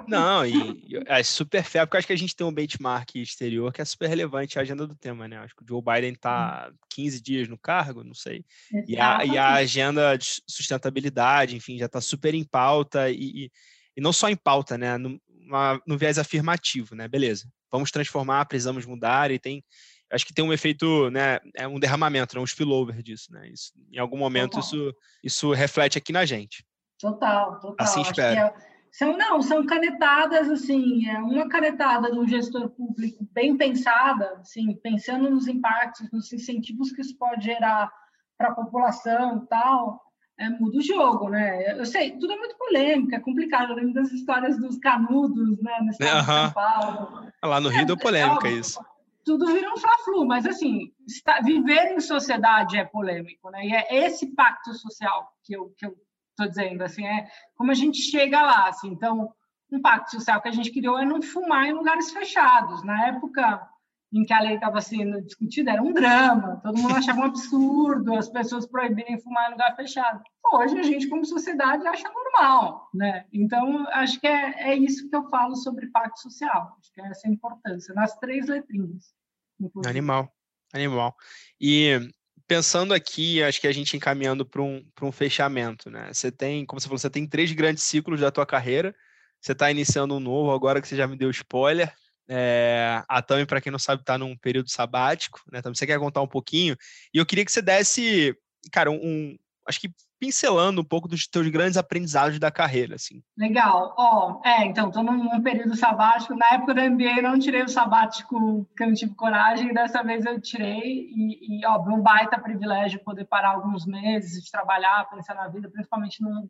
Não, 0.07 0.45
e, 0.45 0.85
é 1.07 1.23
super 1.23 1.65
fé, 1.65 1.87
porque 1.87 1.97
acho 1.97 2.07
que 2.07 2.13
a 2.13 2.19
gente 2.19 2.37
tem 2.37 2.47
um 2.47 2.53
benchmark 2.53 3.17
exterior 3.17 3.73
que 3.73 3.81
é 3.81 3.85
super 3.85 4.09
relevante 4.09 4.59
à 4.59 4.63
agenda 4.63 4.87
do 4.87 4.95
tema, 4.95 5.27
né? 5.27 5.39
Acho 5.39 5.57
que 5.57 5.63
o 5.63 5.67
Joe 5.67 5.83
Biden 5.83 6.13
está 6.13 6.71
15 6.91 7.23
dias 7.23 7.49
no 7.49 7.59
cargo, 7.59 8.05
não 8.05 8.13
sei. 8.13 8.45
E 8.87 8.99
a, 8.99 9.25
e 9.25 9.39
a, 9.39 9.55
agenda 9.55 10.15
de 10.17 10.43
sustentabilidade, 10.47 11.57
enfim, 11.57 11.79
já 11.79 11.87
está 11.87 11.99
super 11.99 12.35
em 12.35 12.45
pauta 12.45 13.11
e, 13.11 13.51
e, 13.97 14.01
não 14.01 14.13
só 14.13 14.29
em 14.29 14.37
pauta, 14.37 14.77
né? 14.77 14.99
No, 14.99 15.19
uma, 15.47 15.81
no 15.87 15.97
viés 15.99 16.19
afirmativo, 16.19 16.95
né? 16.95 17.09
Beleza, 17.09 17.49
vamos 17.71 17.91
transformar, 17.91 18.47
precisamos 18.47 18.87
mudar 18.87 19.31
e 19.31 19.39
tem 19.39 19.65
acho 20.13 20.27
que 20.27 20.35
tem 20.35 20.45
um 20.45 20.53
efeito, 20.53 21.11
né, 21.11 21.41
é 21.57 21.67
um 21.67 21.79
derramamento, 21.79 22.37
né, 22.37 22.41
um 22.41 22.47
spillover 22.47 23.03
disso, 23.03 23.33
né? 23.33 23.49
Isso, 23.49 23.73
em 23.91 23.99
algum 23.99 24.17
momento 24.17 24.61
isso, 24.61 24.95
isso 25.23 25.53
reflete 25.53 25.99
aqui 25.99 26.13
na 26.13 26.25
gente. 26.25 26.65
Total, 26.99 27.59
total. 27.59 27.77
Assim 27.79 28.03
espero. 28.03 28.41
É, 28.41 28.55
são, 28.93 29.17
não, 29.17 29.43
são 29.43 29.67
canetadas, 29.67 30.49
assim, 30.49 31.09
é 31.09 31.19
uma 31.19 31.49
canetada 31.49 32.13
de 32.13 32.19
um 32.19 32.29
gestor 32.29 32.71
público 32.71 33.27
bem 33.33 33.57
pensada, 33.57 34.39
assim, 34.39 34.77
pensando 34.77 35.29
nos 35.29 35.49
impactos, 35.49 36.09
nos 36.13 36.33
incentivos 36.33 36.93
que 36.93 37.01
isso 37.01 37.17
pode 37.19 37.45
gerar 37.45 37.91
para 38.39 38.51
a 38.51 38.55
população 38.55 39.43
e 39.43 39.49
tal, 39.49 40.01
é, 40.39 40.49
muda 40.51 40.79
o 40.79 40.83
jogo, 40.83 41.29
né? 41.29 41.79
Eu 41.79 41.85
sei, 41.85 42.13
tudo 42.13 42.33
é 42.33 42.37
muito 42.37 42.57
polêmico, 42.57 43.15
é 43.15 43.21
complicado. 43.21 43.71
Eu 43.71 43.77
lembro 43.77 43.95
das 43.95 44.13
histórias 44.13 44.59
dos 44.59 44.79
canudos, 44.79 45.61
né? 45.63 45.79
No 45.81 45.91
estado 45.91 46.25
São 46.25 46.53
Paulo. 46.53 47.33
Lá 47.43 47.61
no 47.61 47.69
Rio 47.69 47.83
é, 47.83 47.85
deu 47.85 47.97
polêmica 47.97 48.49
é, 48.49 48.53
isso. 48.53 48.85
Tudo 49.25 49.47
vira 49.47 49.73
um 49.73 49.77
fla-flu, 49.77 50.27
mas 50.27 50.47
assim, 50.47 50.93
está, 51.07 51.41
viver 51.41 51.93
em 51.93 52.01
sociedade 52.01 52.77
é 52.77 52.85
polêmico, 52.85 53.49
né? 53.51 53.65
E 53.65 53.75
é 53.75 54.07
esse 54.07 54.35
pacto 54.35 54.75
social 54.75 55.33
que 55.45 55.57
eu, 55.57 55.73
que 55.79 55.87
eu 55.87 55.95
estou 56.31 56.49
dizendo, 56.49 56.83
assim, 56.83 57.07
é 57.07 57.27
como 57.55 57.71
a 57.71 57.75
gente 57.75 58.03
chega 58.03 58.43
lá, 58.43 58.69
assim, 58.69 58.89
então, 58.89 59.33
um 59.71 59.81
pacto 59.81 60.11
social 60.11 60.43
que 60.43 60.49
a 60.49 60.53
gente 60.53 60.73
criou 60.73 60.99
é 60.99 61.07
não 61.07 61.23
fumar 61.23 61.67
em 61.67 61.73
lugares 61.73 62.11
fechados. 62.11 62.85
Na 62.85 63.07
época 63.07 63.67
em 64.15 64.25
que 64.25 64.33
a 64.33 64.41
lei 64.41 64.55
estava 64.55 64.81
sendo 64.81 65.21
discutida, 65.21 65.73
era 65.73 65.83
um 65.83 65.93
drama, 65.93 66.61
todo 66.63 66.79
mundo 66.79 66.95
achava 66.95 67.21
um 67.21 67.25
absurdo 67.25 68.15
as 68.15 68.29
pessoas 68.29 68.65
proibirem 68.65 69.21
fumar 69.21 69.49
em 69.49 69.53
lugar 69.53 69.75
fechado. 69.75 70.23
Hoje 70.53 70.79
a 70.79 70.83
gente, 70.85 71.09
como 71.09 71.25
sociedade, 71.25 71.85
acha 71.85 72.09
normal, 72.09 72.89
né? 72.95 73.27
Então, 73.33 73.85
acho 73.89 74.21
que 74.21 74.27
é, 74.29 74.71
é 74.71 74.77
isso 74.77 75.11
que 75.11 75.17
eu 75.17 75.29
falo 75.29 75.57
sobre 75.57 75.89
pacto 75.89 76.21
social, 76.21 76.77
acho 76.79 76.93
que 76.93 77.01
é 77.01 77.09
essa 77.09 77.29
importância, 77.29 77.93
nas 77.93 78.17
três 78.19 78.47
letrinhas. 78.47 79.13
Inclusive. 79.61 79.91
Animal, 79.91 80.33
animal. 80.73 81.17
E 81.61 81.99
pensando 82.47 82.95
aqui, 82.95 83.43
acho 83.43 83.61
que 83.61 83.67
a 83.67 83.73
gente 83.73 83.97
encaminhando 83.97 84.47
para 84.47 84.63
um, 84.63 84.87
um 85.03 85.11
fechamento, 85.11 85.91
né? 85.91 86.13
Você 86.13 86.31
tem, 86.31 86.65
como 86.65 86.81
você 86.81 86.87
falou, 86.87 86.99
você 86.99 87.11
tem 87.11 87.27
três 87.27 87.51
grandes 87.51 87.83
ciclos 87.83 88.21
da 88.21 88.31
tua 88.31 88.47
carreira. 88.47 88.95
Você 89.41 89.53
está 89.53 89.71
iniciando 89.71 90.15
um 90.15 90.21
novo 90.21 90.53
agora 90.53 90.81
que 90.81 90.87
você 90.87 90.97
já 90.97 91.07
me 91.07 91.17
deu 91.17 91.31
spoiler. 91.31 91.93
É, 92.29 93.03
a 93.09 93.21
Tami, 93.21 93.47
para 93.47 93.61
quem 93.61 93.71
não 93.71 93.79
sabe, 93.79 94.03
está 94.03 94.17
num 94.17 94.37
período 94.37 94.71
sabático, 94.71 95.41
né? 95.53 95.59
Então, 95.59 95.75
você 95.75 95.87
quer 95.87 95.99
contar 95.99 96.23
um 96.23 96.29
pouquinho? 96.29 96.77
E 97.13 97.19
eu 97.19 97.27
queria 97.27 97.45
que 97.45 97.53
você 97.53 97.61
desse, 97.61 98.37
cara, 98.73 98.91
um, 98.91 99.37
acho 99.69 99.81
que 99.81 99.93
pincelando 100.19 100.81
um 100.81 100.85
pouco 100.85 101.07
dos 101.07 101.27
teus 101.27 101.47
grandes 101.49 101.77
aprendizados 101.77 102.39
da 102.39 102.51
carreira, 102.51 102.95
assim. 102.95 103.23
Legal. 103.37 103.95
Ó, 103.99 104.41
oh, 104.43 104.49
é, 104.49 104.65
então, 104.65 104.89
estou 104.89 105.03
num 105.03 105.43
período 105.43 105.77
sabático. 105.77 106.35
Na 106.35 106.55
época 106.55 106.73
da 106.73 106.89
MBA, 106.89 107.21
não 107.21 107.39
tirei 107.39 107.63
o 107.63 107.69
sabático 107.69 108.67
que 108.75 108.83
eu 108.83 108.87
não 108.87 108.95
tive 108.95 109.15
coragem, 109.15 109.75
dessa 109.75 110.03
vez 110.03 110.25
eu 110.25 110.41
tirei. 110.41 111.11
E, 111.15 111.61
e 111.61 111.67
óbvio, 111.67 111.95
um 111.95 112.03
baita 112.03 112.41
privilégio 112.41 113.05
poder 113.05 113.27
parar 113.27 113.51
alguns 113.51 113.85
meses 113.85 114.43
de 114.43 114.51
trabalhar, 114.51 115.11
pensar 115.11 115.35
na 115.35 115.49
vida, 115.49 115.69
principalmente 115.69 116.23
num, 116.23 116.49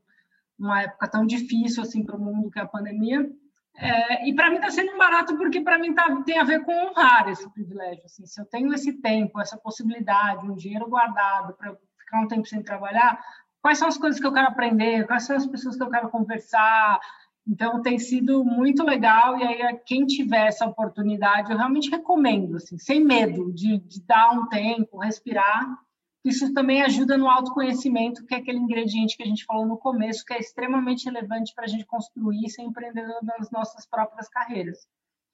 numa 0.57 0.83
época 0.83 1.09
tão 1.09 1.27
difícil, 1.27 1.83
assim, 1.83 2.05
para 2.05 2.17
o 2.17 2.21
mundo 2.21 2.51
que 2.51 2.61
é 2.61 2.63
a 2.63 2.69
pandemia. 2.69 3.29
É, 3.77 4.29
e 4.29 4.35
para 4.35 4.51
mim 4.51 4.57
está 4.57 4.71
sendo 4.71 4.97
barato 4.97 5.37
porque 5.37 5.61
para 5.61 5.79
mim 5.79 5.93
tá, 5.95 6.23
tem 6.23 6.39
a 6.39 6.45
ver 6.45 6.65
com 6.65 6.73
honrar 6.73 7.29
esse 7.29 7.49
privilégio. 7.51 8.05
Assim, 8.05 8.25
se 8.25 8.41
eu 8.41 8.47
tenho 8.47 8.73
esse 8.73 8.93
tempo, 9.01 9.41
essa 9.41 9.57
possibilidade, 9.57 10.47
um 10.47 10.55
dinheiro 10.55 10.89
guardado 10.89 11.55
para 11.55 11.77
ficar 11.99 12.21
um 12.21 12.29
tempo 12.29 12.47
sem 12.47 12.63
trabalhar, 12.63 13.21
quais 13.61 13.79
são 13.79 13.89
as 13.89 13.99
coisas 13.99 14.21
que 14.21 14.27
eu 14.27 14.33
quero 14.33 14.49
aprender, 14.49 15.07
quais 15.07 15.25
são 15.25 15.37
as 15.37 15.47
pessoas 15.47 15.77
que 15.77 15.83
eu 15.83 15.91
quero 15.91 16.09
conversar. 16.09 17.01
Então, 17.47 17.83
tem 17.83 17.99
sido 17.99 18.45
muito 18.45 18.85
legal. 18.85 19.39
E 19.39 19.43
aí, 19.43 19.79
quem 19.85 20.07
tiver 20.07 20.47
essa 20.47 20.67
oportunidade, 20.67 21.51
eu 21.51 21.59
realmente 21.59 21.91
recomendo, 21.91 22.57
assim, 22.57 22.79
sem 22.79 23.05
medo 23.05 23.53
de, 23.53 23.79
de 23.79 24.03
dar 24.07 24.31
um 24.31 24.49
tempo, 24.49 24.99
respirar. 24.99 25.79
Isso 26.25 26.55
também 26.55 26.83
ajuda 26.83 27.19
no 27.19 27.29
autoconhecimento, 27.29 28.25
que 28.25 28.35
é 28.35 28.39
aquele 28.39 28.59
ingrediente 28.59 29.17
que 29.17 29.23
a 29.23 29.27
gente 29.27 29.45
falou 29.45 29.67
no 29.67 29.77
começo, 29.77 30.25
que 30.25 30.33
é 30.33 30.39
extremamente 30.39 31.05
relevante 31.05 31.55
para 31.55 31.65
a 31.65 31.69
gente 31.69 31.85
construir 31.85 32.47
e 32.47 32.51
ser 32.51 32.63
empreendedor 32.63 33.23
nas 33.23 33.51
nossas 33.51 33.87
próprias 33.87 34.29
carreiras. 34.29 34.87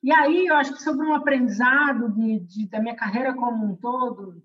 E 0.03 0.13
aí, 0.13 0.47
eu 0.47 0.57
acho 0.57 0.73
que 0.73 0.83
sobre 0.83 1.07
um 1.07 1.15
aprendizado 1.15 2.11
de, 2.13 2.41
de 2.41 2.69
da 2.69 2.81
minha 2.81 2.97
carreira 2.97 3.35
como 3.35 3.65
um 3.65 3.77
todo, 3.77 4.43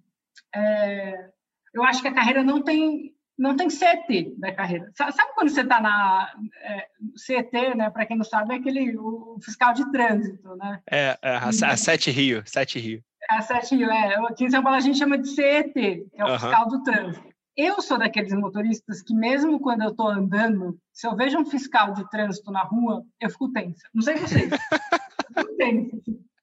é, 0.53 1.31
eu 1.73 1.83
acho 1.83 2.01
que 2.01 2.07
a 2.09 2.13
carreira 2.13 2.43
não 2.43 2.61
tem 2.61 3.15
não 3.37 3.55
tem 3.55 3.69
CET 3.69 4.33
da 4.37 4.53
carreira. 4.53 4.89
Sabe 4.95 5.33
quando 5.33 5.49
você 5.49 5.61
está 5.61 5.81
na 5.81 6.33
é, 6.61 6.87
CET, 7.17 7.75
né? 7.75 7.89
Para 7.89 8.05
quem 8.05 8.15
não 8.15 8.23
sabe, 8.23 8.53
é 8.53 8.57
aquele 8.57 8.97
o 8.97 9.37
fiscal 9.41 9.73
de 9.73 9.91
trânsito, 9.91 10.55
né? 10.55 10.79
É, 10.89 11.17
é 11.21 11.35
a, 11.35 11.49
a 11.49 11.77
Sete 11.77 12.11
Rio, 12.11 12.43
Sete 12.45 12.79
Rio. 12.79 13.03
É 13.29 13.35
a 13.37 13.41
Sete 13.41 13.75
Rio, 13.75 13.89
é. 13.89 14.15
Aqui 14.27 14.45
em 14.45 14.49
São 14.49 14.61
Paulo 14.61 14.77
a 14.77 14.81
gente 14.81 14.97
chama 14.97 15.17
de 15.17 15.29
CET, 15.29 15.73
que 15.73 16.07
é 16.13 16.23
o 16.23 16.27
uhum. 16.27 16.39
fiscal 16.39 16.67
do 16.67 16.83
trânsito. 16.83 17.35
Eu 17.57 17.81
sou 17.81 17.97
daqueles 17.97 18.33
motoristas 18.33 19.01
que, 19.01 19.13
mesmo 19.13 19.59
quando 19.59 19.83
eu 19.83 19.91
estou 19.91 20.09
andando, 20.09 20.77
se 20.91 21.07
eu 21.07 21.15
vejo 21.15 21.37
um 21.39 21.45
fiscal 21.45 21.93
de 21.93 22.09
trânsito 22.09 22.51
na 22.51 22.63
rua, 22.63 23.03
eu 23.19 23.29
fico 23.29 23.51
tensa. 23.51 23.87
Não 23.93 24.01
sei 24.01 24.17
vocês. 24.17 24.51
eu 24.51 25.43
fico 25.43 25.55
tensa. 25.57 25.97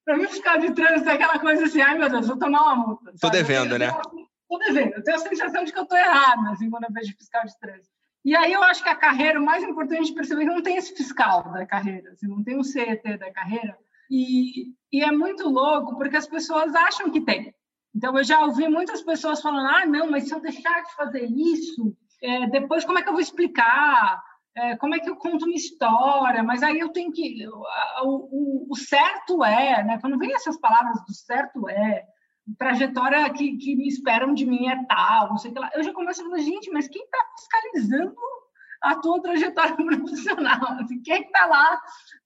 Para 0.04 0.16
mim, 0.16 0.26
fiscal 0.26 0.58
de 0.58 0.72
trânsito 0.72 1.10
é 1.10 1.12
aquela 1.12 1.38
coisa 1.38 1.64
assim, 1.64 1.80
ai 1.80 1.98
meu 1.98 2.08
Deus, 2.08 2.26
vou 2.26 2.38
tomar 2.38 2.62
uma 2.62 2.76
multa. 2.76 3.10
Estou 3.14 3.30
devendo, 3.30 3.78
né? 3.78 3.86
estou 3.86 4.58
devendo. 4.58 4.94
Eu 4.94 5.04
tenho 5.04 5.16
a 5.16 5.20
sensação 5.20 5.64
de 5.64 5.72
que 5.72 5.78
eu 5.78 5.84
estou 5.84 5.98
errada, 5.98 6.50
assim, 6.50 6.70
quando 6.70 6.84
eu 6.84 6.92
vejo 6.92 7.16
fiscal 7.16 7.44
de 7.44 7.58
trânsito. 7.58 7.92
E 8.24 8.36
aí 8.36 8.52
eu 8.52 8.62
acho 8.62 8.82
que 8.82 8.88
a 8.88 8.96
carreira, 8.96 9.40
o 9.40 9.44
mais 9.44 9.62
importante 9.62 10.12
é 10.12 10.14
perceber 10.14 10.44
que 10.44 10.50
não 10.50 10.62
tem 10.62 10.76
esse 10.76 10.94
fiscal 10.94 11.52
da 11.52 11.66
carreira, 11.66 12.10
assim, 12.12 12.26
não 12.26 12.42
tem 12.42 12.56
um 12.56 12.62
CET 12.62 13.18
da 13.18 13.32
carreira. 13.32 13.76
E, 14.10 14.72
e 14.92 15.02
é 15.02 15.10
muito 15.10 15.48
louco 15.48 15.96
porque 15.96 16.16
as 16.16 16.26
pessoas 16.26 16.74
acham 16.74 17.10
que 17.10 17.20
tem. 17.20 17.54
Então, 17.94 18.16
eu 18.16 18.24
já 18.24 18.40
ouvi 18.44 18.68
muitas 18.68 19.02
pessoas 19.02 19.40
falando: 19.40 19.68
ah, 19.68 19.86
não, 19.86 20.10
mas 20.10 20.28
se 20.28 20.34
eu 20.34 20.40
deixar 20.40 20.82
de 20.82 20.94
fazer 20.94 21.26
isso, 21.26 21.96
é, 22.22 22.46
depois 22.48 22.84
como 22.84 22.98
é 22.98 23.02
que 23.02 23.08
eu 23.08 23.12
vou 23.12 23.20
explicar? 23.20 24.22
É, 24.54 24.76
como 24.76 24.94
é 24.94 24.98
que 24.98 25.08
eu 25.08 25.16
conto 25.16 25.46
uma 25.46 25.54
história? 25.54 26.42
Mas 26.42 26.62
aí 26.62 26.78
eu 26.78 26.90
tenho 26.90 27.10
que. 27.10 27.46
O, 28.02 28.06
o, 28.06 28.66
o 28.70 28.76
certo 28.76 29.42
é, 29.42 29.82
né? 29.82 29.98
Quando 30.00 30.18
vem 30.18 30.34
essas 30.34 30.58
palavras 30.58 31.02
do 31.06 31.14
certo 31.14 31.68
é, 31.68 32.04
trajetória 32.58 33.30
que, 33.30 33.56
que 33.56 33.76
me 33.76 33.88
esperam 33.88 34.34
de 34.34 34.44
mim 34.44 34.68
é 34.68 34.84
tal, 34.84 35.30
não 35.30 35.38
sei 35.38 35.50
o 35.50 35.54
que 35.54 35.60
lá. 35.60 35.70
Eu 35.74 35.82
já 35.82 35.92
começo 35.92 36.20
a 36.20 36.24
falar, 36.24 36.38
gente, 36.38 36.70
mas 36.70 36.88
quem 36.88 37.02
está 37.02 37.18
fiscalizando 37.38 38.14
a 38.82 38.96
tua 38.96 39.20
trajetória 39.22 39.76
profissional? 39.76 40.72
Assim, 40.80 41.00
quem 41.02 41.22
que 41.22 41.28
está 41.28 41.46
lá 41.46 41.80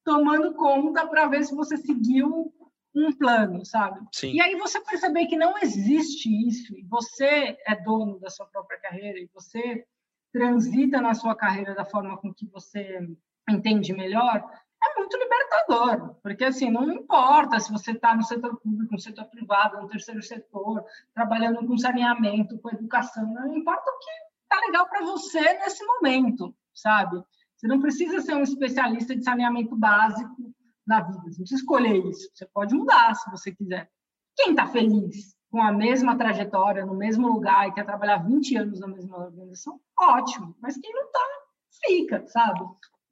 tomando 0.05 0.55
conta 0.55 1.07
para 1.07 1.29
ver 1.29 1.45
se 1.45 1.55
você 1.55 1.77
seguiu 1.77 2.53
um 2.95 3.13
plano, 3.13 3.65
sabe? 3.65 4.01
Sim. 4.13 4.33
E 4.33 4.41
aí 4.41 4.57
você 4.57 4.81
perceber 4.81 5.27
que 5.27 5.37
não 5.37 5.59
existe 5.59 6.29
isso, 6.49 6.75
e 6.77 6.83
você 6.85 7.57
é 7.67 7.77
dono 7.83 8.19
da 8.19 8.31
sua 8.31 8.47
própria 8.47 8.81
carreira, 8.81 9.19
e 9.19 9.29
você 9.35 9.85
transita 10.33 11.01
na 11.01 11.15
sua 11.15 11.35
carreira 11.35 11.75
da 11.75 11.85
forma 11.85 12.17
com 12.17 12.33
que 12.33 12.47
você 12.47 12.99
entende 13.49 13.93
melhor, 13.93 14.43
é 14.83 14.99
muito 14.99 15.17
libertador, 15.17 16.15
porque 16.23 16.45
assim, 16.45 16.71
não 16.71 16.91
importa 16.91 17.59
se 17.59 17.73
você 17.73 17.93
está 17.93 18.15
no 18.15 18.23
setor 18.23 18.59
público, 18.61 18.93
no 18.93 19.01
setor 19.01 19.25
privado, 19.27 19.81
no 19.81 19.89
terceiro 19.89 20.23
setor, 20.23 20.85
trabalhando 21.15 21.67
com 21.67 21.79
saneamento, 21.79 22.59
com 22.59 22.71
educação, 22.71 23.27
não 23.33 23.55
importa 23.57 23.91
o 23.91 23.99
que 23.99 24.26
está 24.47 24.67
legal 24.67 24.89
para 24.89 25.05
você 25.05 25.41
nesse 25.41 25.85
momento, 25.85 26.55
sabe? 26.75 27.23
Você 27.57 27.67
não 27.67 27.81
precisa 27.81 28.21
ser 28.21 28.35
um 28.35 28.43
especialista 28.43 29.15
de 29.15 29.25
saneamento 29.25 29.77
básico 29.77 30.55
na 30.87 31.01
vida, 31.01 31.21
você 31.21 31.25
não 31.25 31.35
precisa 31.35 31.61
escolher 31.61 32.07
isso, 32.07 32.31
você 32.33 32.47
pode 32.47 32.75
mudar 32.75 33.15
se 33.15 33.31
você 33.31 33.53
quiser. 33.53 33.91
Quem 34.37 34.51
está 34.51 34.67
feliz 34.67 35.35
com 35.51 35.63
a 35.63 35.73
mesma 35.73 36.17
trajetória, 36.17 36.85
no 36.85 36.95
mesmo 36.95 37.29
lugar 37.29 37.69
e 37.69 37.73
quer 37.73 37.85
trabalhar 37.85 38.19
20 38.19 38.57
anos 38.57 38.81
na 38.81 38.89
mesma 38.89 39.17
organização, 39.17 39.81
ótimo, 39.99 40.55
mas 40.61 40.77
quem 40.77 40.93
não 40.93 41.05
está, 41.05 41.21
fica, 41.87 42.27
sabe? 42.29 42.61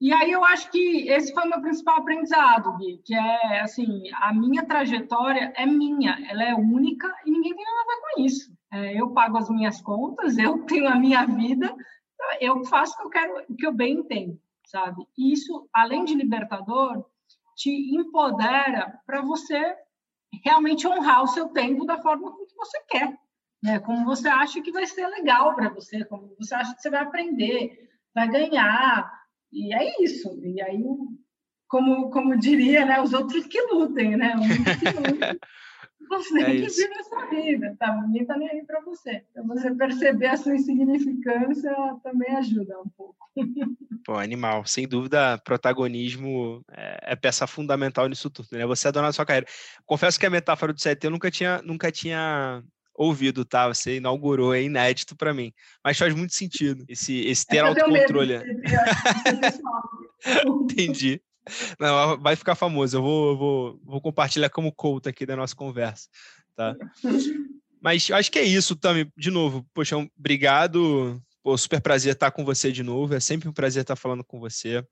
E 0.00 0.12
aí 0.12 0.32
eu 0.32 0.44
acho 0.44 0.70
que 0.70 1.08
esse 1.08 1.32
foi 1.32 1.44
o 1.44 1.48
meu 1.48 1.62
principal 1.62 1.98
aprendizado, 1.98 2.76
Gui, 2.76 3.00
que 3.04 3.14
é 3.14 3.60
assim, 3.60 4.02
a 4.14 4.34
minha 4.34 4.66
trajetória 4.66 5.52
é 5.56 5.64
minha, 5.64 6.18
ela 6.28 6.44
é 6.44 6.54
única 6.54 7.10
e 7.24 7.30
ninguém 7.30 7.54
tem 7.54 7.64
nada 7.64 7.80
a 7.80 7.94
ver 7.94 8.00
com 8.02 8.20
isso. 8.22 8.52
É, 8.74 9.00
eu 9.00 9.10
pago 9.10 9.38
as 9.38 9.48
minhas 9.48 9.80
contas, 9.80 10.36
eu 10.38 10.66
tenho 10.66 10.88
a 10.88 10.96
minha 10.96 11.24
vida, 11.24 11.66
então 12.14 12.28
eu 12.40 12.64
faço 12.64 12.94
o 12.94 12.96
que 12.96 13.04
eu 13.04 13.10
quero, 13.10 13.44
o 13.48 13.54
que 13.54 13.66
eu 13.66 13.72
bem 13.72 13.98
entendo, 13.98 14.40
sabe? 14.66 15.06
E 15.16 15.32
isso, 15.32 15.68
além 15.72 16.04
de 16.04 16.14
libertador, 16.14 17.04
te 17.56 17.70
empodera 17.70 19.00
para 19.06 19.22
você 19.22 19.76
realmente 20.44 20.88
honrar 20.88 21.22
o 21.22 21.28
seu 21.28 21.48
tempo 21.50 21.86
da 21.86 22.02
forma 22.02 22.34
que 22.36 22.56
você 22.56 22.80
quer, 22.88 23.16
né? 23.62 23.78
Como 23.78 24.04
você 24.04 24.26
acha 24.28 24.60
que 24.60 24.72
vai 24.72 24.86
ser 24.86 25.06
legal 25.06 25.54
para 25.54 25.68
você, 25.68 26.04
como 26.04 26.34
você 26.36 26.52
acha 26.56 26.74
que 26.74 26.82
você 26.82 26.90
vai 26.90 27.02
aprender, 27.02 27.88
vai 28.12 28.28
ganhar, 28.28 29.08
e 29.52 29.72
é 29.72 30.02
isso. 30.02 30.36
E 30.42 30.60
aí, 30.60 30.84
como, 31.68 32.10
como 32.10 32.36
diria, 32.36 32.84
né, 32.84 33.00
os 33.00 33.12
outros 33.12 33.46
que 33.46 33.60
lutem, 33.62 34.16
né? 34.16 34.34
Você 36.08 36.40
é 36.40 36.44
que 36.44 36.68
vive 36.68 36.94
a 36.98 37.04
sua 37.04 37.26
vida, 37.26 37.76
tá? 37.78 37.94
Ninguém 38.02 38.22
está 38.22 38.36
nem 38.36 38.48
aí 38.48 38.64
para 38.64 38.80
você. 38.80 39.24
Então, 39.30 39.46
você 39.46 39.74
perceber 39.74 40.26
a 40.26 40.36
sua 40.36 40.54
insignificância 40.54 41.72
também 42.02 42.34
ajuda 42.36 42.80
um 42.80 42.88
pouco. 42.96 43.16
Pô, 44.04 44.14
animal. 44.14 44.64
Sem 44.66 44.86
dúvida, 44.86 45.38
protagonismo 45.38 46.62
é, 46.70 47.12
é 47.12 47.16
peça 47.16 47.46
fundamental 47.46 48.08
nisso 48.08 48.30
tudo, 48.30 48.48
né? 48.52 48.66
Você 48.66 48.88
é 48.88 48.92
dona 48.92 49.08
da 49.08 49.12
sua 49.12 49.26
carreira. 49.26 49.46
Confesso 49.86 50.18
que 50.18 50.26
a 50.26 50.30
metáfora 50.30 50.72
do 50.72 50.80
CT 50.80 51.06
eu 51.06 51.10
nunca 51.10 51.30
tinha, 51.30 51.62
nunca 51.62 51.90
tinha 51.90 52.62
ouvido, 52.94 53.44
tá? 53.44 53.68
Você 53.68 53.96
inaugurou, 53.96 54.54
é 54.54 54.62
inédito 54.62 55.16
para 55.16 55.34
mim. 55.34 55.52
Mas 55.82 55.98
faz 55.98 56.14
muito 56.14 56.34
sentido 56.34 56.84
esse, 56.88 57.26
esse 57.26 57.46
ter 57.46 57.58
é 57.58 57.60
autocontrole. 57.60 58.34
Entendi. 60.46 61.20
Não, 61.78 62.20
vai 62.20 62.36
ficar 62.36 62.54
famoso. 62.54 62.96
Eu 62.96 63.02
vou, 63.02 63.30
eu 63.30 63.36
vou, 63.36 63.80
vou 63.84 64.00
compartilhar 64.00 64.50
como 64.50 64.72
coach 64.72 65.08
aqui 65.08 65.26
da 65.26 65.36
nossa 65.36 65.54
conversa, 65.54 66.08
tá? 66.56 66.74
Mas 67.80 68.10
acho 68.10 68.32
que 68.32 68.38
é 68.38 68.44
isso, 68.44 68.76
Tami. 68.76 69.10
De 69.16 69.30
novo, 69.30 69.66
poxa, 69.74 69.96
obrigado. 70.18 71.20
Pô, 71.42 71.56
super 71.58 71.80
prazer 71.80 72.14
estar 72.14 72.30
com 72.30 72.44
você 72.44 72.72
de 72.72 72.82
novo. 72.82 73.14
É 73.14 73.20
sempre 73.20 73.48
um 73.48 73.52
prazer 73.52 73.82
estar 73.82 73.96
falando 73.96 74.24
com 74.24 74.40
você. 74.40 74.82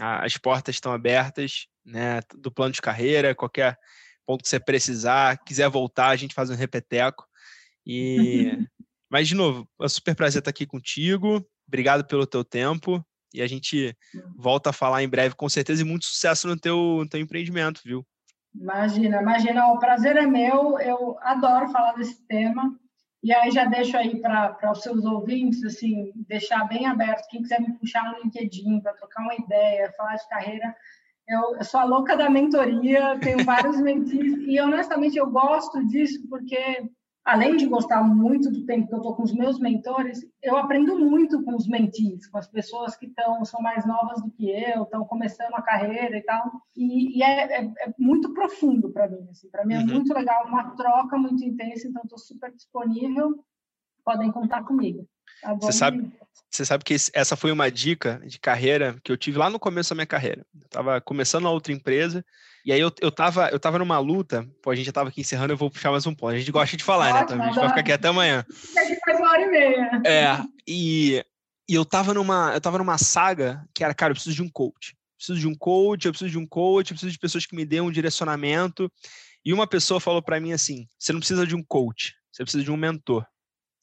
As 0.00 0.36
portas 0.36 0.74
estão 0.74 0.92
abertas, 0.92 1.66
né? 1.84 2.20
Do 2.36 2.50
plano 2.50 2.72
de 2.72 2.82
carreira, 2.82 3.34
qualquer 3.34 3.78
ponto 4.26 4.42
que 4.42 4.48
você 4.48 4.58
precisar, 4.58 5.38
quiser 5.44 5.68
voltar, 5.68 6.08
a 6.08 6.16
gente 6.16 6.34
faz 6.34 6.50
um 6.50 6.54
repeteco. 6.54 7.24
E 7.86 8.50
mas 9.10 9.28
de 9.28 9.34
novo, 9.34 9.68
é 9.80 9.84
um 9.84 9.88
super 9.88 10.16
prazer 10.16 10.40
estar 10.40 10.50
aqui 10.50 10.66
contigo. 10.66 11.46
Obrigado 11.68 12.04
pelo 12.04 12.26
teu 12.26 12.44
tempo. 12.44 13.04
E 13.34 13.42
a 13.42 13.46
gente 13.46 13.96
volta 14.36 14.70
a 14.70 14.72
falar 14.72 15.02
em 15.02 15.08
breve, 15.08 15.34
com 15.34 15.48
certeza, 15.48 15.82
e 15.82 15.84
muito 15.84 16.06
sucesso 16.06 16.48
no 16.48 16.56
teu, 16.56 16.76
no 16.76 17.08
teu 17.08 17.20
empreendimento, 17.20 17.80
viu? 17.84 18.06
Imagina, 18.54 19.22
imagina, 19.22 19.72
o 19.72 19.78
prazer 19.78 20.16
é 20.16 20.26
meu, 20.26 20.78
eu 20.78 21.16
adoro 21.20 21.70
falar 21.70 21.92
desse 21.92 22.20
tema. 22.26 22.78
E 23.22 23.32
aí 23.32 23.50
já 23.52 23.64
deixo 23.64 23.96
aí 23.96 24.20
para 24.20 24.72
os 24.72 24.82
seus 24.82 25.04
ouvintes, 25.04 25.62
assim, 25.64 26.12
deixar 26.28 26.66
bem 26.66 26.86
aberto, 26.86 27.28
quem 27.28 27.40
quiser 27.40 27.60
me 27.60 27.72
puxar 27.78 28.04
no 28.10 28.22
LinkedIn 28.22 28.80
para 28.80 28.94
trocar 28.94 29.22
uma 29.22 29.34
ideia, 29.36 29.92
falar 29.96 30.16
de 30.16 30.28
carreira, 30.28 30.74
eu, 31.28 31.56
eu, 31.56 31.64
sou 31.64 31.78
a 31.78 31.84
louca 31.84 32.16
da 32.16 32.28
mentoria, 32.28 33.16
tenho 33.20 33.44
vários 33.44 33.76
mentis, 33.80 34.34
e 34.46 34.60
honestamente 34.60 35.16
eu 35.16 35.30
gosto 35.30 35.86
disso 35.86 36.26
porque 36.28 36.90
além 37.24 37.56
de 37.56 37.66
gostar 37.66 38.02
muito 38.02 38.50
do 38.50 38.64
tempo 38.66 38.88
que 38.88 38.94
eu 38.94 38.98
estou 38.98 39.14
com 39.14 39.22
os 39.22 39.32
meus 39.32 39.58
mentores, 39.58 40.26
eu 40.42 40.56
aprendo 40.56 40.98
muito 40.98 41.42
com 41.44 41.54
os 41.54 41.68
mentis, 41.68 42.26
com 42.26 42.38
as 42.38 42.48
pessoas 42.48 42.96
que 42.96 43.06
estão 43.06 43.44
são 43.44 43.60
mais 43.60 43.86
novas 43.86 44.20
do 44.22 44.30
que 44.30 44.50
eu, 44.50 44.82
estão 44.82 45.04
começando 45.04 45.54
a 45.54 45.62
carreira 45.62 46.16
e 46.16 46.22
tal. 46.22 46.50
E, 46.76 47.18
e 47.18 47.22
é, 47.22 47.60
é, 47.60 47.64
é, 47.64 47.94
muito 47.98 48.32
profundo 48.34 48.90
para 48.90 49.08
mim. 49.08 49.26
Assim. 49.30 49.48
Para 49.50 49.64
mim 49.64 49.74
é 49.74 49.78
uhum. 49.78 49.86
muito 49.86 50.12
legal, 50.12 50.46
uma 50.46 50.74
troca 50.74 51.16
muito 51.16 51.44
intensa, 51.44 51.86
então 51.86 52.02
estou 52.02 52.18
super 52.18 52.52
disponível. 52.52 53.44
Podem 54.04 54.32
contar 54.32 54.64
comigo. 54.64 55.06
Tá 55.40 55.54
você 55.54 55.72
sabe, 55.72 56.12
você 56.50 56.64
sabe 56.64 56.84
que 56.84 56.94
essa 57.14 57.36
foi 57.36 57.50
uma 57.50 57.70
dica 57.70 58.20
de 58.26 58.38
carreira 58.38 58.96
que 59.02 59.10
eu 59.10 59.16
tive 59.16 59.38
lá 59.38 59.48
no 59.48 59.58
começo 59.58 59.90
da 59.90 59.94
minha 59.94 60.06
carreira. 60.06 60.44
Eu 60.54 60.66
estava 60.66 61.00
começando 61.00 61.46
a 61.46 61.50
outra 61.50 61.72
empresa 61.72 62.24
e 62.64 62.72
aí 62.72 62.80
eu, 62.80 62.92
eu, 63.00 63.10
tava, 63.10 63.48
eu 63.48 63.58
tava 63.58 63.78
numa 63.78 63.98
luta, 63.98 64.48
pô, 64.62 64.70
a 64.70 64.74
gente 64.74 64.86
já 64.86 64.92
tava 64.92 65.08
aqui 65.08 65.20
encerrando, 65.20 65.52
eu 65.52 65.56
vou 65.56 65.70
puxar 65.70 65.90
mais 65.90 66.06
um 66.06 66.14
ponto. 66.14 66.34
A 66.34 66.38
gente 66.38 66.52
gosta 66.52 66.76
de 66.76 66.84
falar, 66.84 67.12
né? 67.12 67.20
Então 67.22 67.40
a 67.40 67.46
gente 67.46 67.54
vai 67.56 67.68
ficar 67.68 67.80
aqui 67.80 67.92
até 67.92 68.08
amanhã. 68.08 68.44
Faz 69.04 69.18
uma 69.18 69.30
hora 69.30 69.42
e 69.42 69.50
meia. 69.50 70.02
É, 70.06 70.38
e, 70.66 71.24
e 71.68 71.74
eu 71.74 71.84
tava 71.84 72.14
numa, 72.14 72.52
eu 72.54 72.60
tava 72.60 72.78
numa 72.78 72.98
saga 72.98 73.64
que 73.74 73.82
era, 73.82 73.92
cara, 73.94 74.12
eu 74.12 74.14
preciso 74.14 74.36
de 74.36 74.42
um 74.42 74.48
coach. 74.48 74.96
preciso 75.16 75.40
de 75.40 75.48
um 75.48 75.54
coach, 75.54 76.06
eu 76.06 76.12
preciso 76.12 76.30
de 76.30 76.38
um 76.38 76.46
coach, 76.46 76.90
eu 76.90 76.94
preciso 76.94 77.12
de 77.12 77.18
pessoas 77.18 77.46
que 77.46 77.56
me 77.56 77.64
dêem 77.64 77.82
um 77.82 77.90
direcionamento. 77.90 78.90
E 79.44 79.52
uma 79.52 79.66
pessoa 79.66 79.98
falou 79.98 80.22
para 80.22 80.38
mim 80.38 80.52
assim: 80.52 80.86
você 80.96 81.12
não 81.12 81.18
precisa 81.18 81.44
de 81.44 81.56
um 81.56 81.64
coach, 81.64 82.14
você 82.30 82.44
precisa 82.44 82.62
de 82.62 82.70
um 82.70 82.76
mentor. 82.76 83.26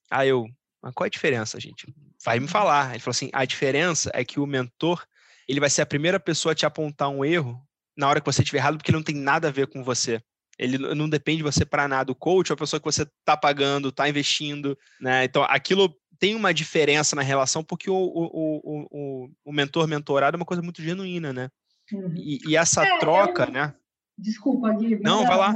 Aí 0.10 0.30
eu, 0.30 0.45
mas 0.82 0.93
qual 0.93 1.05
é 1.05 1.07
a 1.07 1.11
diferença, 1.11 1.59
gente? 1.59 1.93
Vai 2.23 2.39
me 2.39 2.47
falar. 2.47 2.91
Ele 2.91 2.99
falou 2.99 3.11
assim: 3.11 3.30
a 3.34 3.45
diferença 3.45 4.09
é 4.13 4.23
que 4.23 4.39
o 4.39 4.45
mentor 4.45 5.05
ele 5.47 5.59
vai 5.59 5.69
ser 5.69 5.82
a 5.82 5.86
primeira 5.86 6.19
pessoa 6.19 6.51
a 6.51 6.55
te 6.55 6.65
apontar 6.65 7.09
um 7.09 7.25
erro 7.25 7.59
na 7.97 8.07
hora 8.07 8.21
que 8.21 8.25
você 8.25 8.41
estiver 8.41 8.59
errado, 8.59 8.77
porque 8.77 8.91
ele 8.91 8.97
não 8.97 9.03
tem 9.03 9.15
nada 9.15 9.47
a 9.47 9.51
ver 9.51 9.67
com 9.67 9.84
você. 9.84 10.21
Ele 10.59 10.77
não 10.77 11.09
depende 11.09 11.38
de 11.38 11.43
você 11.43 11.65
para 11.65 11.88
nada. 11.88 12.11
O 12.11 12.15
coach 12.15 12.51
é 12.51 12.53
a 12.53 12.57
pessoa 12.57 12.80
que 12.80 12.86
você 12.86 13.01
está 13.01 13.36
pagando, 13.36 13.89
está 13.89 14.07
investindo, 14.07 14.77
né? 15.01 15.23
Então, 15.23 15.43
aquilo 15.43 15.93
tem 16.19 16.36
uma 16.36 16.53
diferença 16.53 17.15
na 17.15 17.21
relação, 17.21 17.63
porque 17.63 17.89
o, 17.89 17.95
o, 17.95 18.88
o, 18.91 19.30
o 19.45 19.51
mentor 19.53 19.88
mentorado 19.88 20.36
é 20.36 20.39
uma 20.39 20.45
coisa 20.45 20.61
muito 20.61 20.82
genuína, 20.82 21.34
né? 21.34 21.49
Uhum. 21.91 22.13
E, 22.15 22.39
e, 22.45 22.57
essa 22.57 22.86
é, 22.86 22.99
troca, 22.99 23.45
eu... 23.45 23.51
né? 23.51 23.73
Desculpa, 24.17 24.71
Gui. 24.73 24.99
Não, 24.99 25.25
vai 25.25 25.38
lá. 25.38 25.53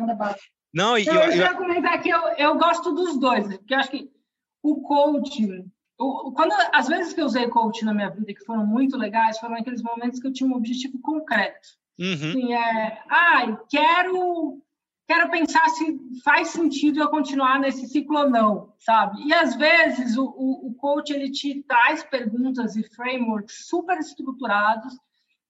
Não, 0.73 0.97
e, 0.97 1.05
não, 1.05 1.13
eu, 1.13 1.31
eu, 1.31 1.45
eu 1.45 1.57
comentar 1.57 2.01
que 2.01 2.09
eu, 2.09 2.19
eu 2.37 2.57
gosto 2.57 2.93
dos 2.93 3.19
dois, 3.19 3.45
porque 3.57 3.73
eu 3.73 3.79
acho 3.79 3.91
que 3.91 4.09
o 4.63 4.81
coach, 4.81 5.65
o, 5.99 6.31
quando 6.31 6.53
as 6.71 6.87
vezes 6.87 7.13
que 7.13 7.21
eu 7.21 7.25
usei 7.25 7.47
coach 7.49 7.83
na 7.83 7.93
minha 7.93 8.09
vida 8.09 8.33
que 8.33 8.45
foram 8.45 8.65
muito 8.65 8.97
legais, 8.97 9.37
foram 9.37 9.55
aqueles 9.55 9.83
momentos 9.83 10.19
que 10.19 10.27
eu 10.27 10.33
tinha 10.33 10.49
um 10.49 10.55
objetivo 10.55 10.99
concreto. 11.01 11.67
Uhum. 11.99 12.13
Assim, 12.13 12.53
é, 12.53 13.03
ah, 13.09 13.57
quero 13.69 14.59
quero 15.05 15.29
pensar 15.29 15.67
se 15.69 15.99
faz 16.23 16.47
sentido 16.47 16.99
eu 16.99 17.09
continuar 17.09 17.59
nesse 17.59 17.87
ciclo 17.87 18.19
ou 18.19 18.29
não, 18.29 18.73
sabe? 18.79 19.21
E 19.27 19.33
às 19.33 19.53
vezes 19.55 20.17
o, 20.17 20.23
o, 20.23 20.69
o 20.69 20.73
coach 20.75 21.11
ele 21.11 21.29
te 21.29 21.61
traz 21.67 22.03
perguntas 22.05 22.77
e 22.77 22.83
frameworks 22.83 23.67
super 23.67 23.97
estruturados 23.99 24.97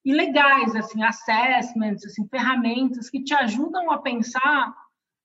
e 0.03 0.11
legais, 0.11 0.75
assim, 0.75 1.03
assessments, 1.03 2.03
assim, 2.03 2.27
ferramentas 2.27 3.09
que 3.09 3.23
te 3.23 3.33
ajudam 3.35 3.91
a 3.91 3.99
pensar 3.99 4.75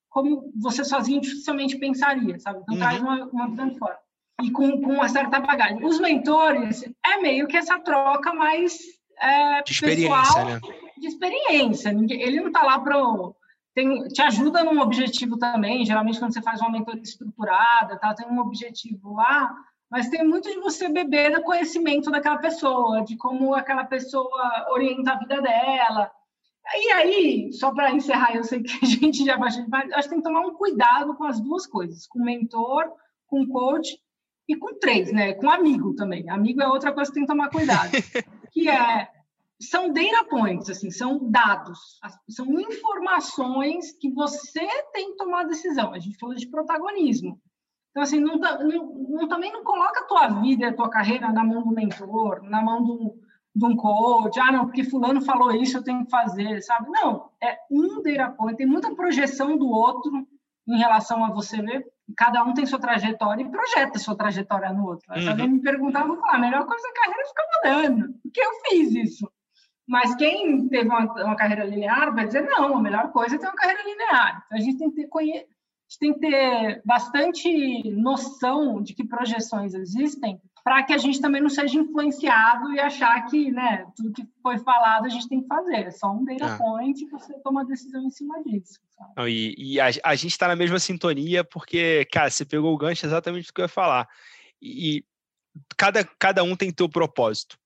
como 0.08 0.52
você 0.56 0.84
sozinho 0.84 1.20
dificilmente 1.20 1.78
pensaria, 1.78 2.38
sabe? 2.38 2.60
Então 2.62 2.74
uhum. 2.74 2.80
traz 2.80 3.00
uma, 3.00 3.24
uma 3.26 3.48
visão 3.48 3.68
de 3.68 3.78
fora. 3.78 3.98
E 4.42 4.50
com, 4.50 4.80
com 4.80 4.94
uma 4.94 5.08
certa 5.08 5.40
bagagem. 5.40 5.84
Os 5.84 5.98
mentores 5.98 6.84
é 7.04 7.20
meio 7.20 7.46
que 7.48 7.56
essa 7.56 7.78
troca 7.80 8.32
mais 8.32 8.78
é, 9.20 9.62
de 9.62 9.72
experiência, 9.72 10.20
pessoal, 10.20 10.44
né? 10.46 10.60
de 10.96 11.06
experiência. 11.06 11.88
Ele 11.90 12.40
não 12.40 12.46
está 12.48 12.62
lá 12.62 12.78
para 12.78 12.96
te 14.12 14.22
ajuda 14.22 14.64
num 14.64 14.80
objetivo 14.80 15.36
também. 15.38 15.84
Geralmente, 15.84 16.18
quando 16.18 16.32
você 16.32 16.42
faz 16.42 16.60
uma 16.60 16.70
mentoria 16.70 17.02
estruturada, 17.02 17.98
tá, 17.98 18.14
tem 18.14 18.26
um 18.28 18.40
objetivo 18.40 19.14
lá, 19.14 19.54
mas 19.90 20.08
tem 20.08 20.24
muito 20.24 20.50
de 20.50 20.58
você 20.58 20.88
beber 20.88 21.34
do 21.34 21.42
conhecimento 21.42 22.10
daquela 22.10 22.38
pessoa, 22.38 23.02
de 23.04 23.16
como 23.16 23.54
aquela 23.54 23.84
pessoa 23.84 24.66
orienta 24.70 25.12
a 25.12 25.18
vida 25.18 25.40
dela. 25.40 26.10
E 26.74 26.92
aí, 26.92 27.52
só 27.52 27.72
para 27.72 27.92
encerrar, 27.92 28.34
eu 28.34 28.44
sei 28.44 28.62
que 28.62 28.84
a 28.84 28.86
gente 28.86 29.24
já 29.24 29.36
vai, 29.36 29.50
mas 29.68 29.92
acho 29.92 30.08
que 30.08 30.14
tem 30.14 30.22
que 30.22 30.28
tomar 30.28 30.46
um 30.46 30.54
cuidado 30.54 31.14
com 31.16 31.24
as 31.24 31.40
duas 31.40 31.66
coisas, 31.66 32.06
com 32.06 32.22
mentor, 32.22 32.84
com 33.26 33.46
coach 33.46 33.98
e 34.48 34.56
com 34.56 34.78
três, 34.78 35.12
né? 35.12 35.34
Com 35.34 35.50
amigo 35.50 35.94
também. 35.94 36.28
Amigo 36.28 36.62
é 36.62 36.68
outra 36.68 36.92
coisa 36.92 37.10
que 37.10 37.14
tem 37.14 37.24
que 37.24 37.32
tomar 37.32 37.50
cuidado, 37.50 37.90
que 38.52 38.68
é 38.68 39.08
são 39.60 39.92
data 39.92 40.24
points, 40.24 40.70
assim, 40.70 40.90
são 40.90 41.28
dados, 41.30 41.98
são 42.28 42.46
informações 42.60 43.90
que 43.98 44.08
você 44.12 44.64
tem 44.92 45.10
que 45.10 45.16
tomar 45.16 45.44
decisão. 45.44 45.92
A 45.92 45.98
gente 45.98 46.16
falou 46.16 46.36
de 46.36 46.46
protagonismo. 46.46 47.40
Então, 47.90 48.02
assim, 48.02 48.20
não, 48.20 48.36
não, 48.36 48.94
não, 49.08 49.28
também 49.28 49.52
não 49.52 49.64
coloca 49.64 50.00
a 50.00 50.04
tua 50.04 50.28
vida 50.40 50.64
e 50.64 50.68
a 50.68 50.74
tua 50.74 50.88
carreira 50.88 51.32
na 51.32 51.42
mão 51.42 51.64
do 51.64 51.74
mentor, 51.74 52.42
na 52.44 52.62
mão 52.62 52.84
do, 52.84 53.16
de 53.54 53.64
um 53.64 53.76
coach. 53.76 54.38
Ah, 54.38 54.52
não, 54.52 54.66
porque 54.66 54.84
fulano 54.84 55.20
falou 55.20 55.52
isso, 55.52 55.78
eu 55.78 55.82
tenho 55.82 56.04
que 56.04 56.10
fazer, 56.10 56.62
sabe? 56.62 56.88
Não, 56.90 57.30
é 57.42 57.58
um 57.70 58.02
data 58.02 58.32
point. 58.32 58.56
Tem 58.56 58.66
muita 58.66 58.94
projeção 58.94 59.56
do 59.56 59.68
outro 59.68 60.26
em 60.66 60.78
relação 60.78 61.24
a 61.24 61.30
você, 61.30 61.60
né? 61.62 61.82
Cada 62.16 62.42
um 62.44 62.54
tem 62.54 62.66
sua 62.66 62.78
trajetória 62.78 63.42
e 63.42 63.50
projeta 63.50 63.98
sua 63.98 64.16
trajetória 64.16 64.72
no 64.72 64.86
outro. 64.86 65.12
Uhum. 65.12 65.22
Se 65.22 65.28
alguém 65.28 65.48
me 65.48 65.60
perguntar, 65.60 66.00
eu 66.00 66.08
vou 66.08 66.16
falar, 66.18 66.36
a 66.36 66.40
melhor 66.40 66.66
coisa 66.66 66.86
da 66.86 66.94
carreira 66.94 67.22
é 67.22 67.26
ficar 67.26 67.44
mudando, 67.54 68.14
porque 68.22 68.40
eu 68.40 68.50
fiz 68.68 68.94
isso. 68.94 69.30
Mas 69.86 70.14
quem 70.16 70.68
teve 70.68 70.86
uma, 70.86 71.04
uma, 71.24 71.36
carreira 71.36 71.64
linear 71.64 72.14
vai 72.14 72.26
dizer, 72.26 72.42
não, 72.42 72.76
a 72.76 72.82
melhor 72.82 73.10
coisa 73.10 73.36
é 73.36 73.38
ter 73.38 73.46
uma 73.46 73.54
carreira 73.54 73.82
linear. 73.82 74.44
Então, 74.46 74.58
a 74.58 74.60
gente 74.60 74.78
tem 74.78 74.90
que 74.90 74.96
ter, 74.96 75.08
gente 75.88 75.98
tem 75.98 76.12
que 76.12 76.20
ter 76.20 76.82
bastante 76.84 77.90
noção 77.92 78.82
de 78.82 78.94
que 78.94 79.06
projeções 79.06 79.72
existem 79.72 80.38
para 80.64 80.82
que 80.82 80.92
a 80.92 80.98
gente 80.98 81.20
também 81.20 81.40
não 81.40 81.48
seja 81.48 81.78
influenciado 81.78 82.72
e 82.72 82.80
achar 82.80 83.24
que 83.26 83.50
né, 83.50 83.86
tudo 83.96 84.12
que 84.12 84.26
foi 84.42 84.58
falado 84.58 85.06
a 85.06 85.08
gente 85.08 85.28
tem 85.28 85.40
que 85.40 85.46
fazer. 85.46 85.86
É 85.86 85.90
só 85.90 86.10
um 86.12 86.24
data 86.24 86.54
ah. 86.54 86.58
point 86.58 87.02
e 87.02 87.08
você 87.08 87.34
toma 87.40 87.62
a 87.62 87.64
decisão 87.64 88.02
em 88.02 88.10
cima 88.10 88.42
disso. 88.44 88.78
Não, 89.16 89.28
e, 89.28 89.54
e, 89.56 89.80
a, 89.80 89.88
a 90.04 90.14
gente 90.14 90.32
está 90.32 90.48
na 90.48 90.56
mesma 90.56 90.78
sintonia 90.78 91.44
porque, 91.44 92.06
cara, 92.12 92.30
você 92.30 92.44
pegou 92.44 92.74
o 92.74 92.78
gancho 92.78 93.06
exatamente 93.06 93.46
do 93.46 93.52
que 93.52 93.60
eu 93.60 93.64
ia 93.64 93.68
falar. 93.68 94.08
E, 94.60 94.98
e 94.98 95.04
cada, 95.76 96.04
cada 96.18 96.42
um 96.42 96.56
tem 96.56 96.72
teu 96.72 96.88
propósito. 96.88 97.58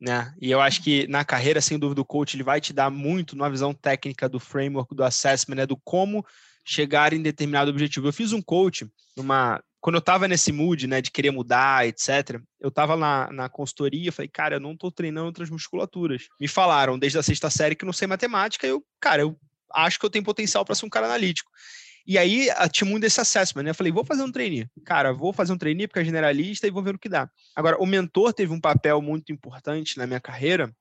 Né? 0.00 0.34
E 0.40 0.50
eu 0.50 0.60
acho 0.60 0.82
que 0.82 1.06
na 1.08 1.24
carreira, 1.24 1.60
sem 1.60 1.78
dúvida, 1.78 2.00
o 2.00 2.06
coach 2.06 2.34
ele 2.34 2.42
vai 2.42 2.60
te 2.60 2.72
dar 2.72 2.90
muito 2.90 3.36
na 3.36 3.48
visão 3.50 3.74
técnica 3.74 4.28
do 4.28 4.40
framework, 4.40 4.94
do 4.94 5.04
assessment, 5.04 5.56
né? 5.56 5.66
do 5.66 5.76
como 5.76 6.24
chegar 6.64 7.12
em 7.12 7.20
determinado 7.20 7.70
objetivo. 7.70 8.08
Eu 8.08 8.12
fiz 8.12 8.32
um 8.32 8.40
coach 8.40 8.90
numa 9.16 9.62
quando 9.80 9.96
eu 9.96 10.00
estava 10.00 10.28
nesse 10.28 10.52
mood, 10.52 10.86
né, 10.86 11.00
de 11.00 11.10
querer 11.10 11.30
mudar, 11.30 11.86
etc., 11.86 12.40
eu 12.60 12.68
estava 12.68 12.96
na, 12.96 13.30
na 13.32 13.48
consultoria, 13.48 14.12
falei, 14.12 14.28
cara, 14.28 14.56
eu 14.56 14.60
não 14.60 14.72
estou 14.72 14.92
treinando 14.92 15.26
outras 15.26 15.48
musculaturas. 15.48 16.28
Me 16.38 16.46
falaram 16.46 16.98
desde 16.98 17.18
a 17.18 17.22
sexta 17.22 17.48
série 17.48 17.74
que 17.74 17.84
não 17.84 17.92
sei 17.92 18.06
matemática, 18.06 18.66
eu, 18.66 18.84
cara, 19.00 19.22
eu 19.22 19.36
acho 19.72 19.98
que 19.98 20.04
eu 20.04 20.10
tenho 20.10 20.24
potencial 20.24 20.64
para 20.64 20.74
ser 20.74 20.84
um 20.84 20.90
cara 20.90 21.06
analítico. 21.06 21.50
E 22.06 22.18
aí 22.18 22.48
tinha 22.72 22.88
muito 22.88 23.02
desse 23.02 23.20
assessment, 23.20 23.62
né? 23.62 23.70
Eu 23.70 23.74
falei, 23.74 23.92
vou 23.92 24.04
fazer 24.04 24.22
um 24.22 24.32
trainee. 24.32 24.66
Cara, 24.84 25.12
vou 25.12 25.32
fazer 25.32 25.52
um 25.52 25.58
trainee 25.58 25.86
porque 25.86 26.00
é 26.00 26.04
generalista 26.04 26.66
e 26.66 26.70
vou 26.70 26.82
ver 26.82 26.94
o 26.94 26.98
que 26.98 27.08
dá. 27.08 27.30
Agora, 27.54 27.80
o 27.80 27.86
mentor 27.86 28.32
teve 28.32 28.52
um 28.52 28.60
papel 28.60 29.00
muito 29.00 29.32
importante 29.32 29.96
na 29.96 30.06
minha 30.06 30.20
carreira, 30.20 30.74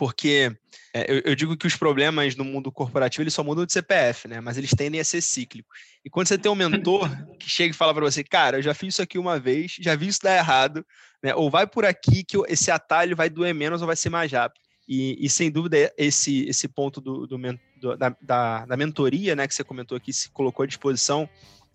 porque 0.00 0.50
é, 0.94 1.12
eu, 1.12 1.20
eu, 1.26 1.34
digo 1.34 1.54
que 1.58 1.66
os 1.66 1.76
problemas 1.76 2.34
no 2.34 2.42
mundo 2.42 2.72
corporativo 2.72 3.22
eles 3.22 3.34
só 3.34 3.44
mudam 3.44 3.66
de 3.66 3.72
CPF, 3.74 4.28
né? 4.28 4.40
Mas 4.40 4.56
eles 4.56 4.70
tendem 4.70 4.98
a 4.98 5.04
ser 5.04 5.20
cíclicos. 5.20 5.78
E 6.02 6.08
quando 6.08 6.26
você 6.26 6.38
tem 6.38 6.50
um 6.50 6.54
mentor 6.54 7.06
que 7.38 7.50
chega 7.50 7.74
e 7.74 7.76
fala 7.76 7.92
para 7.92 8.06
você, 8.06 8.24
cara, 8.24 8.56
eu 8.56 8.62
já 8.62 8.72
fiz 8.72 8.94
isso 8.94 9.02
aqui 9.02 9.18
uma 9.18 9.38
vez, 9.38 9.76
já 9.78 9.94
vi 9.94 10.08
isso 10.08 10.22
dar 10.22 10.34
errado, 10.34 10.82
né? 11.22 11.34
Ou 11.34 11.50
vai 11.50 11.66
por 11.66 11.84
aqui 11.84 12.24
que 12.24 12.38
esse 12.48 12.70
atalho 12.70 13.14
vai 13.14 13.28
doer 13.28 13.54
menos 13.54 13.82
ou 13.82 13.86
vai 13.86 13.94
ser 13.94 14.08
mais 14.08 14.32
rápido. 14.32 14.62
E, 14.88 15.18
e 15.20 15.28
sem 15.28 15.50
dúvida 15.50 15.92
esse 15.98 16.48
esse 16.48 16.66
ponto 16.66 16.98
do, 16.98 17.26
do, 17.26 17.36
do 17.36 17.96
da, 17.98 18.16
da, 18.22 18.64
da, 18.64 18.76
mentoria, 18.78 19.36
né? 19.36 19.46
Que 19.46 19.54
você 19.54 19.62
comentou 19.62 19.98
aqui, 19.98 20.14
se 20.14 20.30
colocou 20.30 20.62
à 20.62 20.66
disposição. 20.66 21.28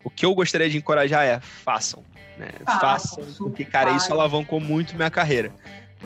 O 0.03 0.09
que 0.09 0.25
eu 0.25 0.33
gostaria 0.33 0.67
de 0.67 0.77
encorajar 0.77 1.23
é 1.23 1.39
façam, 1.39 2.03
né? 2.39 2.49
Ah, 2.65 2.79
façam, 2.79 3.23
porque 3.37 3.63
cara, 3.63 3.95
isso 3.95 4.11
alavancou 4.11 4.59
muito 4.59 4.95
minha 4.95 5.11
carreira. 5.11 5.53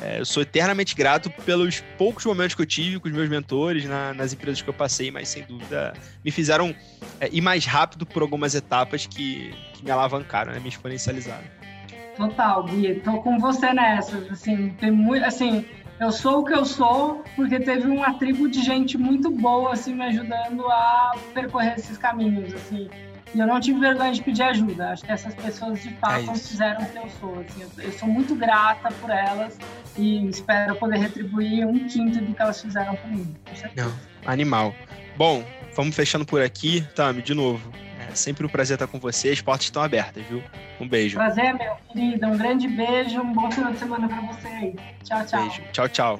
É, 0.01 0.19
eu 0.19 0.25
sou 0.25 0.43
eternamente 0.43 0.95
grato 0.95 1.29
pelos 1.45 1.81
poucos 1.97 2.25
momentos 2.25 2.55
que 2.55 2.61
eu 2.61 2.65
tive 2.65 2.99
com 2.99 3.07
os 3.07 3.13
meus 3.13 3.29
mentores 3.29 3.85
na, 3.85 4.13
nas 4.13 4.33
empresas 4.33 4.61
que 4.61 4.69
eu 4.69 4.73
passei, 4.73 5.11
mas 5.11 5.27
sem 5.27 5.43
dúvida 5.43 5.93
me 6.23 6.31
fizeram 6.31 6.73
é, 7.19 7.29
ir 7.31 7.41
mais 7.41 7.65
rápido 7.65 8.05
por 8.05 8.21
algumas 8.21 8.55
etapas 8.55 9.05
que, 9.05 9.53
que 9.73 9.83
me 9.83 9.91
alavancaram, 9.91 10.53
né, 10.53 10.59
me 10.59 10.69
exponencializaram. 10.69 11.43
Total, 12.15 12.63
Gui, 12.63 12.95
tô 12.95 13.21
com 13.21 13.39
você 13.39 13.73
nessa. 13.73 14.17
Assim, 14.29 14.69
tem 14.71 14.91
muito, 14.91 15.25
assim, 15.25 15.65
eu 15.99 16.11
sou 16.11 16.39
o 16.39 16.45
que 16.45 16.53
eu 16.53 16.65
sou 16.65 17.23
porque 17.35 17.59
teve 17.59 17.87
uma 17.87 18.13
tribo 18.13 18.49
de 18.49 18.61
gente 18.61 18.97
muito 18.97 19.29
boa 19.29 19.73
assim 19.73 19.93
me 19.93 20.05
ajudando 20.05 20.65
a 20.65 21.13
percorrer 21.33 21.75
esses 21.77 21.97
caminhos, 21.97 22.53
assim. 22.53 22.89
E 23.33 23.39
eu 23.39 23.45
não 23.45 23.59
tive 23.59 23.79
vergonha 23.79 24.11
de 24.11 24.21
pedir 24.21 24.43
ajuda. 24.43 24.89
Acho 24.91 25.03
que 25.03 25.11
essas 25.11 25.33
pessoas 25.35 25.81
de 25.81 25.93
fato 25.95 26.31
é 26.31 26.35
fizeram 26.35 26.81
o 26.81 26.85
que 26.85 26.97
eu 26.97 27.09
sou. 27.19 27.39
Assim, 27.39 27.61
eu, 27.61 27.83
eu, 27.83 27.91
sou 27.93 28.07
muito 28.07 28.35
grata 28.35 28.89
por 28.99 29.09
elas 29.09 29.57
e 29.97 30.27
espero 30.27 30.75
poder 30.75 30.97
retribuir 30.97 31.67
um 31.67 31.87
quinto 31.87 32.19
do 32.19 32.33
que 32.33 32.41
elas 32.41 32.61
fizeram 32.61 32.95
por 32.95 33.11
mim. 33.11 33.35
Não, 33.75 33.93
animal. 34.25 34.73
Bom, 35.15 35.43
vamos 35.75 35.95
fechando 35.95 36.25
por 36.25 36.41
aqui. 36.41 36.81
Tami, 36.95 37.21
de 37.21 37.33
novo. 37.33 37.71
É 38.09 38.15
sempre 38.15 38.45
um 38.45 38.49
prazer 38.49 38.75
estar 38.75 38.87
com 38.87 38.99
você. 38.99 39.29
As 39.29 39.41
portas 39.41 39.65
estão 39.65 39.83
abertas, 39.83 40.23
viu? 40.25 40.41
Um 40.79 40.87
beijo. 40.87 41.15
Prazer, 41.15 41.53
meu 41.53 41.75
querido. 41.91 42.25
Um 42.27 42.37
grande 42.37 42.67
beijo. 42.67 43.21
Um 43.21 43.33
bom 43.33 43.51
final 43.51 43.71
de 43.71 43.77
semana 43.77 44.07
para 44.07 44.21
você 44.21 44.47
aí. 44.47 44.75
Tchau, 45.03 45.25
tchau. 45.25 45.41
Beijo. 45.41 45.61
Tchau, 45.71 45.89
tchau. 45.89 46.19